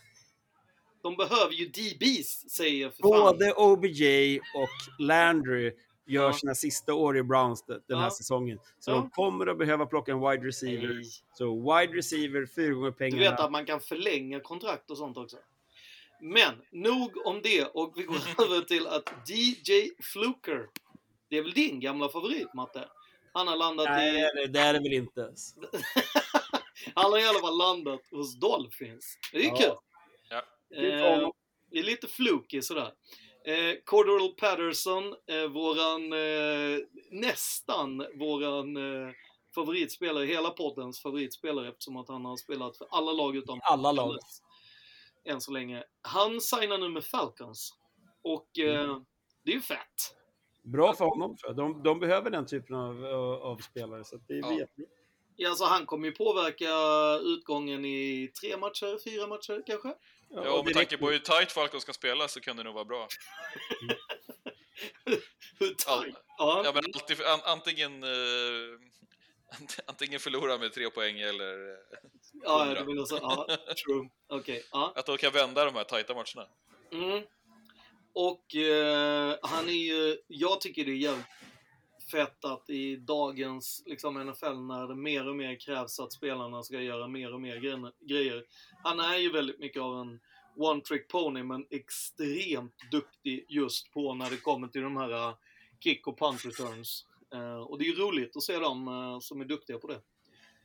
[1.02, 3.10] De behöver ju DBs, säger jag för fan.
[3.10, 5.72] både OBJ och Landry
[6.06, 8.10] gör sina sista år i Browns de- den här Ja.
[8.10, 8.58] säsongen.
[8.78, 8.94] Så Ja.
[8.94, 10.94] de kommer att behöva plocka en wide receiver.
[10.94, 11.04] Nej.
[11.38, 13.30] Så wide receiver, fyra gånger Du pengarna.
[13.30, 15.36] vet att man kan förlänga kontrakt och sånt också.
[16.20, 18.14] Men nog om det och vi går
[18.44, 20.66] över till att DJ Fluker,
[21.28, 22.88] det är väl din gamla favorit Matte?
[23.32, 25.20] Han har landat Nej, i, det, det är det väl inte.
[26.94, 29.18] han har i alla fall landat hos Dolphins.
[29.32, 29.56] Det är Ja.
[29.56, 29.72] kul.
[30.30, 30.36] Ja.
[30.76, 31.30] Eh,
[31.70, 32.92] det är lite fluky sådär.
[33.46, 36.78] Eh, Cordell Patterson, eh, våran, eh,
[37.10, 39.12] nästan våran eh,
[39.54, 44.18] favoritspelare, hela poddens favoritspelare eftersom att han har spelat för alla lag utom Alla lag.
[45.24, 45.84] Än så länge.
[46.02, 47.74] Han signar nu med Falcons.
[48.22, 48.98] Och eh,
[49.42, 50.16] det är ju fett.
[50.62, 51.36] Bra för honom.
[51.42, 51.56] jag.
[51.56, 53.04] De, de behöver den typen av,
[53.42, 54.04] av spelare.
[54.04, 54.66] Så det är Ja.
[55.36, 56.68] Ja, alltså han kommer ju påverka
[57.22, 59.94] utgången i tre matcher, fyra matcher kanske.
[60.34, 62.74] Ja, och med det tanke på hur tight Falcons ska spela så kan det nog
[62.74, 63.08] vara bra.
[65.58, 66.14] Hur Ja, tajt?
[66.38, 71.78] Ja, ja, men alltid, an, antingen, ant- antingen förlora med tre poäng eller eh,
[72.42, 73.20] ja, det jag säga.
[73.22, 73.46] Ja,
[73.86, 74.08] true.
[74.28, 74.92] Okej, ja.
[74.96, 76.48] att de kan vända de här tajta matcherna.
[76.92, 77.24] Mm.
[78.14, 81.26] Och eh, han är ju, jag tycker det är jävligt
[82.14, 86.80] fett att i dagens liksom, NFL när det mer och mer krävs att spelarna ska
[86.80, 88.44] göra mer och mer gre- grejer.
[88.82, 90.20] Han är ju väldigt mycket av en
[90.56, 95.34] one trick pony men extremt duktig just på när det kommer till de här eh,
[95.80, 97.06] kick och punt returns.
[97.34, 100.00] Eh, och det är ju roligt att se dem eh, som är duktiga på det.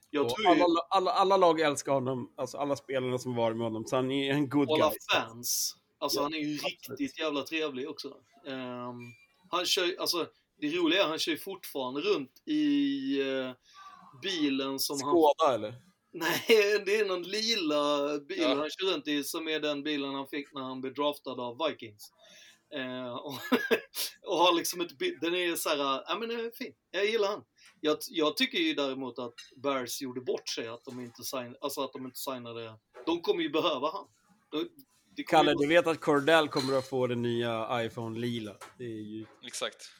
[0.09, 3.65] Jag tror ju, alla, alla, alla lag älskar honom, alltså alla spelarna som varit med
[3.65, 4.97] honom, så han är en good alla guy.
[5.13, 5.75] fans.
[5.97, 6.99] Alltså Ja, han är ju absolut.
[6.99, 8.17] riktigt jävla trevlig också.
[8.47, 8.95] Ehm,
[9.51, 10.27] han kör alltså
[10.61, 13.51] det roliga är att han kör fortfarande runt i eh,
[14.21, 15.11] bilen som han...
[15.11, 15.75] Skåda eller?
[16.11, 16.43] Nej,
[16.85, 18.47] det är någon lila bil Ja.
[18.55, 21.57] han kör runt i som är den bilen han fick när han blev draftad av
[21.67, 22.11] Vikings.
[22.73, 23.33] Eh, och,
[24.25, 25.77] och har liksom ett bi- Den är så här,
[26.07, 26.73] ja men den är fin.
[26.91, 27.43] Jag gillar han.
[27.81, 29.33] Jag, jag tycker ju däremot att
[29.63, 32.73] Bears gjorde bort sig att de inte sign, alltså att de inte signade.
[33.05, 34.05] De kommer ju behöva han.
[34.51, 34.69] De-
[35.19, 38.55] det Kalle, du vet att Cordell kommer att få den nya iPhone lila.
[38.77, 39.25] Det är ju...
[39.45, 39.91] Exakt.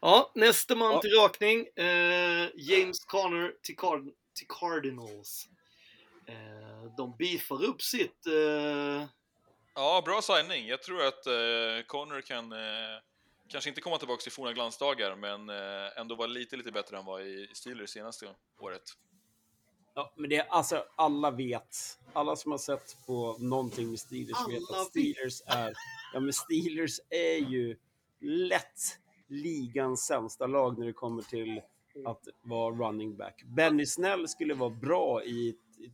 [0.00, 1.00] Ja, nästa man Ja.
[1.00, 1.66] till rakning.
[1.76, 5.48] Eh, James Conner till, Card- till Cardinals.
[6.26, 8.26] Eh, de beefar upp sitt...
[8.26, 9.04] Eh,
[9.74, 10.66] Ja, bra signing.
[10.68, 12.58] Jag tror att eh, Connor kan eh,
[13.48, 17.04] kanske inte komma tillbaka till forna glansdagar, men eh, ändå vara lite, lite bättre än
[17.04, 18.26] vad i Steelers senaste
[18.58, 18.82] året.
[19.98, 21.98] Ja, men det är alltså, alla vet.
[22.12, 25.72] Alla som har sett på någonting med Steelers vet Alla att Steelers är...
[26.14, 27.76] Ja, men Steelers är ju
[28.20, 28.98] lätt
[29.28, 31.60] ligans sämsta lag när det kommer till
[32.06, 33.42] att vara running back.
[33.44, 35.92] Benny Snell skulle vara bra i ett,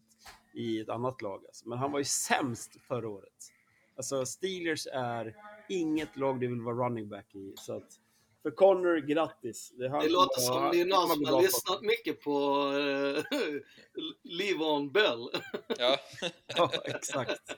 [0.55, 1.69] i ett annat lag, alltså.
[1.69, 3.53] men han var ju sämst förra året.
[3.97, 5.37] Alltså Steelers är
[5.69, 7.55] inget lag du vill vara running back i.
[7.57, 8.01] Så att,
[8.43, 9.73] för Connor, grattis.
[9.77, 13.41] Det, det låter som det är någon han som har lyssnat mycket på eh,
[14.23, 15.29] Livon Bell.
[15.79, 15.99] Ja,
[16.57, 17.57] Ja, exakt.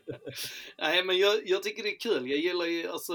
[0.78, 2.30] Nej, men jag, jag tycker det är kul.
[2.30, 3.14] Jag gillar ju, alltså,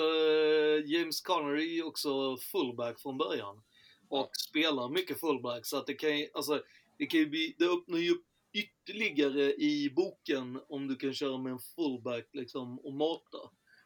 [0.86, 3.62] James Conner är ju också fullback från början.
[4.10, 6.62] Och spelar mycket fullback, så att det kan ju, alltså,
[6.98, 11.38] det kan ju bli, det öppnar ju upp ytterligare i boken om du kan köra
[11.38, 13.38] med en fullback liksom och mata.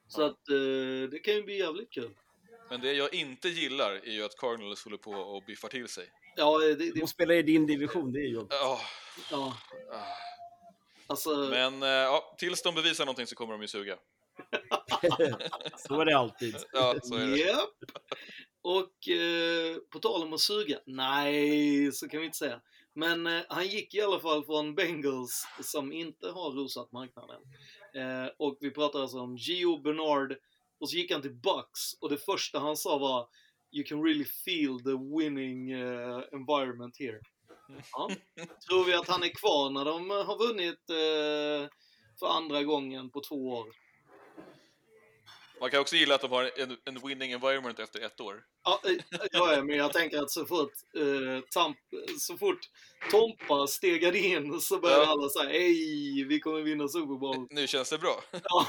[0.07, 0.25] Så Ja.
[0.25, 2.11] att eh, det kan ju bli jävligt kul.
[2.73, 6.09] Men det jag inte gillar är ju att Cardinals håller på och biffar till sig.
[6.35, 8.51] Ja, det, det, De spelar i din division, det är jobbigt.
[8.51, 8.81] Ja,
[9.31, 9.53] ja,
[9.91, 10.05] ah.
[11.07, 13.97] alltså, men eh, ja, tills de bevisar någonting så kommer de ju suga.
[15.77, 16.55] Så är det alltid.
[16.73, 17.37] Ja, så är det.
[17.37, 17.69] Japp.
[18.61, 22.61] Och eh, på tal om att suga, nej, så kan vi inte säga.
[22.93, 27.41] Men eh, han gick i alla fall från Bengals som inte har rosat marknaden.
[27.95, 30.35] Eh, och vi pratar alltså om Gio Bernard
[30.83, 33.27] och så gick han till Bucks och det första han sa var
[33.71, 37.19] You can really feel the winning uh, environment here.
[37.91, 38.09] Ja.
[38.67, 41.69] Tror vi att han är kvar när de har vunnit uh,
[42.19, 43.67] för andra gången på två år?
[45.59, 48.43] Man kan också gilla att de har en, en winning environment efter ett år.
[48.63, 48.91] Ja, eh,
[49.31, 51.77] ja, ja, men jag tänker att så fort, eh, Tamp,
[52.19, 52.59] så fort
[53.11, 55.11] Tompa stegade in så började Ja.
[55.11, 57.47] alla säga hej, vi kommer vinna Super Bowl.
[57.49, 58.21] Nu känns det bra.
[58.43, 58.65] Ja.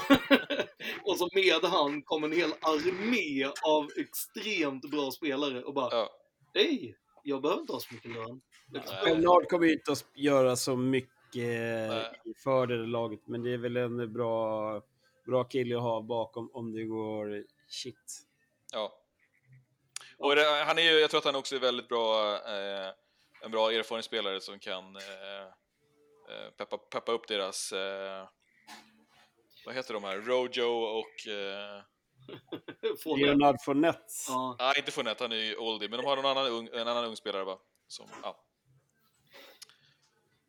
[1.03, 6.09] och så med han kom en hel armé av extremt bra spelare och bara Ja.
[6.53, 8.41] hej, jag behöver inte ha så mycket lön.
[8.73, 8.95] Liksom.
[9.05, 11.09] Bernard kommer ju inte att göra så mycket
[11.89, 12.11] Nej.
[12.43, 14.81] för det laget, men det är väl en bra,
[15.25, 18.21] bra kille att ha bakom om det går shit.
[18.73, 19.01] Ja.
[20.17, 22.93] Och det, han är ju, jag tror att han också är väldigt bra, eh,
[23.41, 25.43] en bra erfaren spelare som kan eh,
[26.29, 28.27] eh, peppa, peppa upp deras, eh,
[29.65, 30.69] vad heter de här, Rojo
[30.99, 31.81] och, eh,
[33.03, 34.13] Får Leonard Fournette.
[34.27, 34.55] Ja.
[34.59, 37.05] nej inte Fournette, han är ju oldie, men de har någon annan ung, en annan
[37.05, 37.57] ung spelare va?
[37.87, 38.44] Som, ja.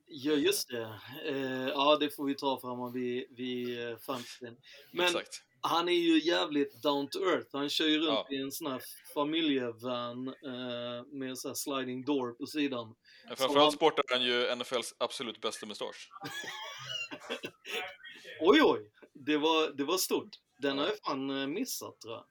[0.08, 0.98] Ja, just det.
[1.26, 4.56] Eh, ja, det får vi ta framåt vid, vid eh, fantasyn.
[4.92, 5.42] Men Exakt.
[5.60, 7.48] han är ju jävligt down to earth.
[7.52, 8.26] Han kör ju runt Ja.
[8.30, 8.82] i en sån här
[9.14, 12.94] familjevan eh, med så här sliding door på sidan.
[13.28, 16.08] Så framförallt han- sportar han ju NFLs absolut bästa mustasch.
[18.40, 18.90] Oj, oj!
[19.12, 20.28] Det var, det var stort.
[20.58, 22.24] Den har jag fan eh, missat, tror jag.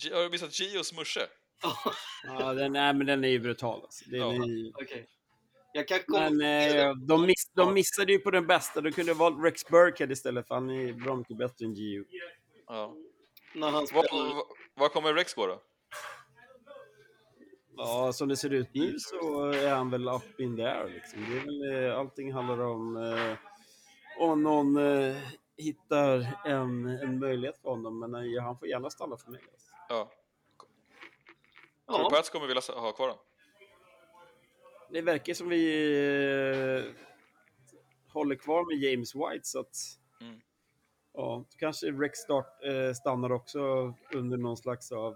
[0.00, 1.20] Gi- Har du missat Gios morse?
[2.24, 3.82] Ja, den, nej, men den är ju brutal.
[3.82, 4.04] Alltså.
[4.10, 4.32] Den Ja.
[4.32, 4.72] är ju...
[4.74, 5.08] Okej.
[5.78, 6.30] Jag kan komma...
[6.30, 8.80] Men eh, de, miss, de missade ju på den bästa.
[8.80, 12.04] De kunde ha valt Rex Burkhead istället, för han är bra mycket bättre än Gio.
[12.66, 12.94] Ja.
[13.54, 14.34] när han Var, spelar...
[14.34, 14.44] var,
[14.74, 15.62] var kommer Rex gå då?
[17.76, 20.88] Ja, som det ser ut nu så är han väl up in there.
[20.88, 21.24] Liksom.
[21.30, 23.36] Det är väl, eh, allting handlar om eh,
[24.18, 25.16] om någon eh,
[25.56, 28.00] hittar en, en möjlighet för honom.
[28.00, 29.40] Men eh, han får gärna stanna för mig.
[29.52, 29.68] Alltså.
[29.88, 30.10] Ja.
[31.86, 33.24] Tror du Ja, Pats kommer vilja ha kvar honom?
[34.92, 35.64] Det verkar som vi
[36.78, 36.92] eh,
[38.12, 39.76] håller kvar med James White så att
[40.20, 40.40] Mm.
[41.14, 45.14] ja, kanske Rex start, eh, stannar också under någon slags av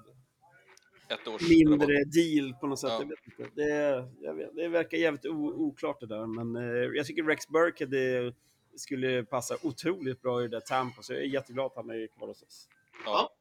[1.49, 2.91] mindre deal på något sätt.
[2.91, 2.99] Ja.
[3.01, 3.51] Jag vet inte.
[3.55, 8.33] Det, jag vet, det verkar jävligt oklart det där, men eh, jag tycker Rex Burkhead
[8.77, 12.07] skulle passa otroligt bra i det där Tampa, så jag är jätteglad att han är
[12.07, 12.69] kvar hos oss.
[13.05, 13.33] Ja.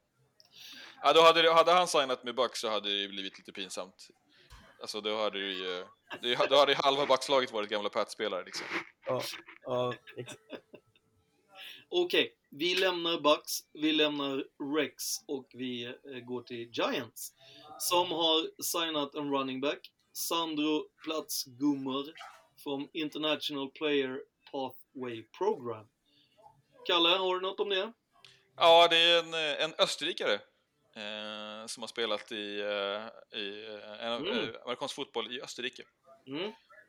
[1.02, 4.08] ja då hade, hade han signat med Bucks så hade det blivit lite pinsamt.
[4.82, 5.84] Alltså då hade ju,
[6.22, 8.66] det- då hade ju halva Bucks-laget varit gamla Pats-spelare liksom.
[9.06, 9.22] Ja,
[9.62, 9.94] ja,
[11.88, 14.44] Okej, vi lämnar Bucks, vi lämnar
[14.76, 15.92] Rex och vi eh,
[16.26, 17.32] går till Giants.
[17.78, 22.12] Som har signat en running back, Sandro Platzgummer
[22.62, 24.22] från International Player
[24.52, 25.86] Pathway Program.
[26.86, 27.92] Kalle, har du något om det?
[28.56, 30.40] Ja, det är en, eh, en österrikare
[30.94, 34.38] eh, som har spelat i, eh, i eh, en, Mm.
[34.38, 35.82] eh, amerikansk fotboll i Österrike.
[36.26, 36.42] Mm.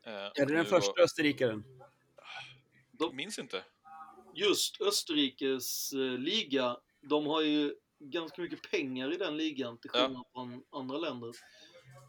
[0.06, 1.64] Eh, är det den första var- österrikaren?
[3.00, 3.64] Jag minns inte.
[4.36, 10.00] Just Österrikes eh, liga, de har ju ganska mycket pengar i den ligan till Ja.
[10.06, 11.32] skillnad från andra länder.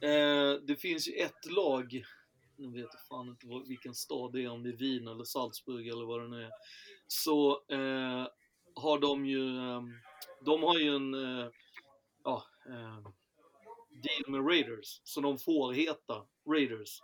[0.03, 2.05] Eh, det finns ju ett lag,
[2.57, 5.25] nu vet jag fan inte vad, vilken stad det är, om det är Wien eller
[5.25, 6.51] Salzburg eller vad det nu är.
[7.07, 8.27] Så eh,
[8.75, 9.83] har de ju, eh,
[10.45, 11.49] de har ju en, eh,
[12.25, 12.99] ja, eh,
[14.03, 15.01] deal med Raiders.
[15.05, 17.03] Så de får heta Raiders.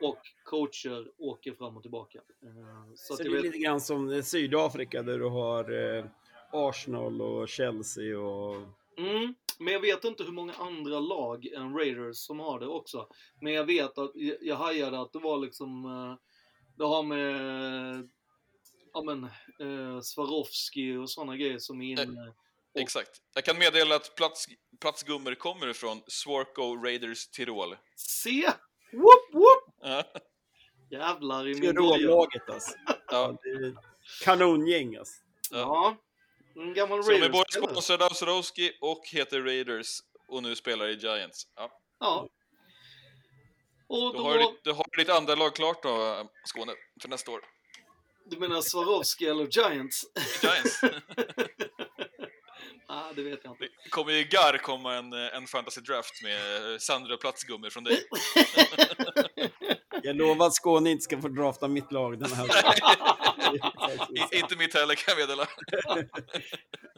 [0.00, 2.18] Och coacher åker fram och tillbaka.
[2.18, 6.04] Eh, så Så det är vet, lite grann som Sydafrika där du har eh,
[6.52, 8.56] Arsenal och Chelsea och...
[8.98, 13.08] Mm, men jag vet inte hur många andra lag än Raiders som har det också.
[13.40, 16.16] Men jag vet att, jag, jag hajade att det var liksom, eh,
[16.76, 18.10] det har med,
[18.92, 19.24] ja men,
[19.58, 22.34] eh, Swarovski och sådana grejer som är inne.
[22.78, 23.10] Exakt.
[23.34, 24.46] Jag kan meddela att plats,
[24.80, 27.76] platsgummer kommer ifrån Swarco Raiders Tirol.
[27.96, 28.52] Se!
[28.92, 29.74] Whoop, whoop!
[29.82, 30.04] Ja.
[30.90, 31.76] Jävlar i min.
[31.76, 32.72] Rålaget alltså.
[33.10, 33.38] Ja.
[33.42, 33.74] Det är
[34.24, 35.14] kanongäng alltså.
[35.50, 35.96] Ja.
[36.56, 40.88] En gammal Så de är både sponsrade av Swarovski och heter Raiders och nu spelar
[40.88, 41.46] i Giants.
[41.56, 41.70] Ja.
[42.00, 42.28] Ja.
[43.88, 46.72] Och Då då, har du, ditt, då har du ditt andra lag klart då, Skåne,
[47.02, 47.40] för nästa år.
[48.30, 50.04] du menar Swarovski eller Giants?
[50.42, 50.80] Giants.
[52.92, 53.64] ah, det vet jag inte.
[53.84, 57.98] Det kommer ju Gar komma en, eh, en fantasy draft med Sandra Platsgummer från dig.
[60.02, 62.46] Jag lovar att Skåne inte ska få drafta mitt lag den här
[64.32, 65.48] I, inte mitt heller kan jag meddela.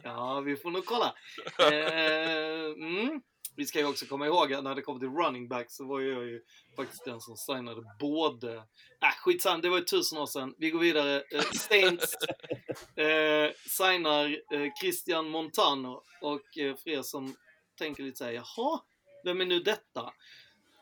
[0.03, 1.15] Ja, vi får nog kolla.
[1.59, 3.21] Eh, mm.
[3.57, 6.01] Vi ska ju också komma ihåg att när det kommer till running back så var
[6.01, 6.41] jag ju
[6.75, 8.55] faktiskt den som signade både...
[8.55, 10.55] Äh, skitsamma, det var ju tusen år sedan.
[10.57, 11.23] Vi går vidare.
[11.31, 12.15] Eh, Saints
[12.95, 17.35] eh, signar eh, Christian Montano och eh, för er som
[17.77, 18.81] tänker lite såhär, jaha,
[19.23, 20.13] vem är nu detta?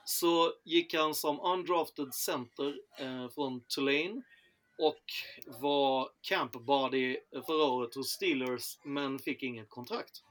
[0.05, 4.21] Så gick han som undrafted center eh, från Tulane
[4.77, 5.03] och
[5.61, 10.23] var camp body förra året hos Steelers men fick inget kontrakt.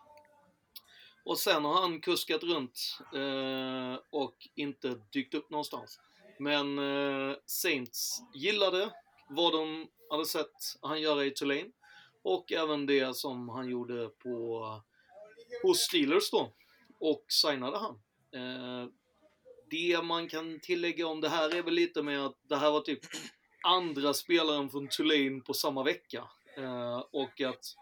[1.25, 6.01] Och sen har han kuskat runt eh, och inte dykt upp någonstans.
[6.39, 8.91] Men eh, Saints gillade
[9.29, 11.71] vad de hade sett han göra i Tulane
[12.23, 14.67] och även det som han gjorde på
[15.63, 16.53] hos Steelers då
[16.99, 18.01] och signade han.
[18.33, 18.89] Eh,
[19.71, 22.81] det man kan tillägga om det här är väl lite med att det här var
[22.81, 23.01] typ
[23.63, 26.25] andra spelaren från Tulane på samma vecka.
[26.57, 27.77] Eh, och att,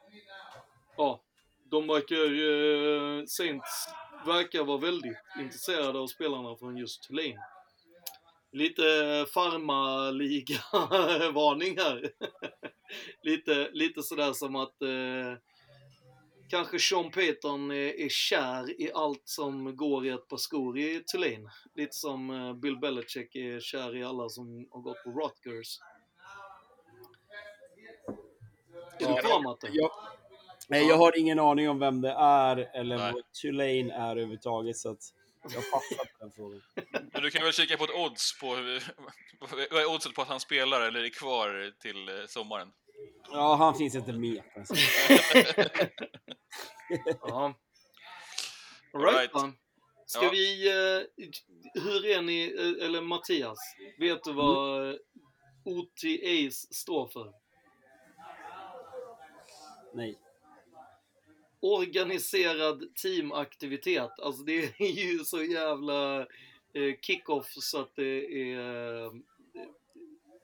[0.97, 1.23] ja,
[1.71, 3.89] de verkar, eh, Saints
[4.27, 7.41] verkar vara väldigt intresserade av spelarna från just Tulane.
[8.53, 8.83] Lite
[9.35, 12.13] farmaliga-varning här.
[13.23, 15.35] lite, lite sådär som att eh,
[16.49, 21.05] kanske Sean Payton är, är kär i allt som går i ett par skor i
[21.05, 21.51] Tulane.
[21.75, 25.79] Lite som eh, Bill Belichick är kär i alla som har gått på Rutgers.
[28.99, 29.69] Är du kvar Matte?
[29.73, 29.91] Jag,
[30.71, 33.13] nej, jag har ingen aning om vem det är eller Nej.
[33.13, 35.03] vad Tulane är överhuvudtaget så att
[35.43, 36.63] jag passar på den frågan.
[37.13, 38.83] Men du kan väl kika på ett odds på hur,
[39.71, 42.73] vad är oddset på att han spelar eller är kvar till eh, sommaren?
[43.33, 44.43] Ja, han finns inte med.
[44.57, 44.75] Alltså.
[47.23, 47.55] Ja.
[48.95, 49.31] All right.
[50.07, 50.31] Ska Ja.
[50.31, 50.69] vi...
[50.69, 51.25] Eh,
[51.83, 53.59] hur är ni, eh, eller Mattias,
[53.99, 54.97] vet du vad
[55.67, 55.79] Mm.
[55.79, 57.33] OTAs står för?
[59.95, 60.19] Nej.
[61.63, 64.11] Organiserad teamaktivitet.
[64.23, 66.21] Alltså det är ju så jävla
[66.75, 69.11] eh, kick-off så att det är eh,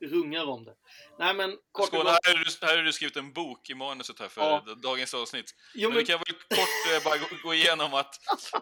[0.01, 0.75] rungar om det.
[1.19, 2.07] Nej men kort gott.
[2.07, 4.65] här har du, här har du skrivit en bok i manuset här för Ja.
[4.83, 5.55] dagens avsnitt.
[5.75, 8.15] Jo, men men, vi kan väl kort eh, bara gå, gå igenom att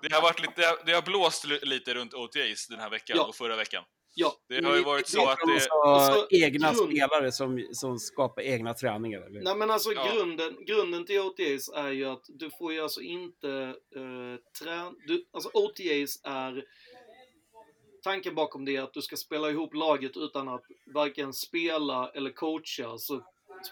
[0.03, 3.25] det har, varit lite, det har, blåst li- lite runt OTAs den här veckan Ja.
[3.25, 3.85] och förra veckan.
[4.15, 5.53] Ja, Det har ju varit så att det...
[5.53, 9.21] Alltså, Alltså, egna grund- spelare som, som skapar egna träningar.
[9.21, 9.43] Eller?
[9.43, 10.13] Nej men alltså Ja.
[10.15, 13.47] grunden, grunden till OTAs är ju att du får ju alltså inte
[13.97, 14.93] uh, träna...
[15.07, 16.65] Du, alltså OTAs är...
[18.03, 20.65] Tanken bakom det är att du ska spela ihop laget utan att
[20.95, 22.99] varken spela eller coacha.
[22.99, 23.23] Så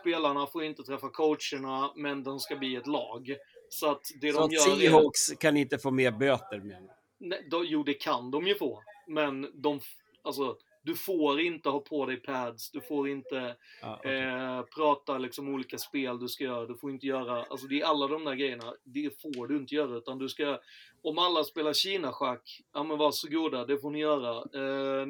[0.00, 3.36] spelarna får inte träffa coacherna, men de ska bli ett lag.
[3.68, 4.76] Så att det så de att gör är...
[4.76, 6.88] Seahawks kan inte få mer böter med.
[7.18, 8.82] Nej, då, jo, det kan de ju få.
[9.08, 9.80] Men de...
[10.22, 14.22] Alltså, du får inte ha på dig pads, du får inte Ja, okej.
[14.22, 16.66] eh, prata liksom olika spel du ska göra.
[16.66, 18.74] Du får inte göra, alltså det är alla de där grejerna.
[18.84, 20.58] Det får du inte göra utan du ska,
[21.02, 24.36] om alla spelar Kina-schack, ja men varsågoda, det får ni göra.
[24.36, 25.06] Eh,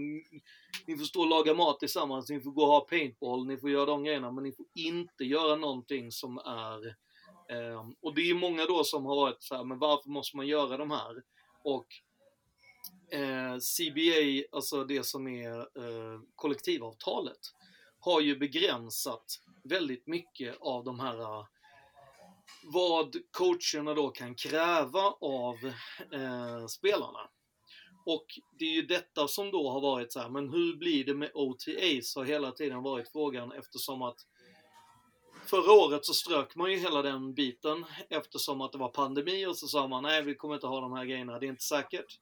[0.87, 3.71] ni får stå och laga mat tillsammans, ni får gå och ha paintball, ni får
[3.71, 6.87] göra de grejerna, men ni får inte göra någonting som är
[7.51, 10.47] eh, och det är många då som har varit så här, men varför måste man
[10.47, 11.23] göra de här?
[11.65, 11.87] Och
[13.13, 17.41] eh, CBA, alltså det som är eh, kollektivavtalet,
[18.01, 19.25] har ju begränsat
[19.65, 21.47] väldigt mycket av de här eh,
[22.65, 25.57] vad coacherna då kan kräva av
[26.13, 27.29] eh, spelarna.
[28.07, 28.27] Och
[28.59, 31.31] det är ju detta som då har varit så här, men hur blir det med
[31.35, 34.27] OTAs har hela tiden varit frågan eftersom att
[35.47, 39.59] Förra året så strök man ju hela den biten eftersom att det var pandemi och
[39.59, 42.19] så sa man nej vi kommer inte ha de här grejerna, det är inte säkert.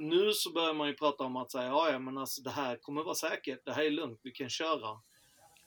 [0.00, 2.76] Nu så börjar man ju prata om att säga ja, ja men alltså det här
[2.76, 4.90] kommer vara säkert, det här är lugnt, vi kan köra.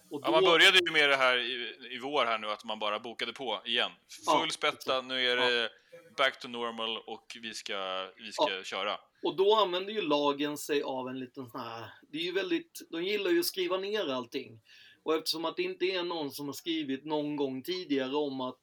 [0.09, 2.79] Och Ja, man började ju med det här i, i vår här nu, att man
[2.79, 3.91] bara bokade på igen.
[4.25, 5.69] Ja, Full spätta, nu är det
[6.17, 8.99] back to normal och vi ska, vi ska köra.
[9.23, 12.81] Och då använder ju lagen sig av en liten sån här, det är ju väldigt,
[12.89, 14.61] de gillar ju att skriva ner allting.
[15.03, 18.61] Och eftersom att det inte är någon som har skrivit någon gång tidigare om att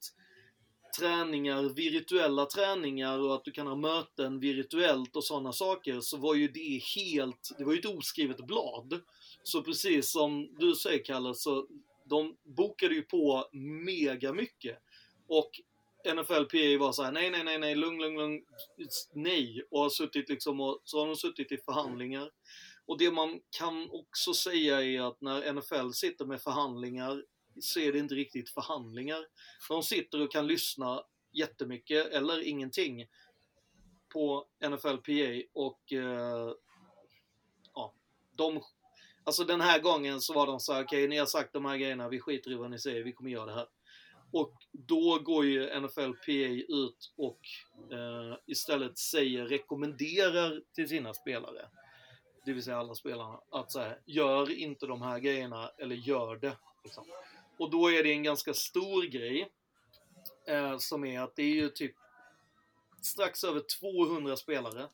[0.99, 6.35] träningar, virtuella träningar och att du kan ha möten virtuellt och sådana saker så var
[6.35, 9.01] ju det helt, det var ju ett oskrivet blad.
[9.43, 11.67] Så precis som du säger Kalle, så
[12.05, 13.49] de bokade ju på
[13.87, 14.79] mega mycket.
[15.29, 15.51] Och
[16.05, 18.43] NFLPA var så här: nej, nej, nej, nej, lugn, lugn, lugn,
[19.13, 19.63] nej.
[19.71, 22.31] Och har suttit liksom och, så har de suttit i förhandlingar.
[22.87, 27.25] Och det man kan också säga är att när NFL sitter med förhandlingar
[27.61, 29.27] så är det inte riktigt förhandlingar.
[29.69, 33.07] De sitter och kan lyssna jättemycket eller ingenting
[34.09, 36.53] på NFLPA och eh,
[37.75, 37.95] ja,
[38.37, 38.63] de
[39.25, 41.77] Alltså den här gången så var de så här, okej ni har sagt de här
[41.77, 43.67] grejerna, vi skiter i vad ni säger, vi kommer göra det här.
[44.33, 47.41] Och då går ju NFLPA ut och
[47.93, 51.69] eh, istället säger, rekommenderar till sina spelare,
[52.45, 56.37] det vill säga alla spelarna, att så här, gör inte de här grejerna eller gör
[56.37, 56.57] det.
[56.85, 57.05] Liksom.
[57.61, 59.49] Och då är det en ganska stor grej
[60.47, 61.95] eh, som är att det är ju typ
[63.03, 64.89] strax över 200 spelare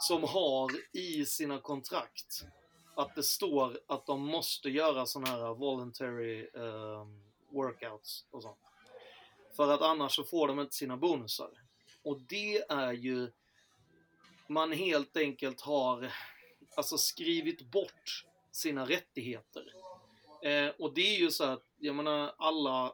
[0.00, 2.44] som har i sina kontrakt
[2.96, 7.06] att det står att de måste göra sådana här voluntary eh,
[7.48, 8.58] workouts och sånt.
[9.56, 11.50] För att annars så får de inte sina bonusar.
[12.02, 13.30] Och det är ju
[14.46, 16.12] man helt enkelt har
[16.76, 19.72] alltså skrivit bort sina rättigheter.
[20.42, 22.92] Eh, och det är ju så att, jag menar alla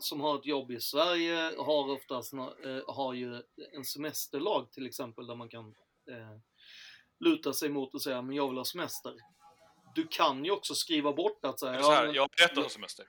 [0.00, 5.26] som har ett jobb i Sverige har oftast eh, har ju en semesterlag till exempel
[5.26, 5.74] där man kan
[6.10, 6.38] eh,
[7.20, 9.14] luta sig mot och säga men jag vill ha semester.
[9.94, 12.64] Du kan ju också skriva bort att säga så här, men- jag har rätt att
[12.64, 13.06] ha semester.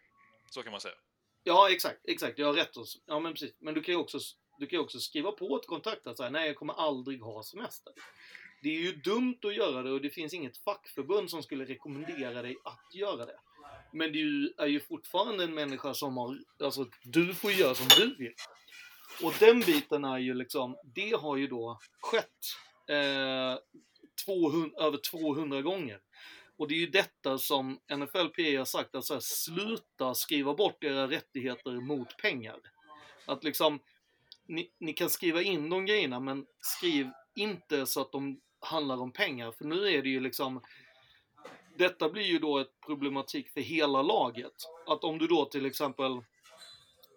[0.50, 0.96] Så kan man säga.
[1.44, 2.40] Ja, exakt, exakt.
[2.40, 2.88] Jag har rätt att...
[3.06, 3.56] Ja, men precis.
[3.60, 4.20] Men du kan ju också
[4.60, 7.94] du kan också skriva på ett kontrakt att säga nej jag kommer aldrig ha semester.
[8.62, 12.42] Det är ju dumt att göra det och det finns inget fackförbund som skulle rekommendera
[12.42, 13.40] dig att göra det.
[13.96, 17.88] Men du är ju fortfarande en människa som har, alltså du får ju göra som
[17.88, 18.34] du vill.
[19.24, 22.30] Och den biten är ju liksom, det har ju då skett
[22.90, 23.60] eh,
[24.26, 26.00] 200, över 200 gånger.
[26.58, 30.84] Och det är ju detta som NFLPA har sagt, att så här, sluta skriva bort
[30.84, 32.60] era rättigheter mot pengar.
[33.26, 33.80] Att liksom,
[34.48, 39.12] ni, ni kan skriva in de grejerna, men skriv inte så att de handlar om
[39.12, 39.52] pengar.
[39.52, 40.62] För nu är det ju liksom,
[41.78, 44.54] detta blir ju då ett problematik för hela laget.
[44.88, 46.22] Att om du då till exempel,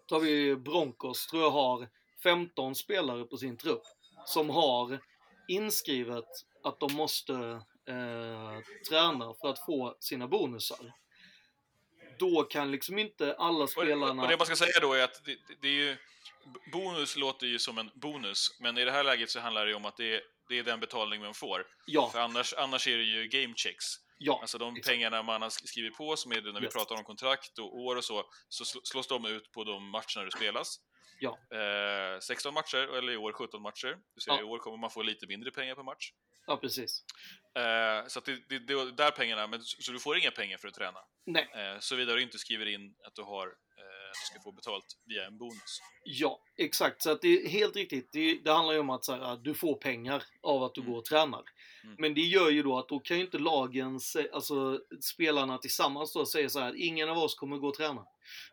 [0.06, 1.88] tar vi Broncos, tror jag har
[2.22, 3.82] 15 spelare på sin trupp
[4.26, 5.00] som har
[5.48, 6.24] inskrivet
[6.64, 7.32] att de måste
[7.88, 8.58] eh,
[8.88, 10.92] träna för att få sina bonusar.
[12.18, 14.22] Då kan liksom inte alla spelarna...
[14.22, 15.96] och det man ska säga då är att det- det är ju...
[16.72, 19.76] Bonus låter ju som en bonus, men i det här läget så handlar det ju
[19.76, 21.66] om att det är, det är den betalning man får.
[21.86, 23.84] Ja, För annars, annars är det ju game checks.
[24.18, 24.88] Ja, Alltså de exakt.
[24.94, 26.74] pengarna man har skrivit på, som är det när vi Yes.
[26.74, 30.24] pratar om kontrakt och år och så, så sl- slås de ut på de matcherna
[30.24, 30.76] det spelas.
[31.20, 31.38] Ja.
[31.56, 33.98] Eh, 16 matcher, eller i år 17 matcher.
[34.16, 34.40] Så Ja.
[34.40, 36.10] I år kommer man få lite mindre pengar per match.
[36.46, 37.02] ja, precis.
[37.58, 40.68] Eh, så det, det, det är där pengarna, men, så du får inga pengar för
[40.68, 41.00] att träna.
[41.26, 43.54] Nej, Eh, Såvida du inte skriver in att du har
[44.12, 45.80] du ska få betalt via en bonus.
[46.04, 47.02] ja, exakt.
[47.02, 48.08] Så att det är helt riktigt.
[48.12, 50.92] Det, det handlar ju om att så här, du får pengar av att du Mm.
[50.92, 51.42] går och tränar.
[51.84, 51.96] Mm.
[51.98, 54.00] Men det gör ju då att då kan ju inte lagen,
[54.32, 58.04] alltså spelarna tillsammans då säga så här, ingen av oss kommer gå och träna.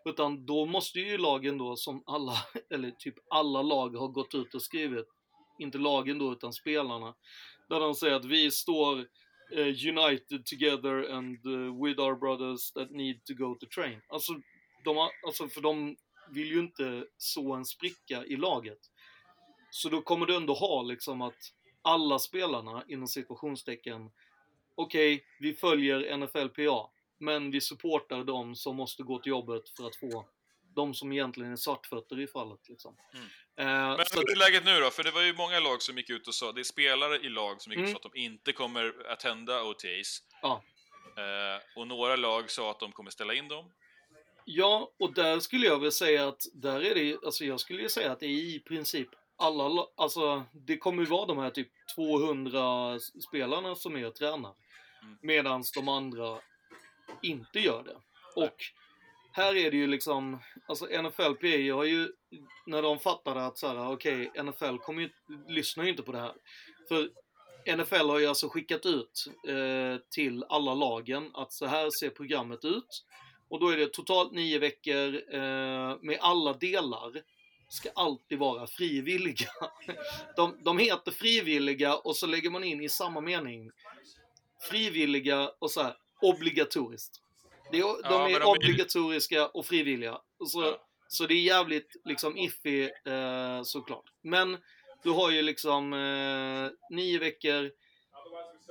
[0.05, 2.33] Utan då måste ju lagen då, som alla,
[2.73, 5.05] eller typ alla lag har gått ut och skrivit,
[5.59, 7.15] inte lagen då utan spelarna,
[7.69, 8.99] där de säger att vi står
[9.51, 9.67] eh,
[9.97, 14.01] united together and eh, with our brothers that need to go to train.
[14.09, 14.33] Alltså,
[14.85, 15.95] de har, alltså, för de
[16.29, 18.79] vill ju inte så en spricka i laget.
[19.69, 21.37] Så då kommer du ändå ha liksom att
[21.81, 24.11] alla spelarna inom situationstecken,
[24.75, 26.89] okej, vi följer NFLPA,
[27.19, 30.25] men vi supportar de som måste gå till jobbet för att få
[30.75, 32.69] de som egentligen är svartfötter i fallet.
[32.69, 32.97] Liksom.
[33.13, 33.25] Mm.
[33.57, 34.89] Eh, Men hur är läget nu då?
[34.89, 37.29] För det var ju många lag som gick ut och sa, det är spelare i
[37.29, 38.01] lag som gick ut och Mm.
[38.01, 40.21] sa att de inte kommer attenda OTAs.
[40.41, 40.63] Ja.
[41.17, 43.71] Eh, och några lag sa att de kommer ställa in dem.
[44.45, 48.11] Ja, och där skulle jag väl säga att där är det, alltså jag skulle säga
[48.11, 51.69] att det är i princip alla, la- alltså det kommer ju vara de här typ
[51.95, 54.53] 200 spelarna som är och tränar.
[55.03, 55.17] Mm.
[55.21, 56.39] Medan de andra
[57.21, 57.95] inte gör det.
[58.41, 58.55] Och
[59.31, 62.11] här är det ju liksom, alltså NFLPA har ju,
[62.65, 65.09] när de fattade att så här, okej, NFL kommer ju,
[65.47, 66.33] lyssnar ju inte på det här.
[66.87, 67.09] För
[67.77, 72.65] NFL har ju alltså skickat ut eh, till alla lagen att så här ser programmet
[72.65, 73.05] ut.
[73.49, 77.21] Och då är det totalt nio veckor eh, med alla delar
[77.69, 79.49] ska alltid vara frivilliga.
[80.35, 83.71] De, de heter frivilliga och så lägger man in i samma mening
[84.69, 87.21] frivilliga och så här obligatoriskt.
[87.71, 90.17] Det är, de Ja, är de är- obligatoriska och frivilliga.
[90.39, 90.85] Och så, Ja.
[91.07, 94.05] så det är jävligt liksom iffy eh, såklart.
[94.21, 94.57] Men
[95.03, 97.71] du har ju liksom eh, nio veckor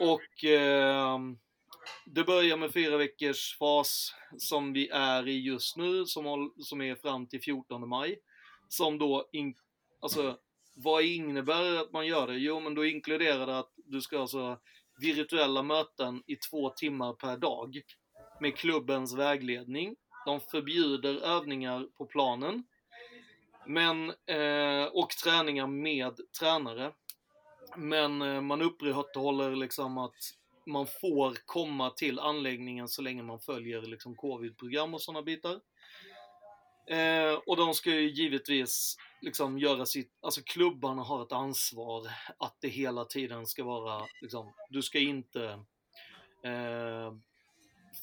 [0.01, 1.19] och eh,
[2.05, 6.94] det börjar med fyra veckors fas som vi är i just nu, som, som är
[6.94, 8.19] fram till 14 maj.
[8.69, 9.55] Som då, in,
[10.01, 10.39] alltså
[10.74, 12.39] vad innebär det att man gör det?
[12.39, 14.59] Jo, men då inkluderar det att du ska alltså
[15.01, 17.82] virtuella möten i två timmar per dag
[18.40, 19.97] med klubbens vägledning.
[20.27, 22.65] De förbjuder övningar på planen.
[23.66, 26.93] Men, eh, och träningar med tränare.
[27.77, 30.16] Men eh, man upprätthåller liksom att
[30.66, 35.61] man får komma till anläggningen så länge man följer liksom covid-program och sådana bitar.
[36.86, 42.57] Eh, och de ska ju givetvis liksom göra sitt, alltså klubbarna har ett ansvar att
[42.61, 45.45] det hela tiden ska vara liksom, du ska inte
[46.45, 47.12] eh,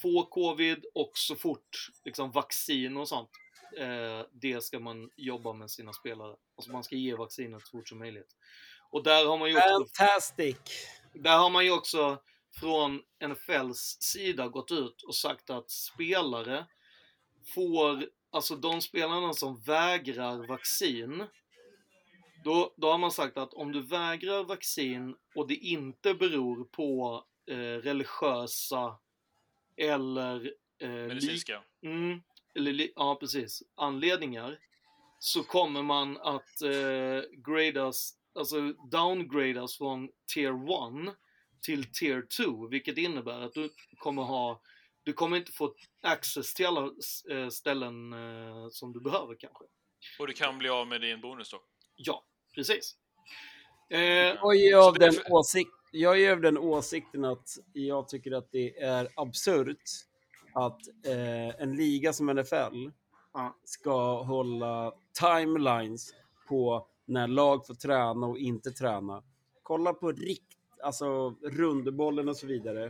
[0.02, 3.30] få covid och så fort liksom vaccin och sånt,
[3.78, 6.36] eh, det ska man jobba med sina spelare.
[6.56, 8.36] Alltså man ska ge vaccinet så fort som möjligt.
[8.90, 10.58] Och där har man ju också Fantastic!
[11.14, 12.22] där har man ju också
[12.60, 16.66] från NFLs sida gått ut och sagt att spelare
[17.56, 21.24] får, alltså de spelarna som vägrar vaccin,
[22.44, 27.24] då, då har man sagt att om du vägrar vaccin och det inte beror på
[27.48, 28.98] eh, religiösa
[29.78, 31.64] eller eh, Medicinska.
[31.82, 32.22] Mm,
[32.56, 33.64] eller, ja, precis.
[33.76, 34.60] Anledningar.
[35.20, 40.54] Så kommer man att eh, gradas, alltså downgradas från tier
[41.10, 41.16] 1
[41.62, 44.62] till tier 2, vilket innebär att du kommer ha,
[45.04, 46.92] du kommer inte få access till alla
[47.32, 49.64] eh, ställen eh, som du behöver kanske.
[50.20, 51.62] Och du kan bli av med din bonus då.
[51.96, 52.24] Ja,
[52.56, 52.96] precis.
[53.90, 58.08] Eh, Jag är, Så av den för- åsikt, jag är av den åsikten att jag
[58.08, 59.82] tycker att det är absurt
[60.54, 62.90] att eh, en liga som NFL
[63.64, 66.14] ska hålla timelines
[66.48, 69.24] på när lag får träna och inte träna.
[69.64, 70.51] Kolla på rikt,
[70.84, 72.86] alltså rundbollen och så vidare.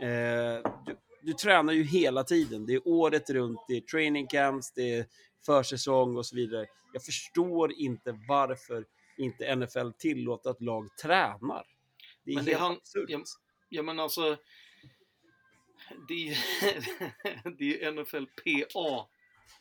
[0.00, 2.66] Eh, du, du tränar ju hela tiden.
[2.66, 5.06] Det är året runt, det är training camps, det är
[5.46, 6.66] försäsong och så vidare.
[6.92, 8.84] Jag förstår inte varför
[9.16, 11.64] inte NFL tillåter att lag tränar.
[12.24, 13.04] Det är Men det helt han- absurt.
[13.10, 13.22] ja,
[13.68, 14.36] Ja men alltså,
[16.08, 16.36] det är,
[17.58, 19.08] det är ju NFL PA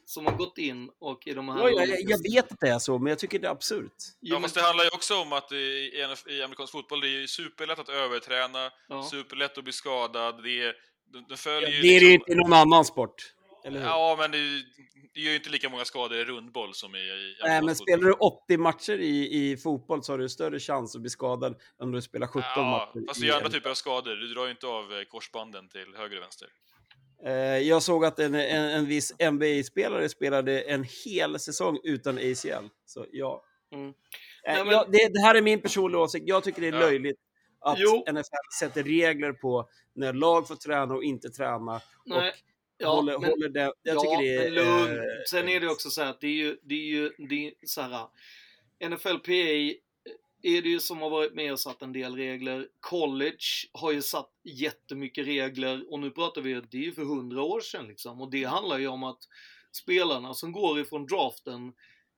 [0.05, 1.59] som har gått in och i de här...
[1.59, 3.91] Ja, jag, jag vet att det är så, men jag tycker det är absurt.
[4.19, 5.55] Ja, men- fast det handlar ju också om att i,
[6.27, 9.03] i amerikansk fotboll, det är ju superlätt att överträna, Ja.
[9.11, 10.73] superlätt att bli skadad, det är...
[11.13, 13.33] De, de följer ju Det är det ju liksom- inte i någon annan sport.
[13.65, 13.85] Eller hur?
[13.87, 14.63] Ja, men det, är ju-
[15.13, 18.03] det gör ju inte lika många skador i rundboll som i, i Nej, men spelar
[18.03, 21.57] du 80 matcher i, i fotboll så har du större chans att bli skadad än
[21.79, 22.63] om du spelar 17 Ja,
[22.93, 23.07] matcher.
[23.07, 24.15] fast i det är ju andra typer av skador.
[24.15, 26.47] Du drar ju inte av eh, korsbanden till höger och vänster.
[27.25, 32.65] Eh, Jag såg att en, en, en viss NBA-spelare spelade en hel säsong utan ACL.
[32.85, 33.43] Så ja.
[33.71, 33.87] Mm.
[33.87, 33.93] Eh,
[34.45, 36.27] Nej, men- ja, det, det här är min personliga åsikt.
[36.27, 36.79] Jag tycker det är Ja.
[36.79, 37.17] löjligt
[37.61, 38.03] att Jo.
[38.11, 41.81] NFL sätter regler på när lag får träna och inte träna.
[42.05, 42.35] Nej, och
[42.77, 43.59] ja, håller, men- håller det.
[43.59, 44.43] Jag ja, tycker det är...
[44.43, 44.97] men lugn.
[44.99, 47.47] eh, Sen är det också så här att det är ju, det är ju det
[47.47, 48.07] är så här.
[48.89, 49.79] NFLPA
[50.41, 52.67] är det ju som har varit med och satt en del regler.
[52.79, 57.41] College har ju satt jättemycket regler och nu pratar vi det är ju för hundra
[57.43, 58.21] år sedan liksom.
[58.21, 59.19] Och det handlar ju om att
[59.71, 61.73] spelarna som går ifrån draften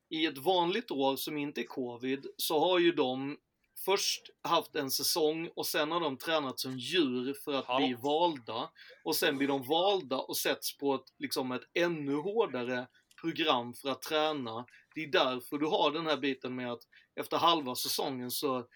[0.08, 3.36] i ett vanligt år som inte är covid så har ju de
[3.84, 7.86] först haft en säsong och sen har de tränat som djur för att Hallå?
[7.86, 8.70] bli valda.
[9.04, 12.86] Och sen blir de valda och sätts på ett, liksom ett ännu hårdare
[13.20, 14.66] program för att träna.
[14.94, 16.82] Det är därför du har den här biten med att
[17.20, 18.66] efter halva säsongen så,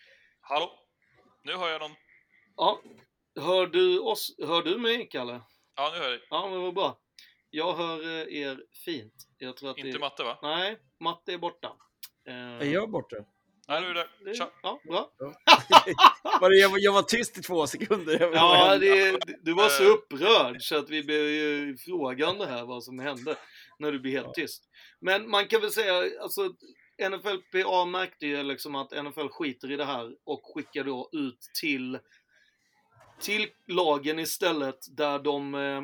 [0.40, 0.70] Hallå?
[1.44, 1.94] Nu har jag någon...
[2.56, 2.82] ja,
[3.40, 5.40] hör du oss, hör du mig Kalle?
[5.76, 6.26] Ja, nu hör jag dig.
[6.30, 6.98] Ja, men vad bra.
[7.50, 9.14] Jag hör eh, er fint.
[9.38, 9.98] Jag tror att Inte det...
[9.98, 10.38] matte, va?
[10.42, 11.72] Nej, matte är borta.
[12.28, 13.16] Eh, Är jag borta?
[13.68, 14.34] Nej, nu är du det- där.
[14.34, 14.50] Tja.
[14.62, 15.10] Ja, bra.
[16.40, 18.30] Var det- jag, var- jag var tyst i två sekunder.
[18.34, 19.90] Ja, det, du var så Eh.
[19.90, 23.36] upprörd så att vi blev ju frågande här vad som hände
[23.78, 24.64] när du blev helt tyst.
[25.00, 26.54] Men man kan väl säga, alltså
[26.98, 31.98] NFLPA märkte ju liksom att NFL skiter i det här och skickar då ut till,
[33.20, 35.82] till lagen istället där de eh,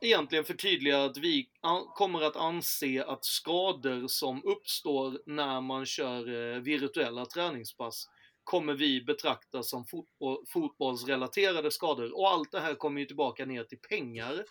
[0.00, 6.54] egentligen förtydligar att vi an- kommer att anse att skador som uppstår när man kör
[6.54, 8.08] eh, virtuella träningspass
[8.50, 12.18] kommer vi betrakta som fotboll, fotbollsrelaterade skador.
[12.18, 14.44] Och allt det här kommer ju tillbaka ner till pengar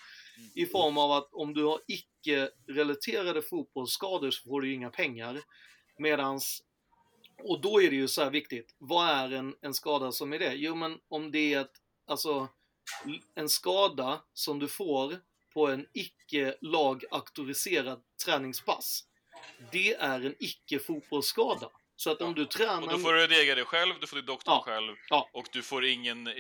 [0.55, 5.41] i form av att om du har icke-relaterade fotbollsskador så får du ju inga pengar.
[5.97, 6.63] Medans,
[7.43, 10.39] och då är det ju så här viktigt, vad är en, en skada som är
[10.39, 10.53] det?
[10.53, 11.75] Jo men om det är ett,
[12.07, 12.47] alltså,
[13.35, 15.15] en skada som du får
[15.53, 19.03] på en icke-lag-auktoriserad träningspass,
[19.71, 21.69] det är en icke-fotbollsskada.
[21.99, 22.81] Så att om du tränar...
[22.81, 24.61] Och då får du dega dig själv, du får till doktorn Ja.
[24.65, 25.29] själv Ja.
[25.33, 26.27] och du får ingen...
[26.27, 26.33] eh,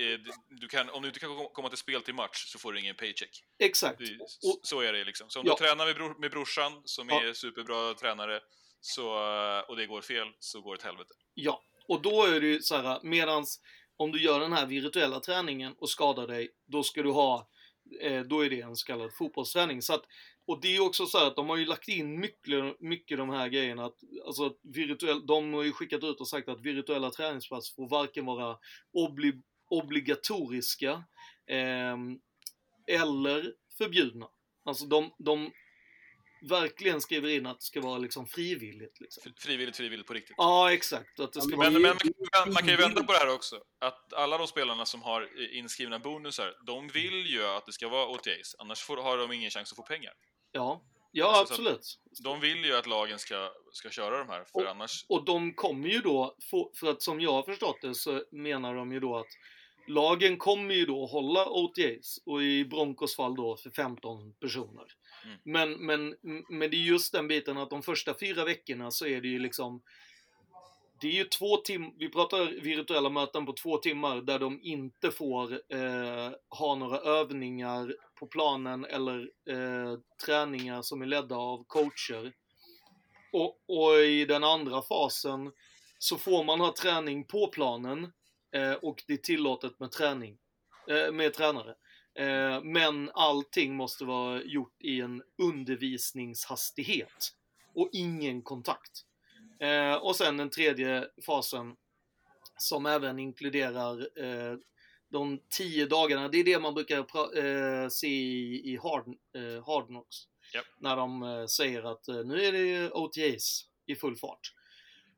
[0.49, 2.79] Du kan, om du inte kan kom- komma till spel till match så får du
[2.79, 3.43] ingen paycheck.
[3.59, 4.01] Exakt.
[4.01, 5.29] Och- så är det liksom.
[5.29, 5.55] Så om Ja.
[5.59, 8.39] du tränar med, bror, med brorsan, som är superbra tränare,
[8.81, 9.03] så,
[9.57, 11.13] eh, och det går fel, så går det till helvete.
[11.33, 13.61] Ja, och då är det ju så här, medans
[13.97, 17.49] om du gör den här virtuella träningen och skadar dig, då ska du ha,
[18.01, 19.81] eh, då är det en så kallad fotbollsträning.
[19.81, 20.03] Så att,
[20.49, 23.29] och det är också så här att de har ju lagt in mycket, mycket de
[23.29, 23.85] här grejerna.
[23.85, 23.95] Att,
[24.25, 28.25] alltså att virtuell, de har ju skickat ut och sagt att virtuella träningspass får varken
[28.25, 28.57] vara
[28.93, 29.33] obli,
[29.69, 31.03] obligatoriska
[31.47, 32.19] ehm,
[32.87, 34.27] eller förbjudna.
[34.65, 35.51] Alltså de, de
[36.41, 38.99] verkligen skriver in att det ska vara liksom frivilligt.
[38.99, 39.33] Liksom.
[39.37, 40.35] Frivilligt, frivilligt på riktigt.
[40.37, 41.19] Ja, exakt.
[41.19, 41.97] Att det ska Ja, vara Men, men
[42.53, 43.63] man, kan- ju vända på det här också.
[43.79, 47.89] Att alla de spelarna som har eh, inskrivna bonusar, de vill ju att det ska
[47.89, 50.13] vara OTAs, annars får, har de ingen chans att få pengar.
[50.51, 50.81] Ja,
[51.11, 51.99] ja Alltså, absolut.
[52.23, 55.05] De vill ju att lagen ska, ska köra de här, för Och- annars...
[55.09, 58.75] Och de kommer ju då, få, för att som jag har förstått det så menar
[58.75, 59.27] de ju då att
[59.87, 64.85] lagen kommer ju då hålla OTAs och i Broncos fall då för 15 personer.
[65.25, 65.37] Mm.
[65.43, 66.15] Men, men,
[66.49, 69.39] men det är just den biten att de första fyra veckorna så är det ju
[69.39, 69.81] liksom
[71.01, 75.11] det är ju två timmar, vi pratar virtuella möten på två timmar där de inte
[75.11, 82.33] får eh, ha några övningar på planen eller eh, träningar som är ledda av coacher.
[83.33, 85.51] Och, och i den andra fasen
[85.97, 88.11] så får man ha träning på planen
[88.55, 90.37] eh, och det är tillåtet med träning,
[90.89, 91.75] eh, med tränare.
[92.19, 97.33] Eh, men allting måste vara gjort i en undervisningshastighet
[97.73, 99.05] och ingen kontakt.
[99.59, 101.75] Eh, och sen den tredje fasen
[102.57, 104.57] som även inkluderar eh,
[105.11, 106.27] de tio dagarna.
[106.27, 110.15] Det är det man brukar pra- eh, se i, i hard, eh, hard Knocks.
[110.53, 110.65] Japp.
[110.79, 114.53] När de eh, säger att eh, nu är det OTAs i full fart.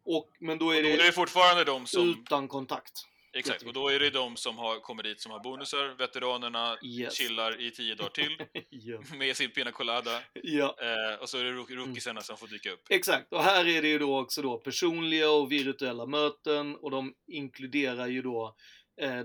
[0.06, 2.10] Och, men då är Och då det, är det fortfarande de som...
[2.10, 2.92] utan kontakt.
[3.34, 5.96] Exakt, och då är det de som har kommit dit som har bonusar.
[5.98, 7.14] Veteranerna Yes.
[7.18, 8.38] chillar i tio dagar till
[8.70, 9.02] ja.
[9.18, 10.16] med sin pina colada.
[10.18, 12.82] Eh, och så är det rook- rookiesarna som får dyka upp.
[12.90, 17.14] Exakt, och här är det ju då också då personliga och virtuella möten och de
[17.28, 18.56] inkluderar ju då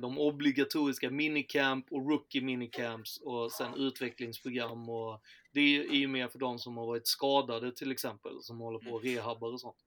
[0.01, 5.23] de obligatoriska minicamp och rookie minicamps och sen utvecklingsprogram och
[5.53, 8.91] det är ju mer för de som har varit skadade till exempel, som håller på
[8.91, 9.85] och rehabbar och sånt.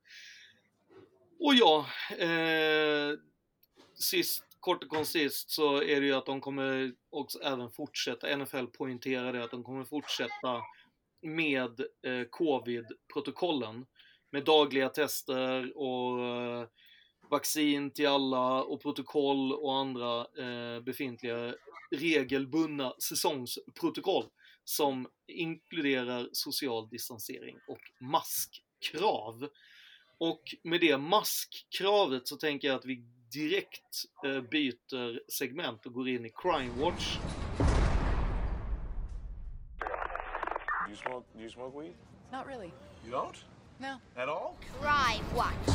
[1.39, 1.85] Och ja,
[2.17, 3.19] eh,
[3.93, 8.65] sist, kort och koncist så är det ju att de kommer också även fortsätta, NFL
[8.65, 10.61] poängterar det, att de kommer fortsätta
[11.21, 13.85] med eh, covid-protokollen
[14.31, 16.67] med dagliga tester och eh,
[17.29, 21.53] vaccin till alla och protokoll och andra eh, befintliga
[21.91, 24.25] regelbundna säsongsprotokoll
[24.63, 29.49] som inkluderar social distansering och maskkrav.
[30.17, 32.95] Och med det maskkravet så tänker jag att vi
[33.33, 37.17] direkt eh, byter segment och går in i Crime Watch.
[40.89, 41.27] You smoke?
[41.33, 41.93] Do you smoke weed?
[42.31, 42.71] Not really.
[43.05, 43.45] You don't?
[43.77, 43.99] No.
[44.15, 44.55] At all?
[44.81, 45.67] Crime Watch.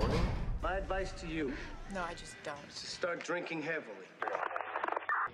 [0.00, 0.41] Morning.
[0.62, 1.52] My advice to you
[1.94, 2.56] No, I just don't.
[2.68, 4.06] is to start drinking heavily.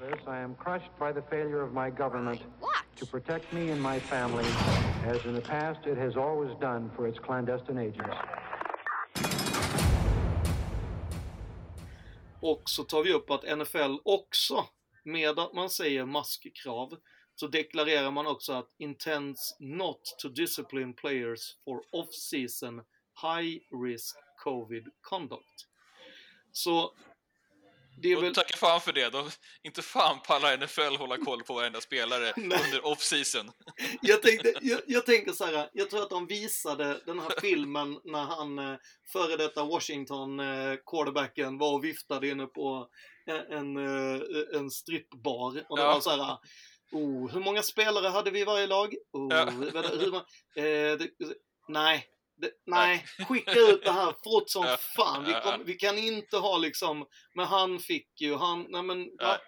[0.00, 2.84] This, I am crushed by the failure of my government What?
[2.96, 4.46] to protect me and my family,
[5.04, 8.16] as in the past it has always done for its clandestine agents.
[12.40, 14.64] Och så tar vi upp att NFL också,
[15.04, 16.96] med att man säger maskkrav,
[17.34, 22.82] så deklarerar man också att intends not to discipline players for off-season
[23.22, 25.66] high risk covid conduct.
[26.52, 26.94] Så
[28.02, 28.34] det är väl...
[28.34, 29.10] Tacka fan för det.
[29.10, 29.30] De,
[29.62, 33.50] inte fan pallar NFL hålla koll på varenda spelare under off-season.
[34.02, 38.00] Jag, tänkte, jag, jag tänker så här, jag tror att de visade den här filmen
[38.04, 38.76] när han, eh,
[39.12, 42.88] före detta Washington eh, quarterbacken, var och viftade inne på
[43.26, 44.20] en, en, eh,
[44.54, 45.64] en strippbar.
[45.68, 45.92] Och det Ja.
[45.94, 46.38] var så här,
[46.92, 48.94] oh, hur många spelare hade vi i varje lag?
[49.12, 49.50] Oh, Ja.
[49.50, 49.70] hur,
[50.12, 50.24] ma-
[50.56, 51.08] eh, det,
[51.68, 52.06] nej.
[52.40, 54.76] Det, nej, skicka ut det här fort som Ja.
[54.76, 55.24] fan.
[55.24, 58.98] Vi, kom, vi kan inte ha liksom, men han fick ju, han, nej men?
[58.98, 59.38] Nej.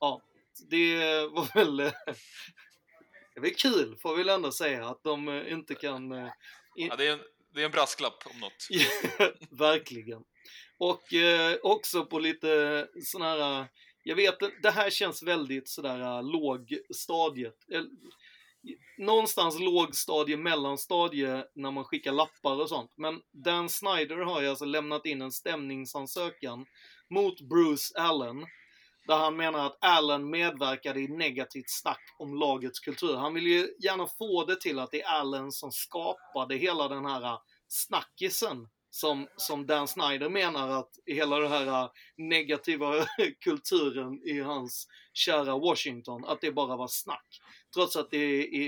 [0.00, 0.22] ja,
[0.70, 0.96] det
[1.26, 1.92] var väl, eh,
[3.42, 6.12] det är kul får vi väl ändå säga att de eh, inte kan...
[6.12, 6.30] eh,
[6.76, 7.20] in- Ja, det, är en,
[7.54, 8.68] det är en brasklapp om något.
[9.50, 10.22] Verkligen.
[10.78, 13.66] Och eh, också på lite sån här,
[14.02, 17.56] jag vet det här känns väldigt sådär lågstadiet.
[18.98, 22.92] Någonstans lågstadie, mellanstadie när man skickar lappar och sånt.
[22.96, 26.66] Men Dan Snyder har ju alltså lämnat in en stämningsansökan
[27.10, 28.46] mot Bruce Allen.
[29.06, 33.16] Där han menar att Allen medverkade i negativt snack om lagets kultur.
[33.16, 37.04] Han vill ju gärna få det till att det är Allen som skapade hela den
[37.04, 37.38] här
[37.68, 43.06] snackisen som, som Dan Snyder menar att hela den här äh, negativa
[43.40, 47.40] kulturen i hans kära Washington, att det bara var snack.
[47.74, 48.16] Trots att det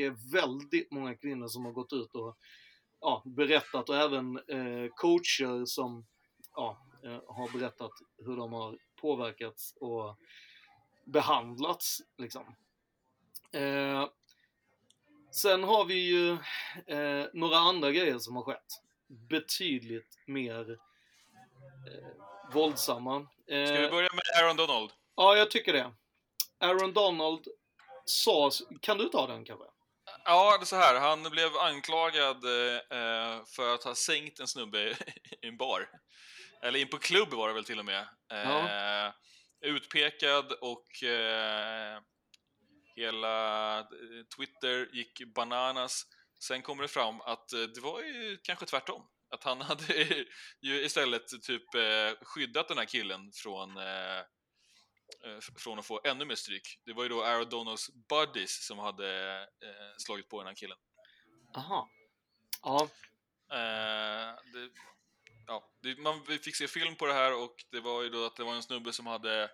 [0.04, 2.36] är väldigt många kvinnor som har gått ut och
[3.00, 6.06] ja, berättat och även eh, coacher som
[6.56, 10.18] ja, eh, har berättat hur de har påverkats och
[11.04, 12.02] behandlats.
[12.18, 12.54] Liksom.
[13.52, 14.08] Eh,
[15.32, 16.32] sen har vi ju
[16.86, 18.82] eh, några andra grejer som har skett
[19.12, 20.76] betydligt mer eh,
[22.52, 23.16] våldsamma.
[23.48, 24.90] Eh, Ska vi börja med Aaron Donald?
[25.16, 25.92] Ja, jag tycker det.
[26.60, 27.48] Aaron Donald
[28.04, 28.50] sa...
[28.80, 29.66] Kan du ta den kanske?
[30.24, 31.00] Ja, det är så här.
[31.00, 34.78] Han blev anklagad eh, för att ha sänkt en snubbe
[35.42, 35.90] i en bar.
[36.62, 38.06] Eller in på klubb var det väl till och med.
[38.32, 39.12] Eh,
[39.60, 42.00] Utpekad och eh,
[42.96, 43.84] hela eh,
[44.36, 46.06] Twitter gick bananas.
[46.42, 49.02] Sen kommer det fram att eh, det var ju kanske tvärtom.
[49.30, 49.94] Att han hade
[50.60, 54.22] ju istället typ eh, skyddat den här killen från eh,
[55.58, 56.80] från att få ännu mer stryk.
[56.84, 59.48] Det var ju då Aaron Donalds buddies som hade
[59.98, 60.78] slagit på den här killen.
[61.56, 61.90] Aha.
[62.62, 62.88] Ja.
[64.52, 64.70] Det,
[65.46, 68.36] ja, man vi fick se film på det här och det var ju då att
[68.36, 69.50] det var en snubbe som hade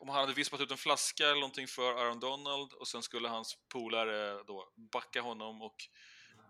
[0.00, 3.28] om han hade vispat ut en flaska eller någonting för Aaron Donald och sen skulle
[3.28, 5.76] hans polare då backa honom och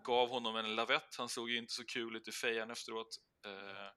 [0.05, 1.17] gav honom en lavett.
[1.19, 3.17] Han såg ju inte så kul ut i fejan efteråt.
[3.47, 3.91] Eh,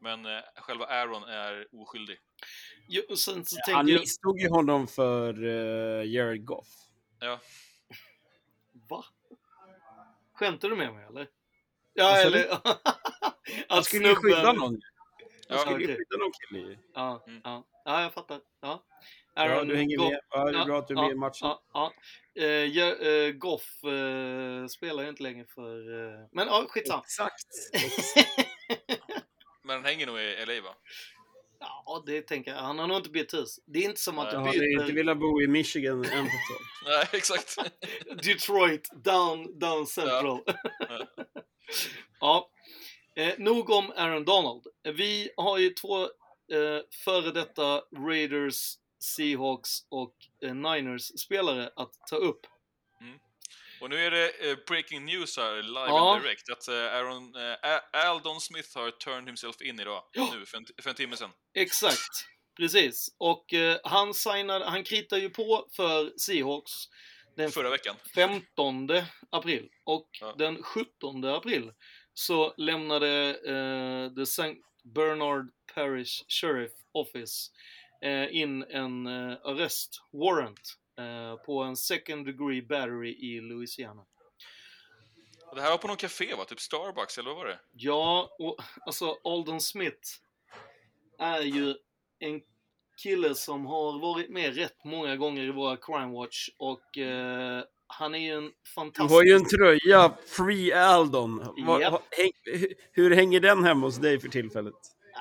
[0.00, 2.18] men eh, själva Aaron är oskyldig.
[2.88, 4.00] Jo, och sen så Han jag...
[4.00, 6.68] misstog ju honom för uh, Jared Goff.
[7.20, 7.40] Ja,
[8.90, 9.04] Va?
[10.34, 11.28] Skämtar du med mig eller?
[11.94, 12.46] Ja, sa eller...
[13.68, 14.60] Han skulle ju skydda någon.
[14.62, 14.80] Han
[15.48, 15.96] Ja, skulle ju okej.
[15.96, 16.78] skydda någon kille.
[16.94, 17.40] Ja, Mm.
[17.44, 17.64] ja.
[17.84, 18.40] Ja, jag fattar.
[18.60, 18.84] Ja.
[19.34, 20.20] Ja, du hänger Goff- med.
[20.30, 21.48] Ja, det är bra att du är med i matchen.
[21.48, 21.92] Ja, ja.
[22.64, 26.04] Ja, eh, Goff eh, spelar ju inte längre för...
[26.04, 27.02] Eh, men ja, skitsamma.
[27.02, 27.46] Exakt.
[29.64, 30.74] Men han hänger nog i LA va?
[31.60, 32.58] Ja, det tänker jag.
[32.58, 33.60] Han har nog inte bytt hus.
[33.66, 34.32] Det är inte som att Nej.
[34.32, 36.24] du Jag hade inte byter velat bo i Michigan än.
[36.86, 37.56] Nej, exakt.
[38.22, 40.40] Detroit down, down central.
[42.20, 42.50] Ja.
[43.16, 44.66] Eh, nog om Aaron Donald.
[44.82, 46.08] Vi har ju två
[46.52, 48.74] eh, före detta Raiders,
[49.16, 50.14] Seahawks och
[50.44, 52.46] eh, Niners-spelare att ta upp.
[53.80, 56.14] Och nu är det eh, breaking news här, live Ja.
[56.14, 60.56] and direct, att eh, Aaron, eh, Aldon Smith har turned himself in idag, nu, för
[60.58, 61.30] en, för en timme sedan.
[61.54, 62.26] Exakt,
[62.56, 63.14] precis.
[63.18, 63.44] Och
[63.84, 66.72] han signade, han kritar ju på för Seahawks
[67.36, 67.96] den Förra veckan.
[68.14, 68.88] 15
[69.30, 69.68] april.
[69.84, 70.34] Och Ja.
[70.38, 71.72] den 17 april
[72.14, 74.54] så lämnade eh, the St.
[74.94, 77.50] Bernard Parish Sheriff Office
[78.02, 84.02] eh, in en eh, arrest warrant eh, på en second degree battery i Louisiana.
[85.54, 86.44] Det här var på någon café va?
[86.44, 87.58] Typ Starbucks, eller vad var det?
[87.72, 90.08] Ja, och alltså Alden Smith
[91.18, 91.74] är ju
[92.18, 92.40] en
[93.02, 98.14] kille som har varit med rätt många gånger i våra Crime Watch och eh, han
[98.14, 99.10] är ju en Du fantastisk...
[99.14, 101.40] har ju en tröja, Free Aldon.
[101.42, 104.74] Hu- hur hänger den hemma hos dig för tillfället?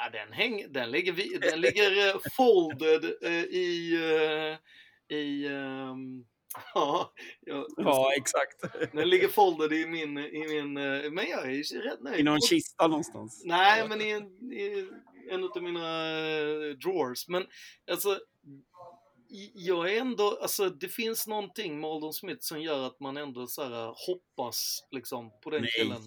[0.03, 3.93] Ja, den, häng, den ligger, vi, den ligger eh, folded eh, i...
[3.93, 6.25] eh, i ehm,
[6.73, 8.91] ja, ja, Ja, exakt.
[8.93, 10.17] den ligger folded i min...
[10.17, 10.73] I min
[11.13, 12.19] men jag är rätt nöjd.
[12.19, 13.41] I någon kista någonstans.
[13.45, 14.89] Nej, men i en, i
[15.29, 16.13] en av mina
[16.73, 17.27] drawers.
[17.27, 17.45] Men
[17.91, 18.19] alltså,
[19.53, 23.47] jag är ändå, alltså det finns någonting med Aldon Smith som gör att man ändå
[23.47, 25.71] så här, hoppas liksom på den Nej.
[25.71, 26.01] killen.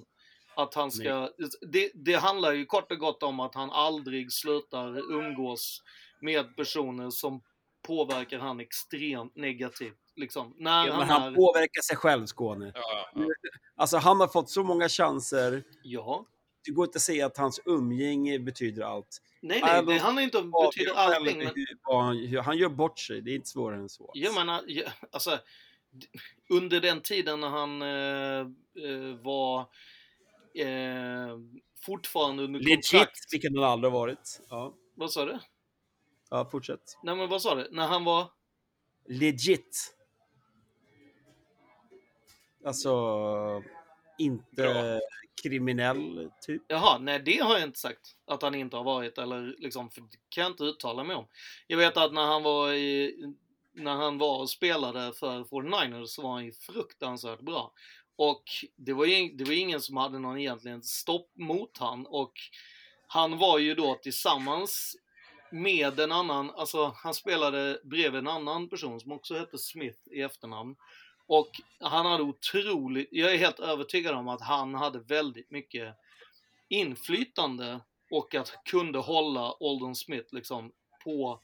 [0.57, 5.13] Att han ska, det, det handlar ju kort och gott om att han aldrig slutar
[5.13, 5.83] umgås
[6.21, 7.43] med personer som
[7.87, 9.99] påverkar han extremt negativt.
[10.17, 10.55] Liksom.
[10.59, 12.73] När Ja, han, men han är, påverkar sig själv, Skåne.
[12.75, 13.27] Ja, ja.
[13.77, 15.63] Alltså, han har fått så många chanser.
[15.83, 16.27] ja.
[16.67, 19.23] Det går inte att säga att hans umgänge betyder allt.
[19.41, 21.39] Nej, nej, det handlar inte om betyder allting.
[21.39, 21.53] Men,
[21.83, 24.11] han, han gör bort sig, det är inte svårare än så.
[24.15, 24.63] Jag menar,
[25.13, 25.39] alltså,
[26.51, 28.41] under den tiden när han eh,
[28.91, 29.67] eh, var
[30.55, 31.39] eh,
[31.87, 33.19] fortfarande under Legit, kontrakt.
[33.33, 34.41] vilket han aldrig varit.
[34.51, 35.39] Ja, Vad sa du?
[36.31, 36.99] ja fortsätt.
[37.03, 37.69] Nej men vad sa du?
[37.71, 38.31] När han var...
[39.09, 39.95] Legit.
[42.67, 42.93] Alltså,
[44.19, 45.01] inte Bra.
[45.43, 46.63] kriminell, typ.
[46.69, 50.01] Jaha, nej det har jag inte sagt att han inte har varit eller liksom, för
[50.01, 51.27] det kan jag inte uttala mig om.
[51.67, 53.17] Jag vet att när han var i,
[53.73, 57.73] när han var och spelade för 49ers så var han ju fruktansvärt bra.
[58.17, 58.45] Och
[58.77, 62.33] det var ju det var ingen som hade någon egentligen stopp mot han och
[63.07, 64.97] han var ju då tillsammans
[65.51, 70.23] med en annan, alltså han spelade bredvid en annan person som också hette Smith i
[70.23, 70.77] efternamn.
[71.27, 75.95] Och han hade otroligt, jag är helt övertygad om att han hade väldigt mycket
[76.69, 77.81] inflytande
[78.11, 80.73] och att kunde hålla Aldon Smith liksom
[81.05, 81.41] på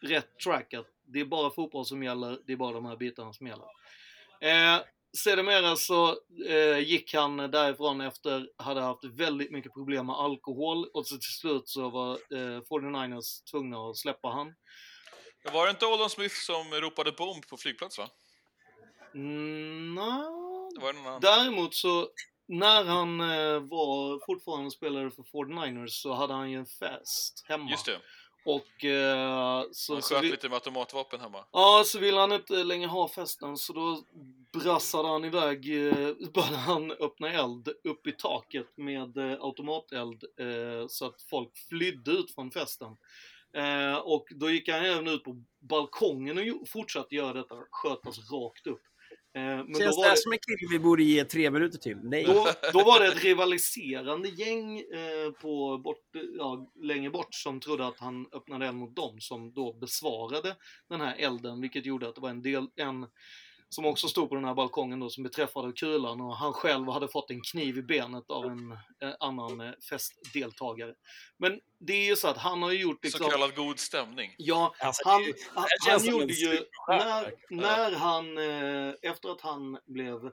[0.00, 0.74] rätt track.
[0.74, 3.66] Att det är bara fotboll som gäller, det är bara de här bitarna som gäller.
[4.40, 4.82] Eh,
[5.16, 6.16] sedermera så
[6.48, 11.32] eh, gick han därifrån efter, hade haft väldigt mycket problem med alkohol och så till
[11.32, 14.54] slut så var eh, 49ers tvungna att släppa han.
[15.52, 18.08] Var det inte Aldon Smith som ropade bomb på flygplats va?
[19.14, 20.70] Mm, no.
[21.20, 22.08] Däremot så,
[22.48, 27.70] när han eh, var fortfarande spelare för 49ers så hade han ju en fest hemma.
[27.70, 28.00] Just det.
[28.44, 31.44] Och eh, så, Han så, sköt vi, lite automatvapen hemma.
[31.52, 34.04] ja, så ville han inte längre ha festen så då
[34.52, 35.92] brassade han iväg, eh,
[36.34, 42.10] började han öppna eld upp i taket med eh, automateld eh, så att folk flydde
[42.10, 42.96] ut från festen.
[43.56, 48.36] Eh, och då gick han även ut på balkongen och fortsatte göra detta, sköt alltså
[48.36, 48.82] rakt upp.
[49.36, 51.98] Eh, men Känns var det här som en kille vi borde ge tre minuter till?
[52.02, 52.24] Nej.
[52.24, 56.06] då, då var det ett rivaliserande gäng eh, på bort,
[56.38, 60.56] ja, längre bort som trodde att han öppnade eld mot dem som då besvarade
[60.88, 63.06] den här elden vilket gjorde att det var en del, en
[63.74, 67.08] som också stod på den här balkongen då som beträffade kulan och han själv hade
[67.08, 70.94] fått en kniv i benet av en eh, annan eh, festdeltagare.
[71.36, 73.24] Men det är ju så att han har ju gjort liksom...
[73.24, 74.34] Så kallad god stämning.
[74.38, 79.78] Ja, Alltså, han, det- han, han gjorde ju, när, när han, eh, efter att han
[79.86, 80.30] blev,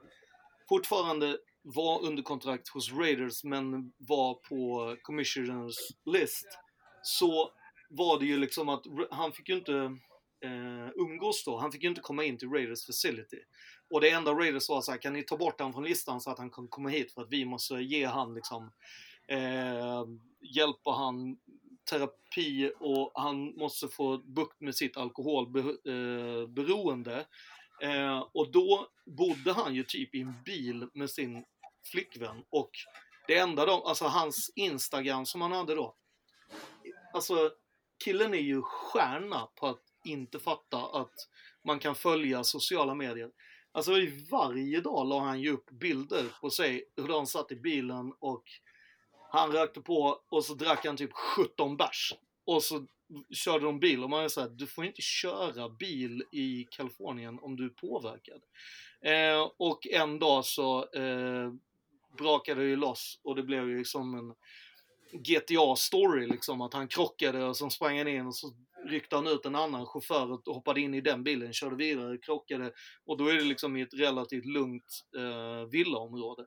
[0.68, 6.46] fortfarande var under kontrakt hos Raiders men var på commissioners list,
[7.02, 7.50] så
[7.90, 9.96] var det ju liksom att han fick ju inte,
[10.42, 11.58] eh, umgås då.
[11.58, 13.38] Han fick ju inte komma in till Raiders facility.
[13.90, 16.30] Och det enda Raiders var så här, kan ni ta bort honom från listan så
[16.30, 18.72] att han kan komma hit för att vi måste ge han liksom
[19.28, 20.04] eh,
[20.40, 21.36] hjälpa han
[21.90, 27.26] terapi och han måste få bukt med sitt alkoholberoende.
[27.82, 31.44] Eh, eh, och då bodde han ju typ i en bil med sin
[31.92, 32.70] flickvän och
[33.26, 35.96] det enda de, alltså hans Instagram som han hade då.
[37.12, 37.50] Alltså
[38.04, 41.28] killen är ju stjärna på att inte fatta att
[41.64, 43.30] man kan följa sociala medier.
[43.72, 47.56] Alltså i varje dag la han ju upp bilder på sig hur de satt i
[47.56, 48.44] bilen och
[49.32, 52.14] han rökte på och så drack han typ 17 bärs.
[52.44, 52.86] Och så
[53.30, 57.56] körde de bil och man är såhär, du får inte köra bil i Kalifornien om
[57.56, 58.42] du är påverkad.
[59.04, 61.52] Eh, och en dag så eh,
[62.18, 64.34] brakade det ju loss och det blev ju som en
[65.12, 68.52] GTA-story liksom, att han krockade och så sprang han in och så
[68.88, 72.72] ryckte han ut en annan chaufför och hoppade in i den bilen, körde vidare, krockade
[73.06, 76.46] och då är det liksom i ett relativt lugnt eh, villaområde.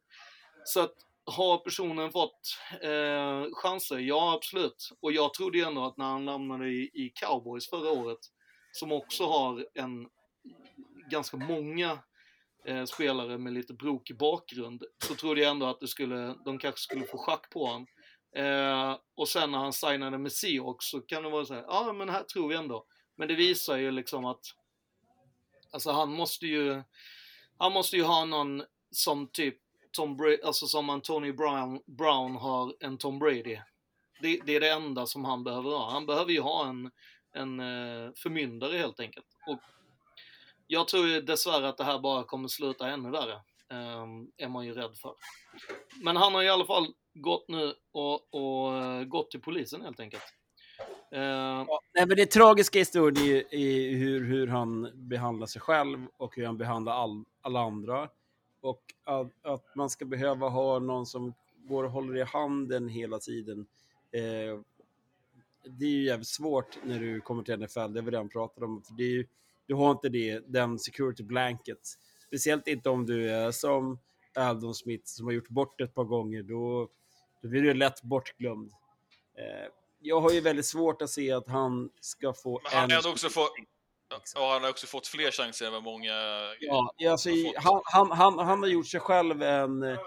[0.66, 0.94] Så att
[1.26, 3.98] har personen fått eh, chanser?
[3.98, 4.90] Ja, absolut.
[5.02, 8.20] Och jag trodde ju ändå att när han hamnade i, i Cowboys förra året,
[8.72, 10.08] som också har en
[11.12, 12.00] ganska många
[12.66, 16.82] eh, spelare med lite brokig bakgrund, så trodde jag ändå att det skulle, de kanske
[16.82, 17.88] skulle få schack på honom.
[18.36, 21.94] Eh, och sen när han signade med Seahawks så kan det vara så här, ja
[21.94, 22.86] men här tror vi ändå.
[23.16, 24.46] Men det visar ju liksom att,
[25.72, 26.84] alltså han måste ju,
[27.58, 29.58] han måste ju ha någon som typ
[29.92, 33.58] Tom Brady, alltså som Antonio Brown, Brown har en Tom Brady.
[34.22, 35.92] Det, det, är det enda som han behöver ha.
[35.92, 36.92] Han behöver ju ha en,
[37.34, 39.28] en eh, förmyndare helt enkelt.
[39.48, 39.60] Och
[40.68, 43.42] jag tror ju dessvärre att det här bara kommer sluta ännu värre.
[43.70, 45.16] Um, är man ju rädd för.
[46.02, 50.00] Men han har i alla fall gått nu och, och eh, gått till polisen helt
[50.00, 50.24] enkelt.
[51.16, 55.62] Uh, ja, nej, men det tragiska i historien är, är hur, hur han behandlar sig
[55.62, 58.10] själv och hur han behandlar all, alla andra.
[58.62, 63.20] Och att, att, man ska behöva ha någon som går och håller i handen hela
[63.20, 63.66] tiden.
[64.12, 64.60] Eh,
[65.68, 68.64] det är ju jävligt svårt när du kommer till NFL, det är vi redan pratat
[68.64, 68.82] om.
[68.84, 69.28] För det är ju,
[69.66, 71.80] du har inte det, den security blanket.
[72.28, 74.00] Speciellt inte om du är som
[74.34, 76.44] Aldon Smith som har gjort bort ett par gånger.
[76.44, 76.90] Då,
[77.46, 78.72] då blir du lätt bortglömd.
[79.38, 79.70] Eh,
[80.00, 83.12] jag har ju väldigt svårt att se att han ska få Men han en...
[83.12, 83.48] också få,
[84.36, 86.14] Ja, han har också fått fler chanser än vad många
[86.60, 89.98] ja, alltså, han, han, han, han, har gjort sig själv en,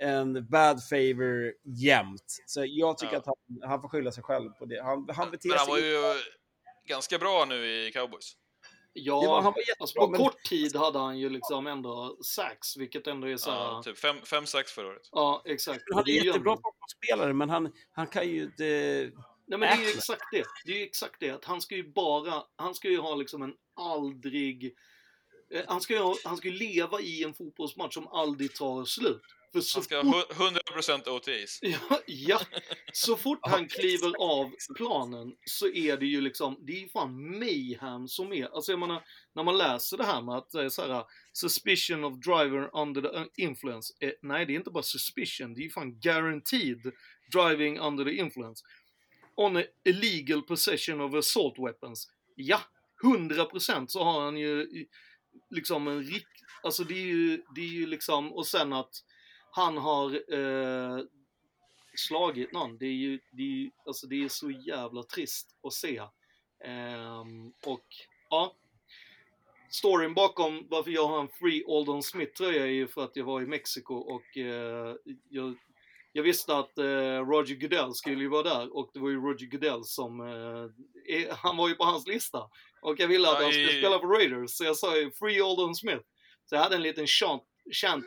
[0.00, 2.42] en bad favor jämt.
[2.46, 3.18] Så jag tycker ja.
[3.18, 4.82] att han, han får skylla sig själv på det.
[4.82, 6.00] Han, han beter Men han var ju
[6.88, 8.36] ganska bra nu i Cowboys.
[8.94, 10.20] Ja, var, han var alltså på men...
[10.20, 14.16] kort tid hade han ju liksom ändå sax, vilket ändå är så Ja, typ fem,
[14.24, 15.08] fem sax förra året.
[15.12, 15.82] Ja, exakt.
[15.94, 19.10] Han är jättebra fotbollsspelare, men han, han kan ju inte
[19.46, 20.44] Nej men det är ju exakt det.
[20.64, 21.30] Det är ju exakt det.
[21.30, 24.76] Att han ska ju bara, han ska ju ha liksom en aldrig...
[25.50, 28.84] Eh, han ska ju, ha, han ska ju leva i en fotbollsmatch som aldrig tar
[28.84, 29.22] slut.
[29.52, 31.58] För så han ska ha 100% OTs.
[31.62, 32.40] Ja, ja,
[32.92, 37.38] så fort han kliver av planen så är det ju liksom, det är ju fan
[37.38, 39.02] mayhem som är, alltså jag menar,
[39.34, 43.02] när man läser det här med att det är så här, suspicion of driver under
[43.02, 46.92] the influence, eh, nej det är inte bara suspicion, det är ju fan guaranteed
[47.32, 48.64] driving under the influence
[49.36, 52.08] on a illegal possession of assault weapons.
[52.36, 52.60] Ja,
[53.02, 54.66] 100% så har han ju
[55.50, 56.28] liksom en rikt...
[56.62, 58.94] Alltså det är ju, det är ju liksom, och sen att
[59.54, 61.04] han har eh,
[61.96, 62.78] slagit någon.
[62.78, 65.96] Det är ju, det är, alltså det är så jävla trist att se.
[66.64, 67.24] Eh,
[67.66, 67.86] och
[68.30, 68.56] ja,
[69.70, 73.24] storyn bakom varför jag har en Free Aldon Smith tröja är ju för att jag
[73.24, 74.96] var i Mexiko och eh,
[75.28, 75.56] jag
[76.12, 79.46] jag visste att eh, Roger Goodell skulle ju vara där och det var ju Roger
[79.46, 82.38] Goodell som, eh, han var ju på hans lista.
[82.82, 85.74] Och jag ville att han skulle spela för Raiders, så jag sa ju Free Oldham
[85.74, 86.02] Smith.
[86.44, 87.42] Så jag hade en liten chant,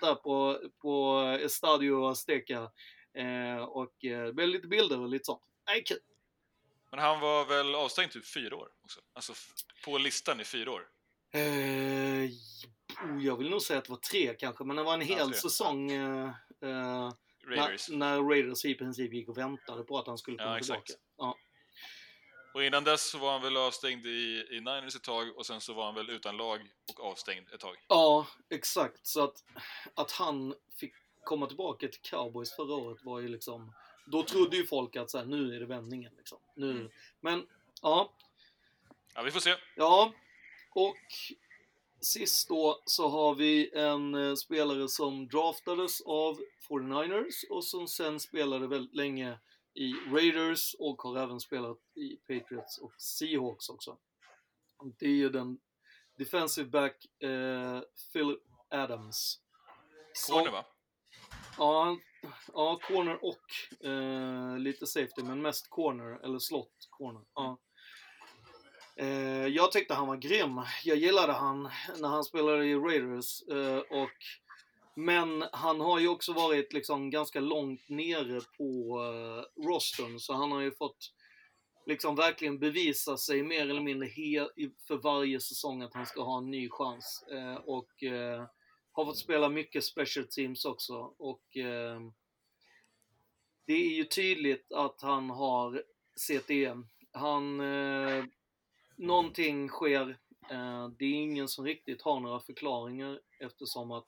[0.02, 2.72] där på, på Estadio Azteca.
[3.18, 5.44] Eh, och eh, det blev lite bilder och lite sånt.
[5.68, 5.98] Nej, kul.
[6.92, 9.00] Men han var väl avstängd typ fyra år också?
[9.14, 9.34] Alltså
[9.86, 10.88] på listan i fyra år?
[11.34, 12.30] Eh,
[13.22, 15.34] jag vill nog säga att det var tre kanske, men det var en hel ja,
[15.34, 15.92] säsong.
[15.92, 16.30] Eh,
[16.62, 17.12] eh
[17.48, 17.90] Raiders.
[17.90, 20.94] När, när, Raiders i princip gick och väntade på att han skulle komma ja, tillbaka.
[22.56, 25.62] Och innan dess så var han väl avstängd i, i Niners ett tag och sen
[25.62, 26.60] så var han väl utan lag
[26.94, 27.76] och avstängd ett tag.
[27.88, 29.08] Ja, exakt.
[29.08, 29.44] Så att,
[29.94, 33.74] att han fick komma tillbaka till Cowboys förra året var ju liksom...
[34.06, 36.38] Då trodde ju folk att så här, nu är det vändningen liksom.
[36.56, 36.72] Nu.
[36.72, 36.90] Mm.
[37.20, 37.48] Men,
[37.82, 38.14] ja.
[39.16, 39.56] Ja, vi får se.
[39.76, 40.14] Ja,
[40.70, 40.98] och
[42.00, 48.20] Sist då så har vi en eh, spelare som draftades av 49ers och som sen
[48.20, 49.38] spelade väldigt länge
[49.76, 53.98] i Raiders och har även spelat i Patriots och Seahawks också.
[55.00, 55.58] Det är ju den
[56.18, 57.82] defensive back eh,
[58.14, 59.40] Philip Adams.
[60.30, 60.66] Corner va?
[61.58, 61.98] Ja,
[62.54, 67.22] ja corner och eh, lite safety, men mest corner, eller slot corner.
[67.34, 67.58] Ja.
[68.98, 70.62] Eh, jag tyckte han var grym.
[70.84, 71.64] Jag gillade han
[71.98, 73.42] när han spelade i Raiders.
[73.42, 74.18] Eh, och,
[74.96, 80.34] men han har ju också varit liksom ganska långt nere på eh, uh, rosten så
[80.34, 81.12] han har ju fått
[81.86, 84.08] liksom verkligen bevisa sig mer eller mindre
[84.88, 87.26] för varje säsong att han ska ha en ny chans.
[87.32, 88.46] Uh, och uh,
[88.92, 91.14] har fått spela mycket special teams också.
[91.18, 92.12] Och uh,
[93.68, 95.84] det är ju tydligt att han har
[96.16, 96.76] CTE.
[97.12, 98.26] Han, Uh,
[98.98, 100.18] någonting sker.
[100.98, 104.08] Det är ingen som riktigt har några förklaringar eftersom att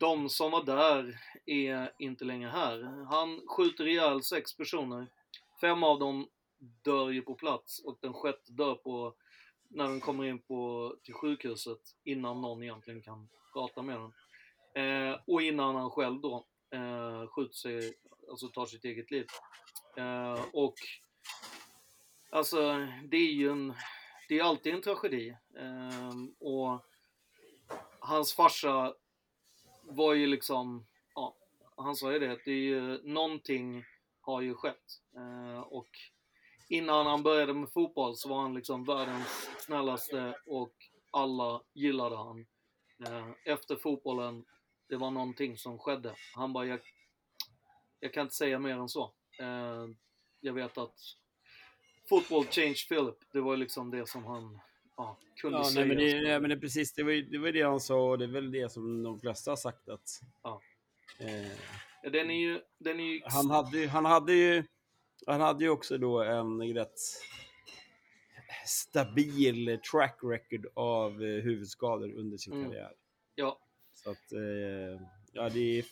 [0.00, 3.06] de som var där är inte längre här.
[3.10, 5.06] Han skjuter ihjäl sex personer.
[5.60, 6.28] Fem av dem
[6.58, 9.14] dör ju på plats och den sjätte dör på
[9.68, 14.12] när den kommer in på, till sjukhuset innan någon egentligen kan prata med den.
[14.84, 17.94] Eh, och innan han själv då eh, skjuter sig,
[18.30, 19.26] alltså tar sitt eget liv.
[19.96, 20.74] Eh, och
[22.30, 23.74] alltså det är ju en,
[24.28, 25.36] det är alltid en tragedi.
[25.56, 26.84] Eh, och
[28.00, 28.94] hans farsa
[29.90, 31.36] var ju liksom, ja,
[31.76, 33.84] han sa ju det, att det är ju, någonting
[34.20, 35.00] har ju skett.
[35.16, 35.88] Eh, och
[36.68, 40.72] innan han började med fotboll så var han liksom världens snällaste och
[41.10, 42.46] alla gillade han.
[43.06, 44.44] Eh, efter fotbollen,
[44.88, 46.14] det var någonting som skedde.
[46.34, 46.80] Han bara, jag,
[48.00, 49.12] jag kan inte säga mer än så.
[49.38, 49.86] Eh,
[50.40, 50.98] jag vet att
[52.08, 53.32] Fotboll changed Philip.
[53.32, 54.60] Det var liksom det som han
[55.00, 55.86] ja, kunde Ja, säga.
[55.86, 57.80] nej, men det, nej, men det, är precis, det var, ju- det var det han
[57.80, 60.20] sa och det är väl det som de flesta har sagt att...
[60.42, 60.60] Ja.
[61.18, 64.64] Eh, Den är ju, den är ju han, hade, han, hade ju,
[65.26, 66.98] han hade ju också då en rätt
[68.66, 72.64] stabil track record av eh, huvudskador under sin Mm.
[72.70, 72.92] karriär.
[73.34, 73.58] Ja,
[73.94, 75.02] Så att, eh,
[75.32, 75.84] ja, det är,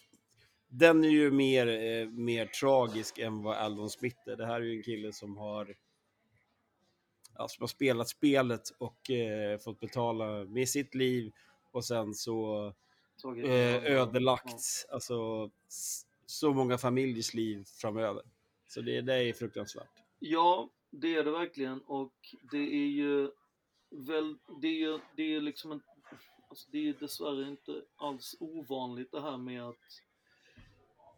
[0.69, 4.37] den är ju mer, eh, mer tragisk än vad Aldon Smith är.
[4.37, 5.75] Det här är ju en kille som har,
[7.39, 11.33] ja, som har spelat spelet och eh, fått betala med sitt liv
[11.73, 12.67] och sen så
[13.47, 18.23] eh, ödelagt alltså, s- så många familjers liv framöver.
[18.69, 19.89] Så det, det är fruktansvärt.
[20.19, 22.13] Ja, det är det verkligen och
[22.51, 23.31] det är ju
[23.91, 25.83] väl, det är ju, det är liksom en,
[26.49, 30.03] alltså det är dessvärre inte alls ovanligt det här med att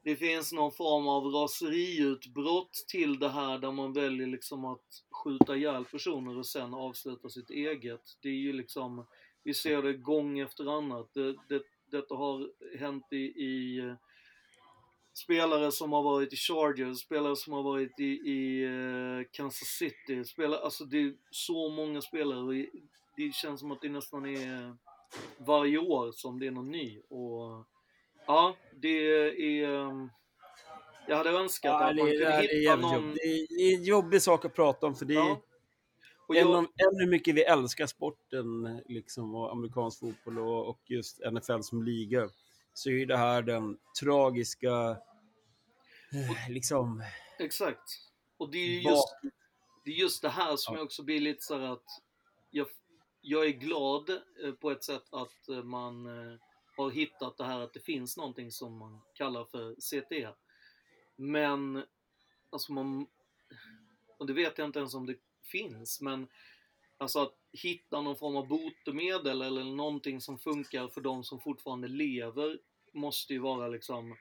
[0.02, 5.56] det finns någon form av raseriutbrott till det här där man väljer liksom att skjuta
[5.56, 8.00] ihjäl personer och sen avsluta sitt eget.
[8.22, 9.06] Det är ju liksom,
[9.42, 11.14] vi ser det gång efter annat.
[11.14, 13.80] Det, det, detta har hänt i, i
[15.12, 20.24] spelare som har varit i Chargers, spelare som har varit i, i eh, Kansas City,
[20.24, 22.66] spelare, alltså det är så många spelare
[23.16, 24.76] det känns som att det nästan är
[25.38, 27.66] varje år som det är någon ny och
[28.30, 30.10] ja, det är um,
[31.08, 33.62] jag hade önskat Ja, att det, man det, kunde hitta jävligt någon det, är, det
[33.62, 35.40] är en jobbig sak att prata om för det är Ja.
[36.26, 41.20] Och jag- än hur mycket vi älskar sporten liksom, och amerikansk fotboll och, och just
[41.32, 42.28] NFL som liga
[42.74, 44.70] så är det här den tragiska
[46.12, 47.04] eh, liksom
[47.38, 47.90] Exakt.
[48.36, 49.08] Och det är just
[49.84, 51.84] det, är just det här som jag också blir lite så här att
[52.50, 52.66] jag,
[53.20, 56.06] jag är glad eh, på ett sätt att eh, man
[56.82, 60.28] har hittat det här att det finns någonting som man kallar för CTE.
[61.16, 61.84] Men,
[62.50, 63.06] alltså man,
[64.18, 66.28] och det vet jag inte ens om det finns, men
[66.98, 71.88] alltså att hitta någon form av botemedel eller någonting som funkar för de som fortfarande
[71.88, 72.58] lever
[72.92, 74.16] måste ju vara liksom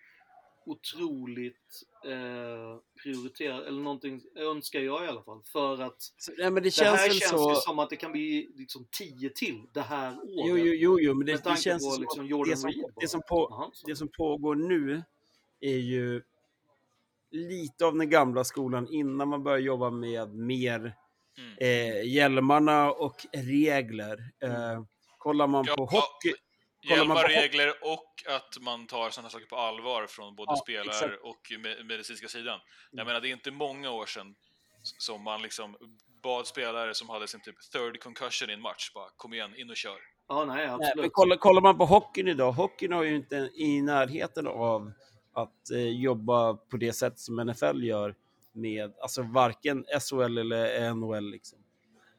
[0.65, 5.41] otroligt eh, prioriterat, eller någonting önskar jag i alla fall.
[5.44, 7.95] För att Så, nej, men det det känns här känns så- ju som att det
[7.95, 10.23] kan bli liksom tio till det här året.
[10.48, 12.69] Jo, jo, jo, jo men det, det känns på som liksom att Jordan det, som,
[12.72, 13.88] Reed det, som på, Jaha, så.
[13.88, 15.03] det som pågår nu
[15.60, 16.22] är ju
[17.31, 20.95] lite av den gamla skolan innan man börjar jobba med mer
[21.38, 21.57] Mm.
[21.57, 24.31] eh, hjälmarna och regler.
[24.44, 24.84] Eh,
[25.18, 26.30] kollar man Ja, på ja, hockey...
[26.30, 26.49] man
[26.81, 31.22] Hjälpa regler och att man tar sådana saker på allvar från både Ja, spelar exakt.
[31.23, 32.60] och me- medicinska sidan.
[32.91, 33.07] Jag Mm.
[33.07, 34.35] menar, det är inte många år sedan
[34.84, 35.77] som man liksom
[36.23, 39.69] bad spelare som hade sin typ third concussion i en match bara kom igen, in
[39.69, 39.97] och kör.
[40.27, 40.95] Ja, nej, Nej, absolut.
[40.95, 44.91] men kollar, kollar man på hockeyn idag, hockeyn har ju inte i närheten av
[45.34, 48.15] att eh, jobba på det sätt som NFL gör
[48.51, 51.31] med alltså varken SHL eller NHL.
[51.31, 51.60] Liksom.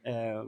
[0.07, 0.45] Eh,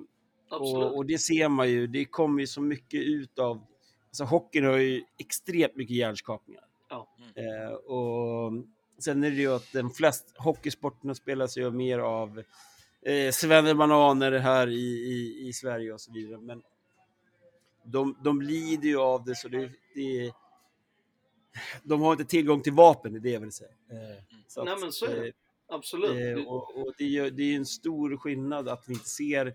[0.59, 3.67] och, och det ser man ju, det kommer ju så mycket ut av...
[4.13, 6.65] Alltså hockeyn har ju extremt mycket hjärnskakningar.
[6.89, 7.09] Ja.
[7.35, 8.53] Eh, och
[8.99, 12.43] sen är det ju att de flesta hockeysporterna spelas ju mer av
[13.03, 16.41] eh, svennebananer här i, i, i Sverige och så vidare.
[16.41, 16.63] Men
[17.85, 20.33] de, de lider ju av det så det, det
[21.83, 23.71] de har inte tillgång till vapen, det är det jag vill säga.
[23.71, 25.27] Eh, så Nej, att, men så är det.
[25.27, 25.33] eh,
[25.69, 26.39] Absolut.
[26.39, 29.55] Eh, och, och det, är, det är en stor skillnad att vi inte ser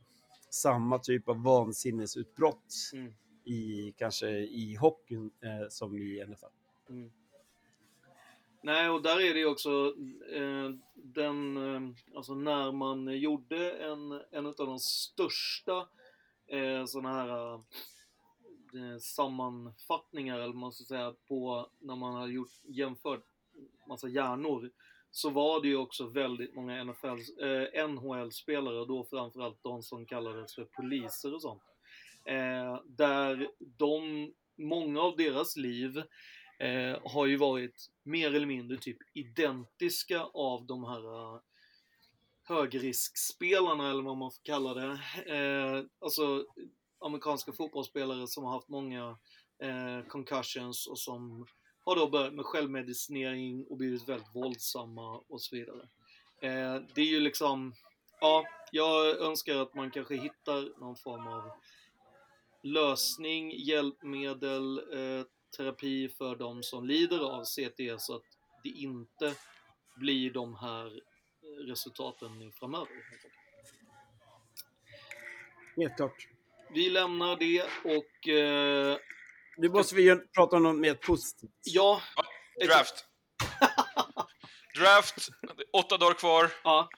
[0.50, 3.14] samma typ av vansinnesutbrott Mm
[3.48, 6.46] i kanske i hockeyn eh, som i NFL.
[6.90, 7.12] Mm.
[8.62, 9.94] Nej, och där är det ju också
[10.32, 11.82] eh, den, eh,
[12.16, 15.88] alltså när man gjorde en, en av de största
[16.48, 17.62] eh, sådana här eh,
[18.74, 23.24] eh, sammanfattningar, eller vad man ska säga, på när man har gjort, jämfört
[23.88, 24.72] massa hjärnor,
[25.12, 30.06] så var det ju också väldigt många NFL, eh, NHL-spelare, och då framförallt de som
[30.06, 31.62] kallades för poliser och sånt.
[32.28, 35.98] Eh, där de, många av deras liv
[36.60, 41.42] eh, har ju varit mer eller mindre typ identiska av de här eh,
[42.44, 45.00] högriskspelarna eller vad man får kalla det.
[45.36, 46.46] Eh, alltså
[47.00, 49.18] amerikanska fotbollsspelare som har haft många
[49.64, 51.48] eh, concussions och som
[51.86, 55.90] har då börjat med självmedicinering och blivit väldigt våldsamma och så vidare.
[56.42, 57.74] Eh, det är ju liksom,
[58.22, 61.52] ja, jag önskar att man kanske hittar någon form av
[62.64, 65.26] lösning, hjälpmedel, eh,
[65.58, 68.24] terapi för de som lider av CTE så att
[68.64, 69.34] det inte
[69.96, 71.00] blir de här
[71.68, 72.88] resultaten i framöver.
[75.78, 76.28] helt klart.
[76.74, 78.98] Vi lämnar det och eh,
[79.58, 81.52] Nu måste vi ju prata om något mer positivt.
[81.64, 82.02] ja,
[82.66, 83.06] Draft.
[84.76, 85.28] Draft,
[85.74, 86.52] åtta dagar kvar.
[86.64, 86.90] Ja.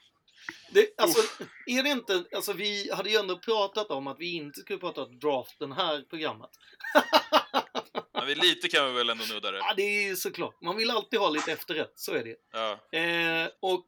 [0.72, 1.22] Det, alltså,
[1.66, 5.02] är det inte, alltså vi hade ju ändå pratat om att vi inte skulle prata
[5.02, 6.50] om draft den här programmet.
[8.14, 9.58] Men vi lite kan vi väl ändå nudda det.
[9.58, 10.62] Ja, det är ju såklart.
[10.62, 12.98] Man vill alltid ha lite efterrätt, så är det Ja.
[12.98, 13.86] eh, Och,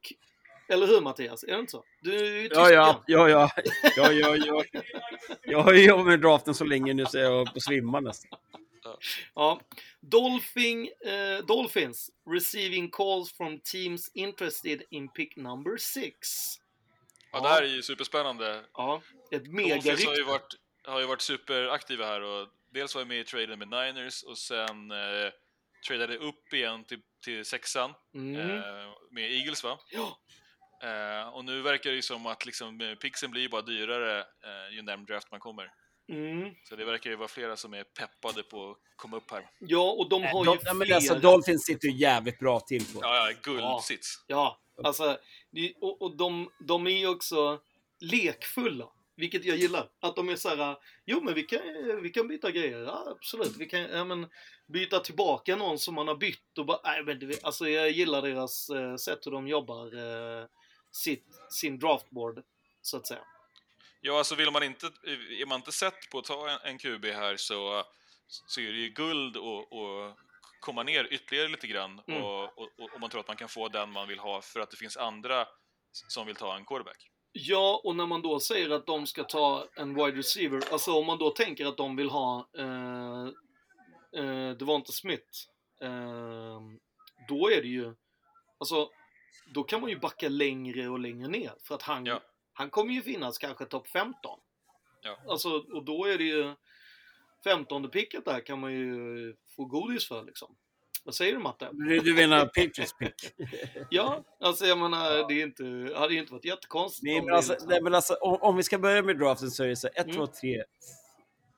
[0.69, 1.45] eller hur Mattias?
[1.45, 1.85] Är det inte så?
[2.03, 3.51] Du är ju Ja, ja, ja, ja,
[3.97, 4.37] ja, ja,
[4.73, 4.81] ja.
[5.43, 8.39] Jag har ju jobbat med draften så länge nu så jag är på svimma nästan.
[9.35, 9.61] Ja.
[10.01, 16.17] Dolphin, eh, Dolphins receiving calls from teams interested in pick number six.
[17.33, 18.65] ja, det här är ju superspännande.
[18.75, 20.55] Ja, ett Dolphins har ju varit,
[20.85, 24.39] har ju varit superaktiva här och dels var jag med i traden med Niners och
[24.39, 25.31] sen eh,
[25.89, 28.41] tradade upp igen till, till sexan Mm.
[28.51, 28.63] eh,
[29.11, 29.79] med Eagles va?
[29.91, 30.19] Ja.
[30.83, 34.75] Eh, och nu verkar det ju som att liksom, eh, pixen blir bara dyrare eh,
[34.75, 35.73] ju närmare draft man kommer.
[36.09, 36.55] Mm.
[36.69, 39.51] Så det verkar ju vara flera som är peppade på att komma upp här.
[39.59, 40.97] Ja, och de har De, ju ja, men flera...
[40.97, 42.99] alltså, Dolphins sitter ju jävligt bra till på.
[43.03, 44.25] Ja, ja, guldsits.
[44.27, 45.19] Ja, alltså,
[45.51, 47.61] det- och, och de, de är ju också
[48.01, 48.89] lekfulla.
[49.17, 49.91] Vilket jag gillar.
[50.01, 51.61] Att de är så här, jo men vi kan,
[52.03, 52.79] vi kan byta grejer.
[52.79, 53.57] Ja, absolut.
[53.57, 54.27] Vi kan ja, men,
[54.67, 58.71] byta tillbaka någon som man har bytt och bara, nej men alltså jag gillar deras
[58.71, 60.47] eh, sätt hur de jobbar eh,
[60.91, 62.43] sitt, sin draftboard,
[62.83, 63.21] så att säga.
[64.05, 64.87] Ja, alltså vill man inte,
[65.41, 67.85] är man inte sett på att ta en, en QB här så,
[68.29, 70.17] så är det ju guld och, och
[70.61, 72.23] komma ner ytterligare lite grann Mm.
[72.23, 74.71] och, och, och man tror att man kan få den man vill ha för att
[74.71, 75.47] det finns andra
[75.93, 77.09] som vill ta en quarterback.
[77.33, 81.07] Ja, och när man då säger att de ska ta en wide receiver, alltså om
[81.07, 83.27] man då tänker att de vill ha eh,
[84.23, 85.29] eh, Devonta Smith,
[85.83, 86.61] eh,
[87.29, 87.95] då är det ju,
[88.59, 88.91] alltså,
[89.55, 92.21] då kan man ju backa längre och längre ner, för att han, Ja.
[92.53, 94.39] Han kommer ju finnas kanske topp 15.
[95.03, 95.17] Ja.
[95.29, 96.55] Alltså, och då är det ju
[97.45, 100.57] 15 picket där kan man ju få godis för liksom.
[101.05, 101.69] Vad säger du Matte?
[101.73, 103.15] Du, du menar Patriots pick?
[103.91, 107.35] Ja, alltså jag menar, det är inte, hade ju inte varit jättekonstigt Nej, om men
[107.35, 109.89] alltså, nej, men alltså om, om vi ska börja med draften så är det så
[109.89, 110.17] 1, Mm.
[110.17, 110.63] 2, 3.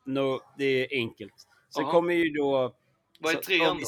[0.07, 1.35] No, det är enkelt.
[1.75, 2.75] Sen kommer ju då...
[3.21, 3.85] Vad är trean vi-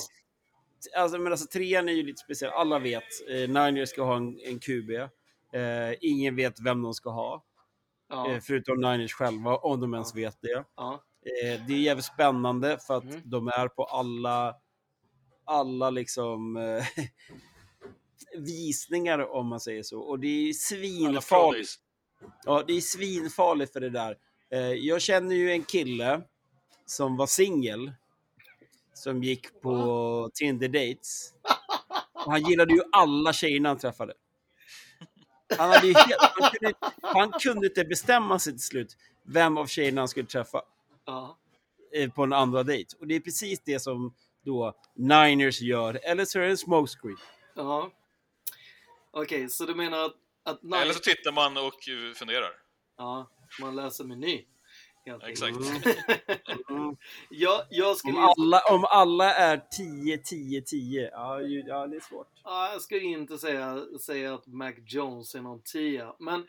[0.96, 2.50] Alltså, men alltså trean är ju lite speciell.
[2.50, 3.04] Alla vet.
[3.28, 4.90] Eh, Niners ska ha en, en QB.
[5.52, 7.44] Eh, ingen vet vem de ska ha.
[8.08, 8.30] Ja.
[8.30, 10.64] Eh, förutom Niners själva, om de ens vet det.
[10.76, 11.02] Ja.
[11.44, 13.20] Eh, det är jävligt spännande för att Mm.
[13.24, 14.54] de är på alla,
[15.44, 16.84] alla liksom eh,
[18.38, 20.00] visningar om man säger så.
[20.00, 21.70] Och det är svinfarligt.
[22.44, 24.16] Ja, det är svinfarligt för det där.
[24.50, 26.22] Eh, jag känner ju en kille
[26.86, 27.92] som var singel.
[28.94, 31.32] Som gick på Tinder dates.
[32.26, 34.12] Och han gillade ju alla tjejerna han träffade.
[35.58, 39.66] Han, hade ju helt, han, kunde, han kunde inte bestämma sig till slut vem av
[39.66, 40.62] tjejerna han skulle träffa
[41.04, 41.38] Ja.
[41.94, 42.96] eh, på en andra dejt.
[43.00, 44.14] Och det är precis det som
[44.44, 46.00] då Niners gör.
[46.02, 47.16] Eller så är det en smokescreen.
[47.54, 47.90] Ja.
[49.10, 50.14] Okej, så du menar att,
[50.44, 50.76] att Nike...
[50.78, 51.74] Eller så tittar man och
[52.14, 52.50] funderar.
[52.98, 54.44] Ja, man läser meny.
[55.06, 55.56] Exakt.
[56.70, 56.96] Mm.
[57.30, 61.10] Ja, jag skulle, Om, alla, om alla är 10, 10, 10.
[61.12, 62.28] Ja, ju- ja det är svårt.
[62.44, 66.46] ja, jag skulle inte säga, säga att Mac Jones är någon tia, men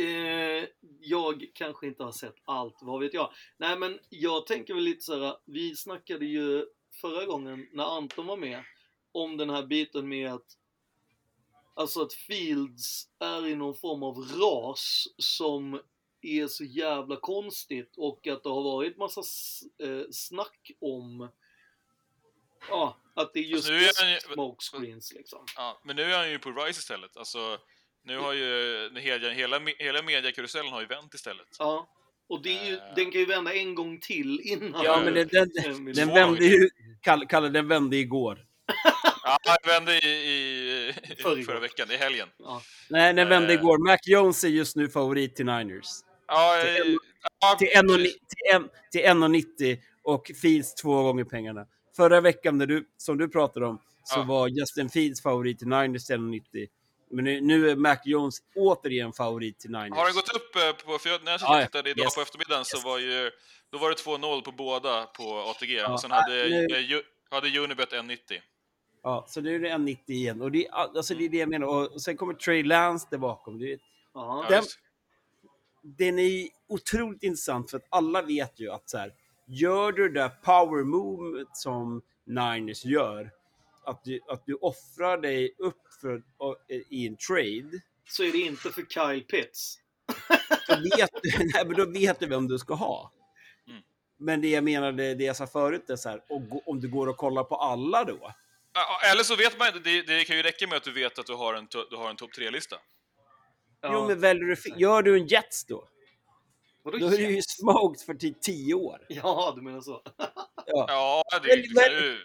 [0.00, 0.64] Eh,
[1.00, 3.30] jag kanske inte har sett allt, vad vet jag.
[3.56, 6.66] Nej men jag tänker väl lite såhär, vi snackade ju
[7.00, 8.64] förra gången när Anton var med
[9.12, 10.46] om den här biten med att
[11.74, 15.80] Alltså att Fields är i någon form av ras som
[16.22, 19.20] är så jävla konstigt och att det har varit massa
[19.82, 21.28] eh, snack om
[22.70, 25.44] Ja, att det är just Alltså, är han ju- smoke screens liksom.
[25.56, 27.16] Ja, men nu är han ju på Rise istället.
[27.16, 27.58] Alltså,
[28.04, 31.46] nu har ju hela, hela, hela mediakarusellen har ju vänt istället.
[31.58, 31.88] Ja.
[32.28, 32.94] Och det är ju, Eh.
[32.96, 34.84] den kan ju vända en gång till innan.
[34.84, 35.50] Ja, men den, den,
[35.94, 36.68] den vände ju...
[37.02, 38.44] Kalle, Kalle, den vände igår.
[39.24, 40.88] Ja, jag vände i, i,
[41.38, 42.28] i förra veckan, i helgen.
[42.38, 42.62] Ja.
[42.88, 43.60] Nej, den vände Eh.
[43.60, 43.78] igår.
[43.78, 45.86] Mac Jones är just nu favorit till Niners.
[46.28, 46.98] Ja, Till eh,
[47.40, 48.12] ja, Till 1,90 precis.
[48.12, 51.66] till en- till 1,90 och Fields två gånger pengarna.
[51.96, 54.24] Förra veckan, när du, som du pratade om, så Ja.
[54.24, 56.68] var Justin Fields favorit till Niners till 1,90.
[57.10, 59.96] Men nu, nu är Mac Jones återigen favorit till Niners.
[59.98, 61.66] Har den gått upp eh, på, för jag, när jag Ja, ja.
[61.66, 62.14] tittade idag Yes.
[62.14, 63.30] på eftermiddagen så var ju,
[63.70, 65.84] då var det 2-0 på båda på ATG.
[65.84, 68.40] och sen Ja, hade, nu- eh, Ju- hade Unibet 1,90.
[69.02, 70.42] Ja, så nu är det 1,90 igen.
[70.42, 71.66] Och det, alltså, det är det jag menar.
[71.66, 73.58] Och, och sen kommer Trey Lance där bakom.
[73.58, 73.78] Det, Ja.
[74.14, 74.64] Ja, Den-.
[75.96, 79.12] Den är otroligt intressant för att alla vet ju att så här,
[79.46, 83.30] gör du det där power movet som Niners gör,
[83.84, 88.38] att du, att du offrar dig upp för, och, i en trade, Så är det
[88.38, 89.78] inte för Kyle Pitts.
[90.68, 93.12] då vet, du, nej, men då vet du vem du ska ha.
[93.68, 93.82] Mm.
[94.16, 97.06] Men det jag menade, det jag sa förut, är så här, och om du går
[97.06, 98.32] och kollar på alla då,
[99.12, 101.26] Eller så vet man inte, det, det kan ju räcka med att du vet att
[101.26, 102.76] du har en, du har en topp 3-lista.
[103.80, 103.90] Ja.
[103.94, 105.88] jo, men väljer du, gör du en Jets då?
[106.82, 107.56] Vadå Då är du ju Jets?
[107.56, 108.98] smoked för typ 10 år.
[109.08, 110.02] Ja, du menar så.
[110.66, 110.84] Ja.
[110.88, 112.18] Ja, det, kan välj- ju...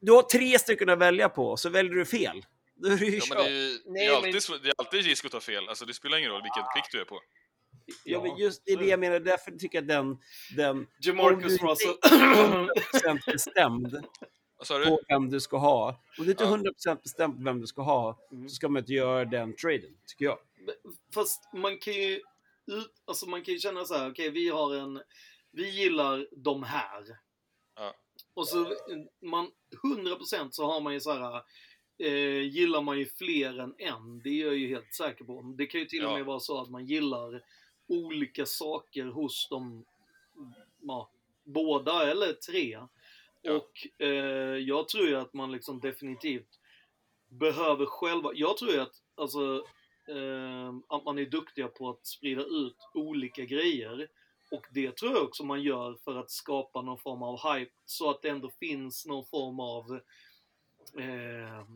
[0.00, 2.42] Du har tre stycken att välja på, så väljer du fel.
[2.74, 4.56] Då är du ju Ja, men det, är ju- det, Nej, är men- alltid, så-
[4.58, 5.68] det är alltid risk att ta fel.
[5.68, 7.20] Alltså, det spelar ingen roll vilken pick du är på.
[8.04, 9.20] Ja, men just det är det jag menar.
[9.20, 10.18] Därför tycker jag den...
[10.56, 11.90] den om Jamarcus inte Russell.
[12.02, 14.04] är 100% bestämd
[14.58, 14.84] Vad sa du?
[14.86, 15.88] på vem du ska ha.
[16.18, 16.56] Om du inte är Ja.
[16.56, 18.48] 100% bestämd på vem du ska ha, Mm.
[18.48, 20.38] så ska man inte göra den traden, tycker jag.
[21.14, 22.20] Fast man kan ju
[22.66, 25.02] ut, alltså man kan ju känna så här, okej vi har en,
[25.50, 27.04] vi gillar de här.
[27.76, 27.94] Ja.
[28.34, 28.76] Och så
[29.22, 29.50] man,
[29.82, 31.42] 100% så har man ju så här,
[31.98, 34.22] eh, gillar man ju fler än en.
[34.22, 35.54] Det är jag ju helt säker på.
[35.58, 36.16] Det kan ju till och Ja.
[36.16, 37.42] med vara så att man gillar
[37.86, 39.84] olika saker hos de,
[40.80, 41.10] ja,
[41.44, 42.78] båda eller tre.
[43.42, 43.52] Ja.
[43.52, 46.58] Och eh, jag tror ju att man liksom definitivt
[47.28, 49.66] behöver själva, jag tror ju att alltså
[50.08, 54.08] Ehm, att man är duktiga på att sprida ut olika grejer.
[54.50, 58.10] Och det tror jag också man gör för att skapa någon form av hype så
[58.10, 60.00] att det ändå finns någon form av
[60.98, 61.66] eh,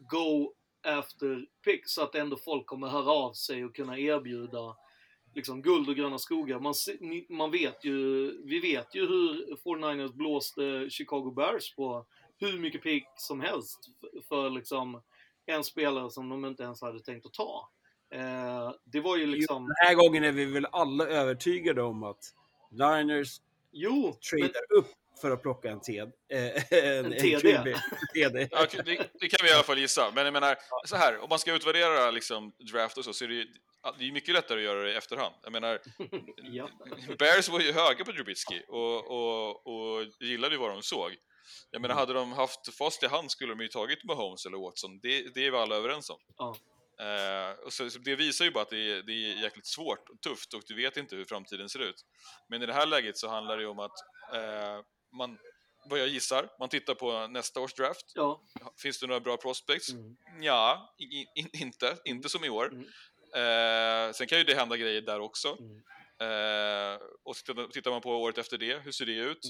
[0.00, 0.52] go
[0.82, 4.76] after pick så att ändå folk kommer höra av sig och kunna erbjuda
[5.34, 6.58] liksom guld och gröna skogar.
[6.58, 6.74] Man,
[7.28, 12.06] man vet ju, vi vet ju hur 49ers blåste Chicago Bears på
[12.38, 13.90] hur mycket pick som helst
[14.28, 15.02] för liksom
[15.46, 17.68] en spelare som de inte ens hade tänkt att ta.
[18.14, 19.66] Eh, det var ju liksom...
[19.66, 22.34] Den här gången är vi väl alla övertygade om att
[22.70, 23.40] Niners
[23.72, 24.86] Jo, men, tradar upp
[25.20, 26.12] för att plocka en TD.
[26.28, 27.76] Eh, en, En TD.
[28.14, 28.48] TD.
[28.50, 30.10] Ja, det, det kan vi i alla fall gissa.
[30.14, 33.28] Men jag menar, så här, om man ska utvärdera liksom, draft och så, så är
[33.28, 33.46] det ju
[33.98, 35.34] det är mycket lättare att göra det i efterhand.
[35.42, 35.78] Jag menar,
[36.36, 36.68] ja.
[37.18, 41.16] Bears var ju höga på Trubisky och, och, och gillade ju vad de såg.
[41.70, 45.00] Jag menar, hade de haft fast i hand skulle de ju tagit Mahomes eller Watson.
[45.02, 46.18] Det, det är vi alla överens om.
[46.36, 46.56] Ja.
[47.00, 50.08] Eh, och så, så det visar ju bara att det är, det är jäkligt svårt
[50.08, 52.04] och tufft och du vet inte hur framtiden ser ut.
[52.48, 53.98] Men i det här läget så handlar det ju om att
[54.34, 55.38] eh, man,
[55.90, 58.12] vad jag gissar, man tittar på nästa års draft.
[58.14, 58.42] ja.
[58.82, 59.92] Finns det några bra prospects?
[59.92, 60.16] Mm.
[60.40, 62.72] Ja, i, i, inte, inte som i år.
[62.72, 62.86] Mm.
[63.34, 65.56] Eh, sen kan ju det hända grejer där också.
[65.60, 65.82] Mm.
[67.24, 69.44] Och tittar, tittar man på året efter det, hur ser det ut?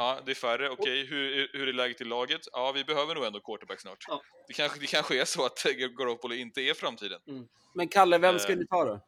[0.00, 0.16] Mm.
[0.16, 2.40] Ja, det är färre, okej, hur, hur är läget i laget?
[2.52, 4.04] Ja, vi behöver nog ändå quarterback snart.
[4.08, 4.22] Ja.
[4.46, 5.62] Det, kanske, det kanske är så att
[5.98, 7.20] Garoppolo inte är framtiden.
[7.74, 8.58] Men Kalle, vem ska Eh.
[8.58, 9.00] ni ta då?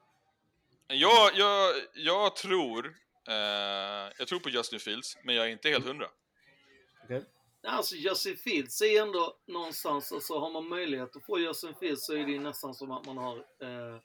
[0.89, 2.87] Jag, jag, jag tror
[3.29, 3.35] eh,
[4.19, 6.07] jag tror på Justin Fields, men jag är inte helt hundra.
[7.67, 12.13] Alltså Justin Fields är ändå någonstans, alltså har man möjlighet att få Justin Fields så
[12.15, 13.97] är det nästan som att man har eh,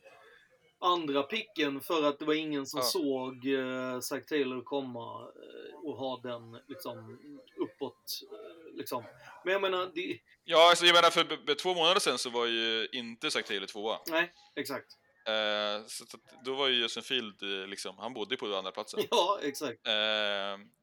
[0.79, 2.83] andra picken för att det var ingen som Ja.
[2.83, 7.19] såg eh, Zach Taylor komma eh, och ha den liksom
[7.57, 8.19] uppåt.
[8.31, 9.03] Eh, liksom.
[9.43, 12.87] Men jag menar, det, Ja, alltså, jag menar för två månader sedan så var ju
[12.91, 13.99] inte Zach Taylor tvåa.
[14.07, 14.87] nej, exakt.
[15.27, 18.99] Eh, så att, då var ju Justin Field, liksom, han bodde på andra platsen.
[19.11, 19.79] Ja, exakt.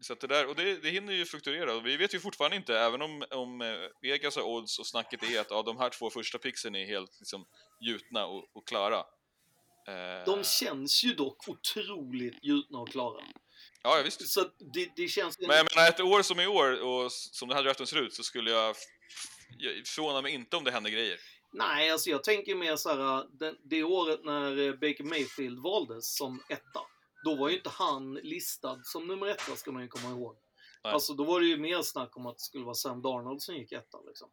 [0.00, 1.80] Så det där, och det, det hinner ju fluktuera.
[1.80, 5.50] Vi vet ju fortfarande inte, även om, om Vegas har odds och snacket är att
[5.50, 7.46] ja, de här två första pixen är helt liksom,
[7.80, 9.04] gjutna och, och klara.
[9.88, 13.24] Eh, De känns ju dock otroligt gjutna och klara.
[13.82, 14.28] Ja, visst.
[14.28, 14.40] Så
[14.74, 15.38] det, det känns...
[15.38, 18.14] Men jag menar, ett år som i år och som den här draften ser ut
[18.14, 18.76] så skulle jag...
[19.58, 21.18] Jag förvånar mig inte om det händer grejer.
[21.52, 26.16] Nej, alltså jag tänker mer så här, det, det året när eh, Baker Mayfield valdes
[26.16, 26.80] som etta,
[27.24, 30.36] då var ju inte han listad som nummer etta, ska man ju komma ihåg.
[30.84, 30.92] Nej.
[30.92, 33.56] Alltså då var det ju mer snack om att det skulle vara Sam Darnold som
[33.56, 34.28] gick etta, liksom.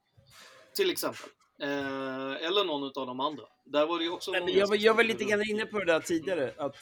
[0.75, 1.29] Till exempel.
[1.61, 3.43] Eh, eller någon av de andra.
[3.63, 5.99] Där var det också men jag, var, jag var lite grann inne på det där
[5.99, 6.77] tidigare, att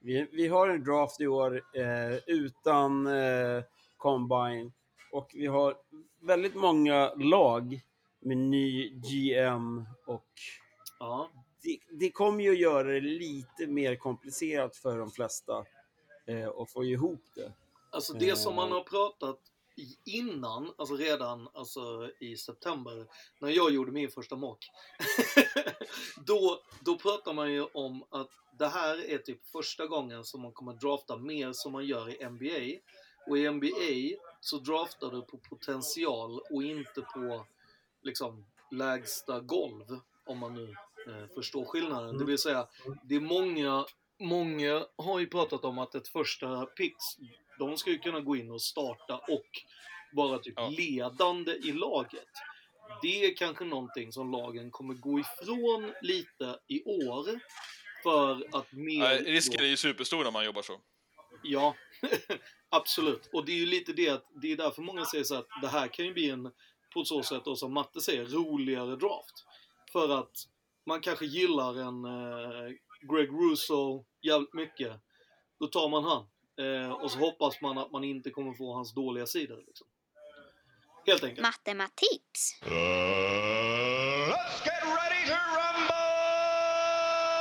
[0.00, 3.62] vi, vi har en draft i år eh, utan eh,
[3.96, 4.72] combine
[5.12, 5.76] och vi har
[6.20, 7.80] väldigt många lag
[8.20, 10.26] med ny GM och
[10.98, 11.30] Ja.
[11.62, 15.64] det, det kommer ju att göra det lite mer komplicerat för de flesta
[16.26, 17.52] eh, att få ihop det.
[17.90, 18.74] Alltså det som man Eh.
[18.74, 19.38] har pratat
[20.04, 23.06] innan, alltså redan alltså i september,
[23.38, 24.70] när jag gjorde min första mock.
[26.26, 30.52] då, då pratar man ju om att det här är typ första gången som man
[30.52, 32.80] kommer drafta mer som man gör i NBA.
[33.26, 37.46] Och i NBA så draftar du på potential och inte på
[38.02, 39.84] liksom lägsta golv,
[40.26, 40.74] om man nu
[41.08, 42.18] eh, förstår skillnaden.
[42.18, 42.68] Det vill säga,
[43.02, 43.86] det är många,
[44.20, 47.04] många har ju pratat om att ett första picks,
[47.58, 49.46] de ska ju kunna gå in och starta och
[50.12, 50.68] vara typ Ja.
[50.68, 52.28] ledande i laget.
[53.02, 57.40] Det är kanske någonting som lagen kommer gå ifrån lite i år.
[58.02, 58.98] För att mer...
[58.98, 60.80] Nej, risken är ju superstor när man jobbar så.
[61.42, 61.74] Ja,
[62.70, 63.30] absolut.
[63.32, 65.68] Och det är ju lite det att det är därför många säger så att det
[65.68, 66.52] här kan ju bli en,
[66.94, 69.44] på så sätt då som Matte säger, roligare draft.
[69.92, 70.32] För att
[70.86, 72.72] man kanske gillar en eh,
[73.12, 74.92] Greg Russo jävligt mycket.
[75.60, 76.26] Då tar man han.
[76.62, 79.64] Eh, och så hoppas man att man inte kommer få hans dåliga sidor.
[79.66, 79.86] Liksom.
[81.06, 81.42] Helt enkelt.
[81.42, 82.60] Matematiks.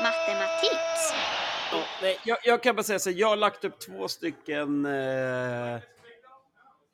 [0.04, 1.14] Matematiks.
[1.72, 5.80] Ja, nej, jag, jag kan bara säga så jag har lagt upp två stycken eh,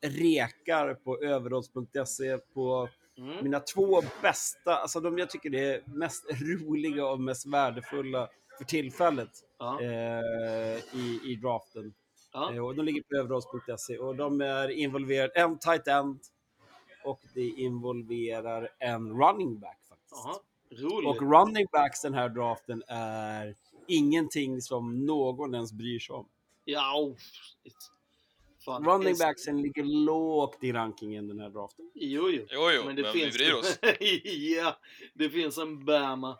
[0.01, 2.89] rekar på överodds.se på
[3.19, 3.43] Mm.
[3.43, 8.65] mina två bästa, alltså de jag tycker det är mest roliga och mest värdefulla för
[8.65, 9.29] tillfället
[9.59, 9.81] Ja.
[9.81, 11.93] eh, i, i draften.
[12.33, 12.53] Ja.
[12.53, 16.19] Eh, och de ligger på överodds.se och de är involverade, en tight end
[17.03, 20.43] och det involverar en running back faktiskt.
[20.83, 21.09] Roligt.
[21.09, 23.55] Och running backs den här draften är
[23.87, 26.27] ingenting som någon ens bryr sig om.
[26.65, 27.15] Ja, oh,
[28.67, 31.91] Fan, Running backsen ligger lågt i rankingen den här draften.
[31.93, 32.45] Jo, jo.
[32.49, 33.79] Jo, jo, men men, det vi finns bryr oss.
[34.57, 34.77] ja,
[35.13, 36.37] det finns en Bama.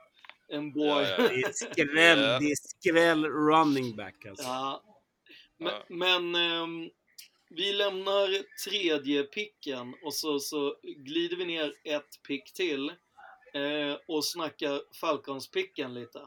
[0.48, 0.86] En boy.
[0.86, 1.18] Ja, ja.
[1.18, 2.40] Det är skräll, Ja.
[2.40, 4.44] det är skräll running back alltså.
[4.44, 4.84] Ja.
[5.58, 5.84] Men, Ja.
[5.90, 6.90] men ehm,
[7.50, 12.90] vi lämnar tredje picken och så, så glider vi ner ett pick till
[13.54, 16.22] eh, och snackar Falcons-picken lite.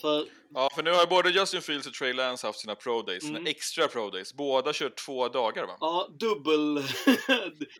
[0.00, 3.22] För Ja, för nu har både Justin Fields och Trey Lance haft sina pro days,
[3.22, 3.50] sina Mm.
[3.50, 4.34] extra pro days.
[4.34, 5.76] Båda kör två dagar va?
[5.80, 6.74] ja, dubbel...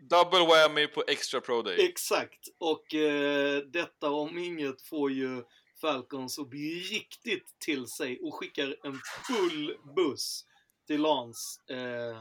[0.00, 1.84] Double whammy på extra pro day.
[1.88, 2.48] Exakt.
[2.58, 5.42] Och eh, detta om inget får ju
[5.80, 10.44] Falcons att bli riktigt till sig och skickar en full buss
[10.90, 11.60] till Lans.
[11.70, 12.18] Eh,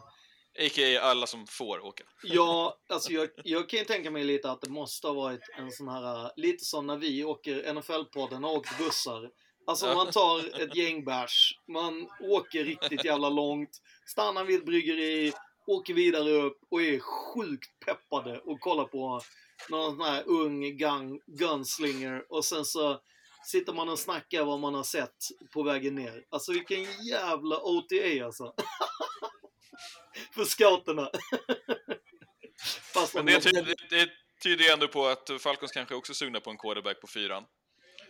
[0.66, 1.00] A.k.a.
[1.02, 2.04] alla som får åka.
[2.24, 5.72] Ja, alltså jag, jag kan ju tänka mig lite att det måste ha varit en
[5.72, 9.30] sån här, lite som när vi åker NFL-podden och åkt bussar.
[9.68, 13.70] Alltså man tar ett gäng bärs, man åker riktigt jävla långt,
[14.06, 15.34] stannar vid ett bryggeri,
[15.68, 19.22] åker vidare upp och är sjukt peppade och kollar på
[19.70, 23.00] någon sån här ung gun, gunslinger och sen så
[23.46, 25.16] sitter man och snackar vad man har sett
[25.54, 26.24] på vägen ner.
[26.30, 28.54] Alltså vilken jävla OTA alltså.
[30.34, 31.10] För scouterna.
[32.94, 34.10] Fast Men de- det, tyder, det, det
[34.44, 37.44] tyder ju ändå på att Falcons kanske också är sugna på en quarterback på fyran.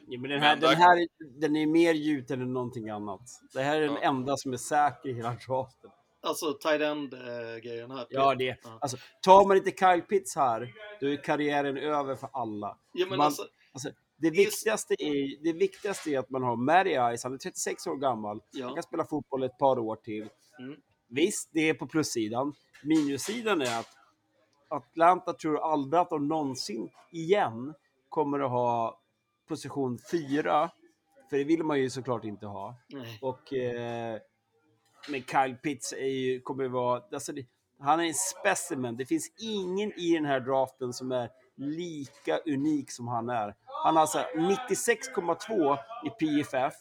[0.08, 1.08] Ja, men den, här, Men den där- här
[1.40, 3.22] den är mer gjuten än någonting annat.
[3.54, 4.00] Det här är den Ja.
[4.10, 5.90] enda som är säker i hela draften.
[6.22, 8.08] Alltså tight end-grejen här.
[8.10, 8.58] Ja, det.
[8.64, 8.78] Ja.
[8.82, 12.78] Alltså, tar man inte Kyle Pitts här, då är karriären över för alla.
[12.94, 13.44] Ja, men man, alltså,
[13.74, 13.90] alltså,
[14.20, 17.96] det, viktigaste är, det viktigaste är att man har Matty Ice, han är 36 år
[17.96, 18.66] gammal, Ja.
[18.66, 20.30] han kan spela fotboll ett par år till.
[20.60, 20.76] Mm.
[21.08, 22.54] Visst, det är på plussidan.
[22.84, 23.88] Minussidan är att
[24.68, 27.74] Atlanta tror aldrig att de någonsin igen
[28.10, 29.00] kommer att ha
[29.48, 30.72] position 4.
[31.30, 32.76] För det vill man ju såklart inte ha.
[32.90, 33.20] nej.
[33.22, 34.20] Och eh,
[35.10, 37.46] men Kyle Pitts är ju, kommer ju vara, alltså det,
[37.80, 38.98] han är en specimen.
[38.98, 41.30] Det finns ingen i den här draften som är
[41.60, 43.56] lika unik som han är.
[43.84, 46.74] Han har alltså 96,2 i PFF.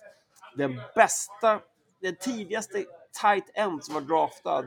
[0.56, 1.60] Den bästa,
[2.00, 2.84] den tidigaste
[3.22, 4.64] tight end som var draftad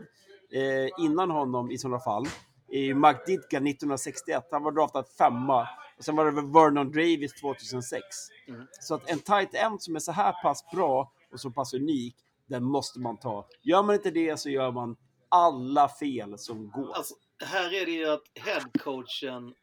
[0.52, 2.26] eh, innan honom i sådana fall
[2.72, 4.48] är Mike Ditka 1961.
[4.52, 5.68] Han var draftad femma.
[5.98, 8.04] Och sen var det Vernon Davis 2006.
[8.48, 8.68] Mm.
[8.80, 12.16] Så att en tight end som är så här pass bra och så pass unik,
[12.48, 13.48] den måste man ta.
[13.62, 14.96] Gör man inte det så gör man
[15.30, 16.94] alla fel som går.
[16.94, 17.16] Alltså,
[17.46, 19.54] här är det ju att headcoachen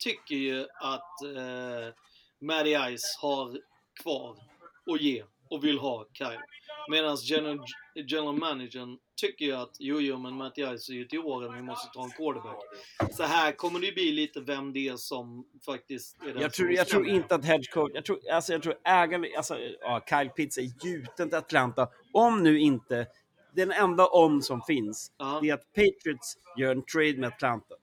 [0.00, 1.94] tycker ju att eh,
[2.40, 3.58] Matty Ice har
[4.02, 4.36] kvar
[4.94, 6.40] att ge och vill ha Kyle.
[6.90, 7.60] Medan general,
[7.94, 11.62] general managern tycker ju att jo, jo, men Matty Ice är ju till åren, vi
[11.62, 12.58] måste ta en quarterback.
[13.12, 16.52] Så här kommer det ju bli lite vem det är som faktiskt är den Jag
[16.52, 20.28] tror, jag tror inte att headcoach, jag tror, alltså jag tror ägaren, alltså ja, Kyle
[20.28, 21.88] Pitts är gjuten till Atlanta.
[22.12, 23.06] Om nu inte,
[23.54, 25.38] den enda om som finns, Ja.
[25.42, 27.74] det är att Patriots gör en trade med Atlanta.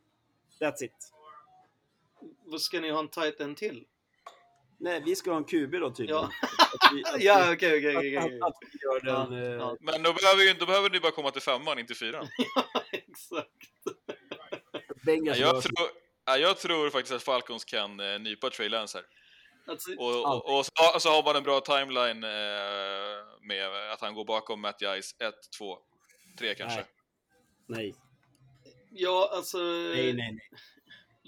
[0.59, 1.13] That's it.
[2.51, 3.85] Vad ska ni ha en tight end till?
[4.79, 6.21] Nej, vi ska ha en QB då tydligen.
[6.21, 6.29] Ja,
[7.19, 8.39] ja okej, okej, okej, att- okej.
[8.41, 9.33] Att vi gör den...
[9.33, 9.77] Ja, eh, ja.
[9.79, 12.27] Men då behöver, ju, då behöver ni bara komma till femman, inte fyran.
[12.91, 13.97] Exakt.
[15.05, 15.87] Bengals Ja, jag, tror,
[16.25, 19.05] ja, jag tror faktiskt att Falcons kan eh, nypa Trey Lance här.
[19.71, 24.01] Alltså, Och, och, och, så, och så har man en bra timeline eh, med att
[24.01, 25.77] han går bakom Matt Ice 1, 2,
[26.39, 26.85] 3 kanske.
[27.65, 27.79] Nej.
[27.79, 27.95] Nej,
[28.91, 29.57] ja, alltså...
[29.57, 30.31] nej, nej.
[30.31, 30.49] nej.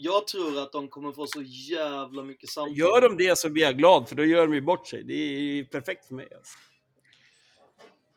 [0.01, 2.77] Jag tror att de kommer få så jävla mycket samtal.
[2.77, 5.03] Gör de det så blir jag glad, för då gör de ju bort sig.
[5.03, 6.27] Det är perfekt för mig.
[6.35, 6.57] Alltså.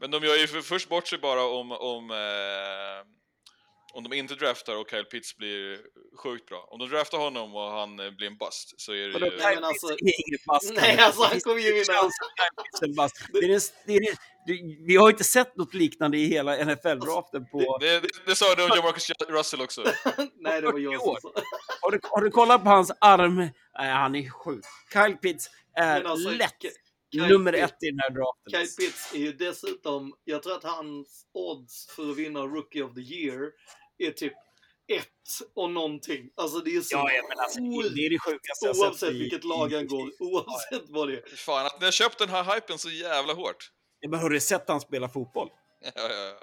[0.00, 3.06] Men de gör ju för, först bort sig bara om, om, eh,
[3.94, 5.80] om de inte draftar och Kyle Pitts blir
[6.16, 6.68] sjukt bra.
[6.70, 9.36] Om de draftar honom och han eh, blir en bust så är det ju...
[9.38, 9.96] Nej, men alltså-.
[10.74, 12.10] Nej, alltså, han kommer ju vinna.
[13.32, 14.00] Det är den- det är
[14.86, 17.78] Vi har inte sett något liknande i hela NFL-draften på...
[17.80, 19.84] Det, det, det sa du om Marcus Russell också.
[20.40, 21.32] Nej, det var jag som sa.
[21.80, 23.36] Har du, har du kollat på hans arm?
[23.78, 24.64] Nej, han är sjuk.
[24.92, 26.56] Kyle Pitts är alltså, lätt
[27.14, 28.52] Kyle nummer Pitts- ett i den här draften.
[28.76, 32.94] Kyle Pitts är ju dessutom, jag tror att hans odds för att vinna Rookie of
[32.94, 33.50] the Year
[33.98, 34.32] är typ
[34.92, 36.30] ett och någonting.
[36.36, 37.60] Alltså det är så Ja, ja, men alltså,
[37.94, 41.14] det är det sjukaste jag sett Oavsett i- vilket lag han går, oavsett vad det
[41.14, 41.36] är.
[41.36, 43.70] Fan, att ni har köpt den här hypen så jävla hårt.
[44.02, 45.48] Ja, men har du sett han spela fotboll?
[45.80, 46.34] Ja, ja, ja.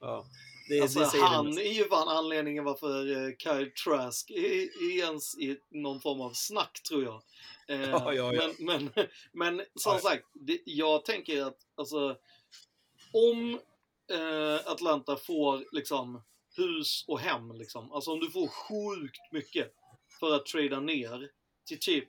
[0.00, 0.26] Ja.
[0.68, 4.44] Det, Alltså, det han är ju fan anledningen varför eh, Kyle Trask är,
[4.90, 7.22] är ens i någon form av snack, tror jag.
[7.68, 8.50] Eh, Ja, ja, ja.
[8.58, 9.98] Men, men, men som Ja.
[9.98, 12.16] sagt, det, jag tänker att alltså,
[13.12, 13.60] om
[14.12, 16.22] eh, Atlanta får liksom
[16.56, 19.72] hus och hem, liksom, alltså om du får sjukt mycket
[20.20, 21.30] för att trada ner
[21.66, 22.08] till typ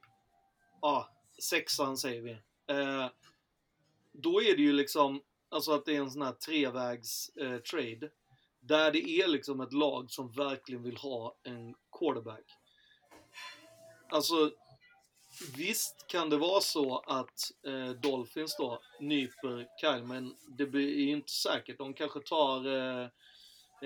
[0.82, 1.10] ja,
[1.42, 2.32] sexan säger vi.
[2.70, 3.08] Eh,
[4.18, 8.10] då är det ju liksom, alltså att det är en sån här trevägs eh, trade.
[8.60, 12.46] Där det är liksom ett lag som verkligen vill ha en quarterback.
[14.10, 14.52] Alltså,
[15.58, 21.12] visst kan det vara så att eh, Dolphins då nyper Kyle, men det är ju
[21.12, 21.78] inte säkert.
[21.78, 23.10] De kanske tar eh,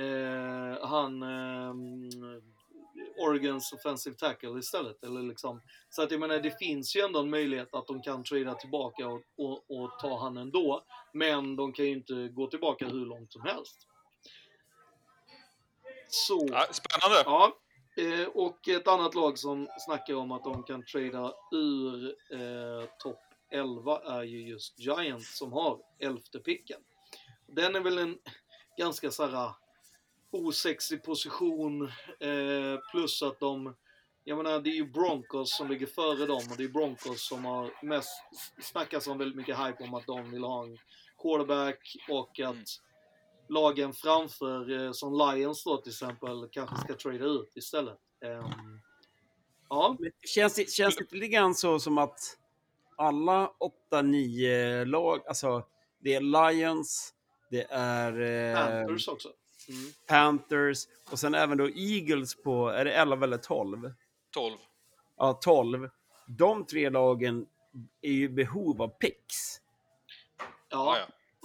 [0.06, 1.74] eh, han eh,
[3.22, 5.04] Oregons offensive tackle istället.
[5.04, 5.62] Eller liksom.
[5.90, 9.08] Så att jag menar, det finns ju ändå en möjlighet att de kan trada tillbaka
[9.08, 10.84] och, och, och ta han ändå.
[11.14, 13.88] Men de kan ju inte gå tillbaka hur långt som helst.
[16.08, 16.48] Så.
[16.52, 17.24] Ja, spännande!
[17.26, 17.56] Ja,
[17.98, 23.20] eh, och ett annat lag som snackar om att de kan trada ur eh, topp
[23.52, 26.82] 11 är ju just Giants som har elfte picken.
[27.48, 28.18] Den är väl en
[28.78, 29.52] ganska så här
[30.32, 31.82] osexig position
[32.20, 33.76] eh, plus att de
[34.24, 37.46] jag menar, det är ju Broncos som ligger före dem och det är Broncos som
[37.46, 38.10] har mest
[38.62, 40.78] snackas om väldigt mycket hype om att de vill ha en
[41.22, 42.64] quarterback och att Mm.
[43.50, 47.98] lagen framför, eh, som Lions då till exempel, kanske ska trada ut istället.
[48.26, 48.80] Ehm,
[49.70, 52.20] ja, Känns det, känns det lite grann så som att
[52.96, 55.64] alla 8-9 lag, alltså
[56.00, 57.14] det är Lions,
[57.50, 59.30] det är eh, Panthers också.
[59.70, 59.92] Mm.
[60.08, 63.94] Panthers och sen även då Eagles på, är det 11 eller 12?
[64.34, 64.58] 12.
[65.18, 65.90] Ja, 12.
[66.28, 67.46] De tre lagen
[68.02, 69.62] är ju i behov av picks.
[70.70, 70.98] Ja,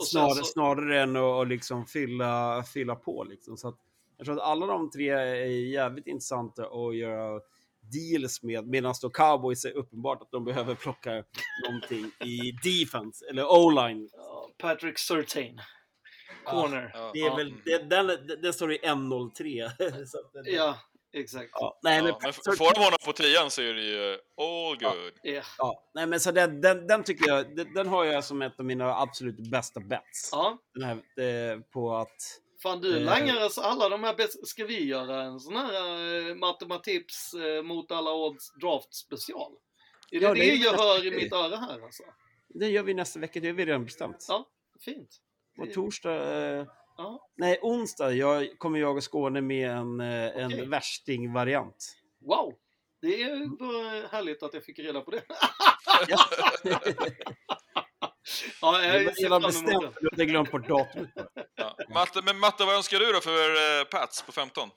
[0.04, 3.24] Snarare, så, snarare än att liksom fylla, fylla på.
[3.24, 3.56] Liksom.
[3.56, 3.76] Så att,
[4.16, 7.40] jag tror att alla de tre är jävligt intressanta att göra
[7.80, 8.66] deals med.
[8.66, 11.24] Medan då Cowboys är uppenbart att de behöver plocka
[11.64, 14.08] någonting i defense, eller O-line.
[14.58, 15.60] Patrick Surtain.
[16.50, 16.90] Corner.
[16.94, 17.10] Ja.
[17.14, 18.06] Det är väl, det, den,
[18.42, 20.06] den, står i 1-0-3.
[20.06, 20.78] Så att den- Ja,
[21.12, 21.50] exakt.
[21.52, 24.76] Ja, nej, men, Ja, men får de honom på tian så är det ju all
[24.78, 25.12] good.
[25.22, 25.42] Ja.
[25.58, 28.58] ja, nej, men så den, den, den tycker jag, den, den har jag som ett
[28.58, 30.28] av mina absolut bästa bets.
[30.32, 30.58] ja.
[30.74, 32.40] Den här, eh, på att...
[32.62, 33.02] Fan du Eh.
[33.02, 37.62] langar oss alla de här bäst- Ska vi göra en sån här eh, matematips eh,
[37.62, 39.52] mot alla odds draft special?
[40.10, 42.02] Är det Ja, det, det jag hör i mitt öra här alltså?
[42.48, 44.24] Det gör vi nästa vecka, det har vi redan bestämt.
[44.28, 44.48] Ja,
[44.84, 45.08] fint.
[45.56, 46.66] På torsdag, eh,
[46.98, 47.28] Ja.
[47.36, 51.96] Nej, onsdag jag, kommer jag och Skåne med en, eh, en värsting-variant.
[52.20, 52.54] Wow!
[53.00, 53.16] Det
[53.58, 55.22] var härligt att jag fick reda på det.
[56.08, 56.18] ja,
[58.80, 61.10] Det jag ser redan bestämt, du hade glömt bort datumet.
[61.54, 61.76] Ja.
[61.94, 64.68] Matte, men Matte, vad önskar du då för eh, Pats på 15?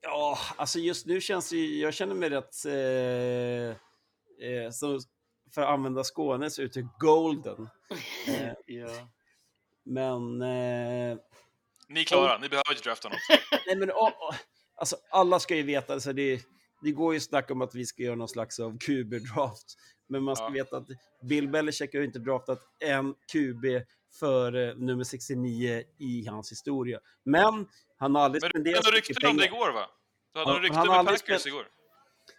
[0.00, 3.68] Ja, alltså just nu känns det ju- jag känner mig rätt, eh,
[4.48, 4.98] eh, så,
[5.54, 7.68] för att använda Skåne så ute golden.
[8.66, 8.88] Ja.
[9.84, 11.18] men, eh,
[11.88, 13.18] Ni klarar, ni behöver inte drafta något.
[13.66, 14.34] nej men åh, åh,
[14.76, 16.40] alltså alla ska ju veta, alltså det,
[16.82, 19.76] det går ju snack om att vi ska göra någon slags av QB-draft.
[20.08, 20.50] Men man ska Ja.
[20.50, 20.86] veta att
[21.28, 23.64] Bill Belichick har inte draftat en QB
[24.20, 27.00] för eh, nummer 69 i hans historia.
[27.24, 27.68] Men
[27.98, 29.86] han har aldrig Men du spenderat hade så mycket rykten om det igår va?
[30.34, 31.66] Du hade Ja, har med Packers spelat- igår.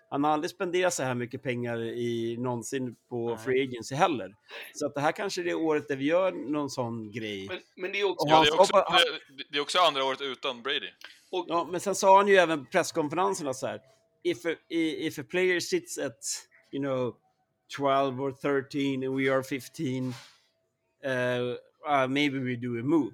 [0.10, 3.38] Han har aldrig spenderat så här mycket pengar i, någonsin på Nej.
[3.38, 4.36] Free Agency heller.
[4.74, 7.48] Så att det här kanske är det året där vi gör någon sån grej.
[7.48, 8.26] Men, men det är också...
[8.26, 9.02] Och Ja, han det, är också, han-
[9.38, 10.90] det, det är också andra året utan Brady.
[11.48, 13.82] Ja, men sen sa han ju även på presskonferenserna så här.
[14.24, 16.18] If a, i- if a player sits at,
[16.72, 17.16] you know,
[17.78, 20.14] 12 or 13 and we are 15,
[21.06, 21.50] uh,
[22.04, 23.14] uh, maybe we do a move.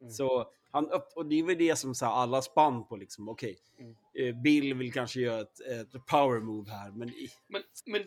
[0.00, 0.12] Mm.
[0.12, 3.28] Så han upp, och det är väl det som så här, alla spann på liksom,
[3.28, 3.56] okej.
[3.78, 3.94] Mm.
[4.18, 7.12] eh, Bill vill kanske göra ett, ett power move här, men
[7.48, 8.02] Men, men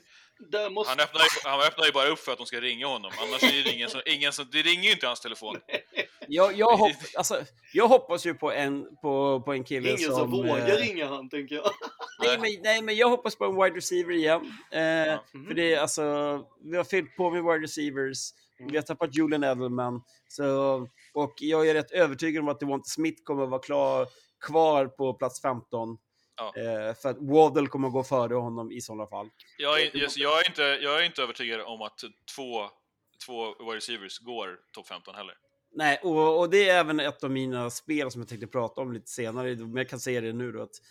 [0.51, 0.89] där måste...
[0.89, 3.11] Han öppnar, ju, han öppnar ju bara upp för att de ska ringa honom.
[3.27, 5.55] Annars är det ingen som, ingen som, det ringer ju inte hans telefon.
[6.27, 10.31] jag, jag, hopp, alltså, jag hoppas ju på en, på, på en kille Ingen som,
[10.31, 11.71] vågar eh, ringa han, tänker jag.
[12.23, 14.41] Nej men, nej, men jag hoppas på en wide receiver igen.
[14.71, 15.47] Eh, Mhm.
[15.47, 16.03] För det är alltså,
[16.63, 18.17] vi har fyllt på med wide receivers.
[18.59, 18.71] Mm.
[18.71, 20.01] Vi har tappat Julian Edelman.
[20.27, 24.07] Så, och jag är rätt övertygad om att Devonta Smith kommer att vara klar,
[24.47, 25.97] kvar på plats 15.
[26.37, 26.53] Ja.
[26.57, 29.29] Eh, för att Waddle kommer att gå före honom i sådana fall.
[29.57, 31.99] Jag är, jag, jag, är inte, jag är inte övertygad om att
[32.35, 32.69] två,
[33.25, 35.35] två wide receivers går topp 15 heller.
[35.71, 38.93] Nej, och, och det är även ett av mina spel som jag tänkte prata om
[38.93, 40.81] lite senare, men jag kan säga det nu då att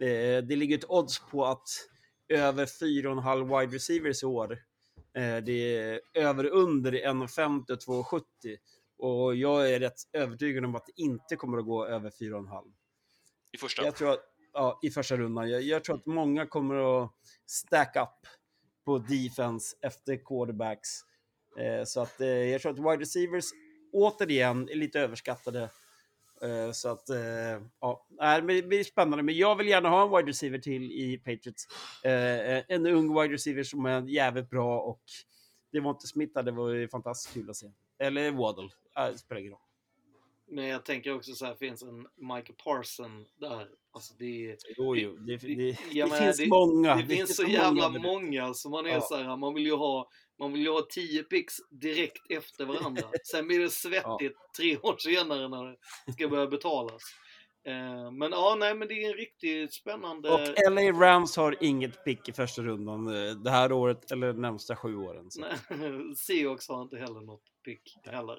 [0.00, 1.68] eh, det ligger ett odds på att
[2.28, 4.52] över 4,5 wide receivers i år.
[5.16, 8.22] Eh, det är över under 1,50 och 2,70
[9.02, 12.72] och jag är rätt övertygad om att det inte kommer att gå över 4,5.
[13.52, 13.84] I första.
[13.84, 15.50] Jag tror att, ja, i första rundan.
[15.50, 17.10] Jag, jag tror att många kommer att
[17.46, 18.30] stack up
[18.84, 20.88] på defense efter quarterbacks.
[21.58, 23.44] Eh, så att eh, jag tror att wide receivers
[23.92, 25.62] återigen är lite överskattade.
[26.42, 28.06] Eh, så att, eh, ja,
[28.40, 29.22] det blir spännande.
[29.22, 31.66] Men jag vill gärna ha en wide receiver till i Patriots.
[32.04, 35.02] Eh, en ung wide receiver som är jävligt bra och
[35.72, 37.70] det var inte Smith, det var ju fantastiskt kul att se.
[38.02, 39.60] Eller Waddle, äh, det spelar ingen roll.
[40.48, 43.68] Men jag tänker också så här, finns en Michael Parson där.
[43.92, 44.56] Alltså det.
[44.76, 46.96] Jo, jo, det, det, det, jag menar, finns många.
[46.96, 48.54] Det, finns så jävla många, många.
[48.54, 49.00] så man är Ja.
[49.00, 50.08] så här, man vill ju ha
[50.38, 53.02] man vill ju ha 10 pix direkt efter varandra.
[53.24, 57.02] Sen blir det svettigt tre år senare när det ska börja betalas.
[57.64, 60.30] Eh, men ja, nej, men det är en riktigt spännande...
[60.30, 64.40] Och LA Rams har inget pick i första rundan eh, det här året eller de
[64.40, 65.30] närmsta sju åren.
[65.30, 65.44] Så.
[66.16, 68.38] Seahawks har inte heller något pick heller.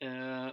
[0.00, 0.52] Eh,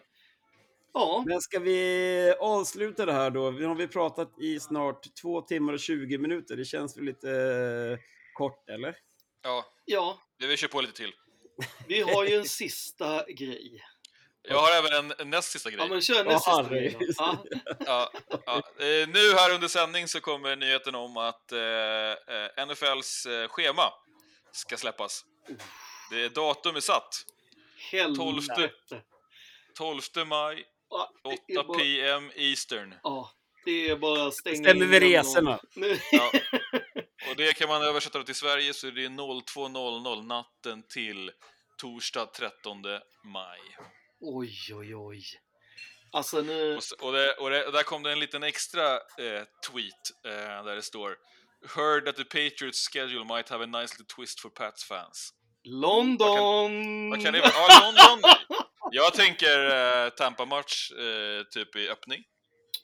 [0.93, 3.51] ja, Men ska vi avsluta det här då?
[3.51, 6.55] Nu har vi pratat i snart två timmar och 20 minuter.
[6.55, 7.99] Det känns väl lite eh,
[8.33, 8.95] kort, eller?
[9.43, 11.13] Ja, ja, vi vill köra på lite till.
[11.87, 13.81] vi har ju en sista grej.
[14.41, 15.79] Jag har även en, en näst sista grej.
[15.79, 16.97] Ja, men kör näst sista grej.
[17.17, 17.43] Ja,
[17.79, 18.11] Ja,
[18.45, 18.55] ja.
[18.55, 23.93] Eh, nu här under sändning så kommer nyheten om att eh, eh, NFLs schema
[24.51, 25.25] ska släppas.
[26.11, 27.25] Det är datum är satt.
[27.91, 28.71] Helvete.
[29.77, 32.95] 12 maj, Ja, det är 8 bara- PM Eastern.
[33.03, 33.31] Ja,
[33.65, 35.59] det är bara att stänga Stämmer in vi resorna?
[35.75, 36.31] Nu- Ja.
[37.29, 41.31] Och det kan man översätta till Sverige så är det 02.00 natten till
[41.77, 42.81] torsdag 13
[43.23, 43.59] maj.
[44.19, 45.23] Oj, oj, oj.
[46.11, 46.79] Alltså nu...
[47.01, 50.75] Och, det, och, det, och där kom det en liten extra eh, tweet eh, där
[50.75, 51.17] det står
[51.75, 55.33] Heard that the Patriots schedule might have a nice little twist for Pats fans.
[55.69, 57.09] London!
[57.09, 57.51] Vad kan det vara?
[57.55, 58.31] Ja, London!
[58.91, 62.23] Jag tänker eh, Tampa-match eh, typ i öppning.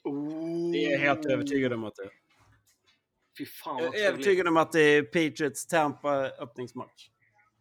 [0.04, 0.72] Oh.
[0.72, 2.10] Det är jag helt övertygad om att det är.
[3.38, 7.08] Fy fan Jag vad är övertygad om att det är Patriots Tampa öppningsmatch.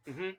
[0.08, 0.34] Mhm.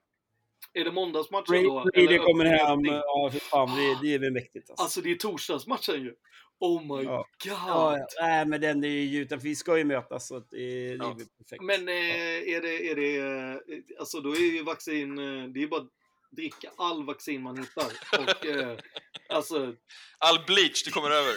[0.72, 1.82] Är det måndagsmatchen Brady då?
[1.94, 2.84] Brady Eller kommer hem.
[2.84, 4.70] Ja, för fan, det, det är väl mäktigt.
[4.70, 4.82] Alltså.
[4.82, 6.14] Alltså det är torsdagsmatchen ju.
[6.58, 7.16] Oh my Ja.
[7.16, 7.52] god!
[7.52, 8.06] Ja, ja.
[8.20, 10.96] Nej, men den är ju utan vi ska ju mötas så att det, det är
[10.96, 11.08] Ja.
[11.18, 11.62] väl perfekt.
[11.62, 15.66] Men eh, är det, är det, eh, alltså då är ju vaccin, eh, det är
[15.66, 15.88] bara att
[16.30, 17.86] dricka all vaccin man hittar.
[18.20, 18.78] Och eh,
[19.28, 19.74] alltså,
[20.18, 21.34] All bleach, det kommer över.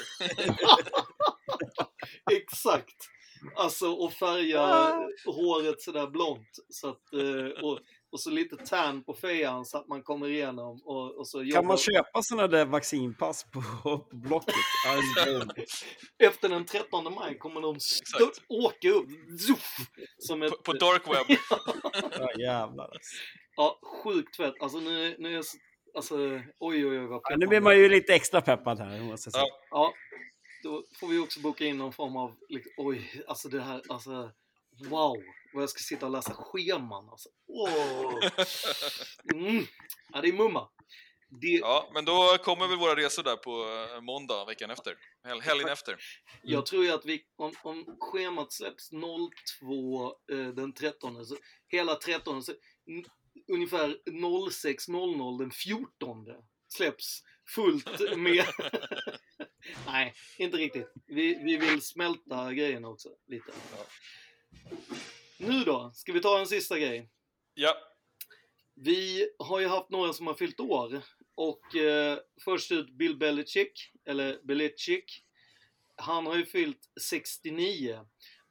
[2.32, 2.95] exakt.
[3.56, 4.61] Alltså och färga
[5.25, 6.49] håret sådär blont.
[6.69, 7.80] Så att, eh, och
[8.11, 10.81] och så lite tan på fejan så att man kommer igenom.
[10.83, 14.55] Och, och så Kan man köpa sådana där vaccinpass på, på Blocket?
[16.23, 19.09] Efter den 13 maj kommer de stö- åka upp
[19.47, 19.75] zuff,
[20.17, 20.51] som ett...
[20.51, 21.38] På, på dark web.
[22.19, 22.83] ja, jävlar.
[22.83, 23.15] alltså.
[23.55, 24.53] Ja, sjukt fett.
[24.59, 25.57] Alltså nu, nu är jag så,
[25.95, 26.15] alltså,
[26.59, 29.33] oj oj oj vad Ja, nu blir man ju lite extra peppad här, måste jag
[29.33, 29.43] säga.
[29.43, 29.59] Ja.
[29.71, 29.93] Ja,
[30.63, 34.31] då får vi också boka in någon form av, liksom, oj, alltså det här, alltså
[34.82, 35.17] wow,
[35.53, 37.30] vad jag ska sitta och läsa scheman alltså.
[37.48, 38.19] Åh.
[39.33, 39.66] Mm.
[40.14, 40.69] Ja, det är mumma.
[41.41, 43.51] Det, Ja, men då kommer väl våra resor där på
[43.95, 44.95] eh, måndag veckan efter.
[45.24, 45.95] Hel helgen efter.
[46.43, 51.95] Jag tror ju att vi, om, om schemat släpps 02 eh, den 13, så hela
[51.95, 52.53] 13, så
[53.51, 56.25] ungefär 06.00 den 14
[56.67, 57.24] släpps
[57.56, 58.45] fullt med...
[59.85, 60.93] Nej, inte riktigt.
[61.08, 63.51] Vi, vi vill smälta grejerna också lite.
[65.38, 67.10] Nu då, ska vi ta en sista grej?
[67.53, 67.78] Ja,
[68.76, 71.02] Vi har ju haft några som har fyllt år.
[71.36, 75.24] Och eh, först ut Bill Belichick, eller Belichick.
[75.95, 78.00] Han har ju fyllt 69.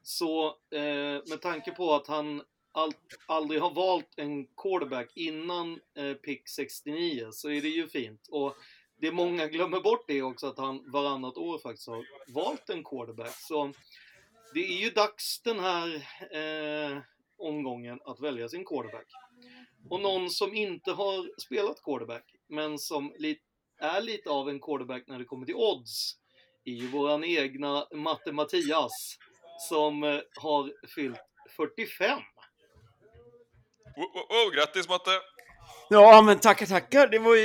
[0.03, 2.93] Så eh, med tanke på att han all,
[3.27, 8.29] aldrig har valt en quarterback innan eh, pick 69 så är det ju fint.
[8.31, 8.57] Och
[9.01, 13.35] det många glömmer bort det också att han varannat år faktiskt har valt en quarterback.
[13.35, 13.73] Så
[14.55, 15.95] det är ju dags den här
[16.31, 16.99] eh,
[17.39, 19.07] omgången att välja sin quarterback.
[19.91, 23.41] Och någon som inte har spelat quarterback, men som li-
[23.81, 26.13] är lite av en quarterback när det kommer till odds,
[26.65, 29.19] är ju våran egna Matte Mattias,
[29.69, 31.21] som eh, har fyllt
[31.57, 32.19] 45.
[33.97, 35.11] oh, oh, oh, grattis Matte!
[35.91, 37.07] Ja, men tackar, tackar.
[37.09, 37.43] Det var ju...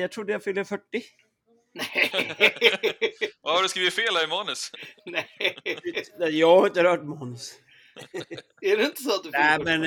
[0.00, 0.84] Jag trodde jag fyllde 40.
[3.42, 4.70] Vad har du skrivit fel här i manus?
[5.06, 5.26] Nej,
[6.18, 7.58] Nej, Jag har inte rört manus.
[8.60, 9.82] är det inte så att du Nej, men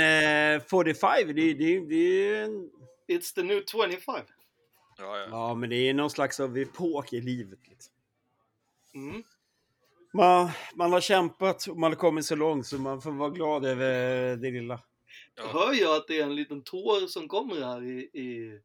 [0.55, 2.69] eh, 45, det, det, det är ju en...
[3.07, 4.15] It's the new 25.
[4.97, 5.27] Ja, ja.
[5.29, 7.59] Ja, men det är någon slags av epok i livet.
[7.67, 7.93] Liksom.
[8.95, 9.23] Mm.
[10.13, 13.65] Man, man har kämpat och man har kommit så långt så man får vara glad
[13.65, 14.79] över det lilla.
[15.35, 18.59] Jag hör ju att det är en liten tår som kommer här i, i,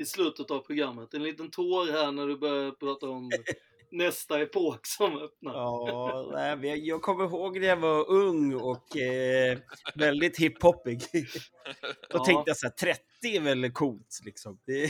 [0.00, 1.14] i slutet av programmet.
[1.14, 3.30] En liten tår här när du börjar prata om
[3.90, 5.54] nästa epok som öppnar.
[5.54, 9.58] Ja, jag kommer ihåg när jag var ung och eh,
[9.94, 11.00] väldigt hiphoppig.
[11.12, 12.24] Då ja.
[12.24, 14.58] tänkte jag så här, 30 är väl coolt liksom.
[14.66, 14.84] Det,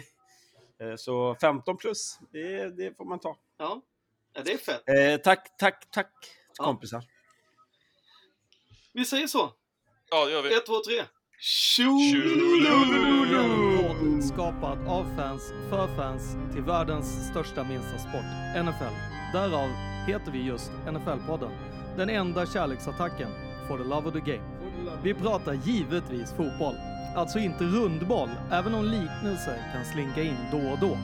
[0.80, 3.36] eh, så 15 plus, det, det, får man ta.
[3.58, 3.82] Ja,
[4.34, 4.88] ja det är fett.
[4.88, 6.12] Eh, tack, tack, tack
[6.58, 6.64] ja.
[6.64, 7.04] kompisar.
[8.92, 9.52] Vi säger så.
[10.10, 10.54] Ja, det gör vi.
[10.54, 11.04] 1, 2, 3.
[11.42, 13.00] Tjololololo!
[14.22, 18.24] Skapad av fans, för fans, till världens största minsta sport,
[18.64, 18.94] NFL.
[19.32, 19.68] Därav
[20.06, 21.50] heter vi just NFL-podden.
[21.96, 23.28] Den enda kärleksattacken,
[23.68, 24.44] for the love of the game.
[25.02, 26.74] Vi pratar givetvis fotboll.
[27.16, 30.98] Alltså inte rundboll, även om liknelser kan slinka in då och då.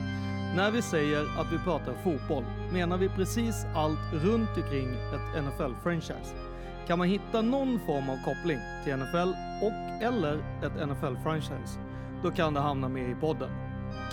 [0.56, 6.45] När vi säger att vi pratar fotboll menar vi precis allt runt omkring ett NFL-franchise.
[6.86, 11.78] Kan man hitta någon form av koppling till NFL och eller ett NFL-franchise,
[12.22, 13.50] då kan det hamna med i podden.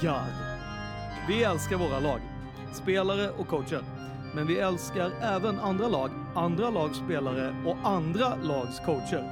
[0.02, 0.34] God.
[1.28, 2.20] Vi älskar våra lag,
[2.74, 3.84] spelare och coacher.
[4.36, 9.24] Men vi älskar även andra lag, andra lags spelare och andra lags coacher.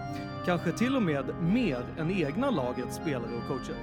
[0.45, 3.75] Kanske till och med mer än egna lagets spelare och coacher.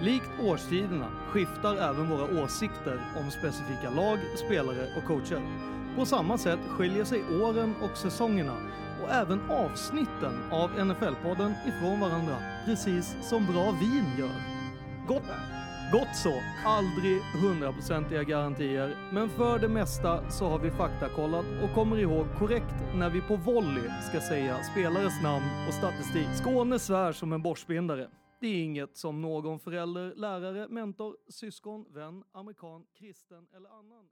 [0.00, 5.71] Likt årstiderna skiftar även våra åsikter om specifika lag, spelare och coacher.
[5.96, 8.56] På samma sätt skiljer sig åren och säsongerna
[9.02, 14.62] och även avsnitten av NFL-podden ifrån varandra, precis som bra vin gör.
[15.08, 15.22] Gott,
[15.92, 21.98] gott så, aldrig hundraprocentiga garantier, men för det mesta så har vi faktakollat och kommer
[21.98, 26.28] ihåg korrekt när vi på volley ska säga spelares namn och statistik.
[26.34, 28.08] Skåne svär som en borstbindare.
[28.40, 34.08] Det är inget som någon förälder, lärare, mentor, syskon, vän, amerikan, kristen eller annan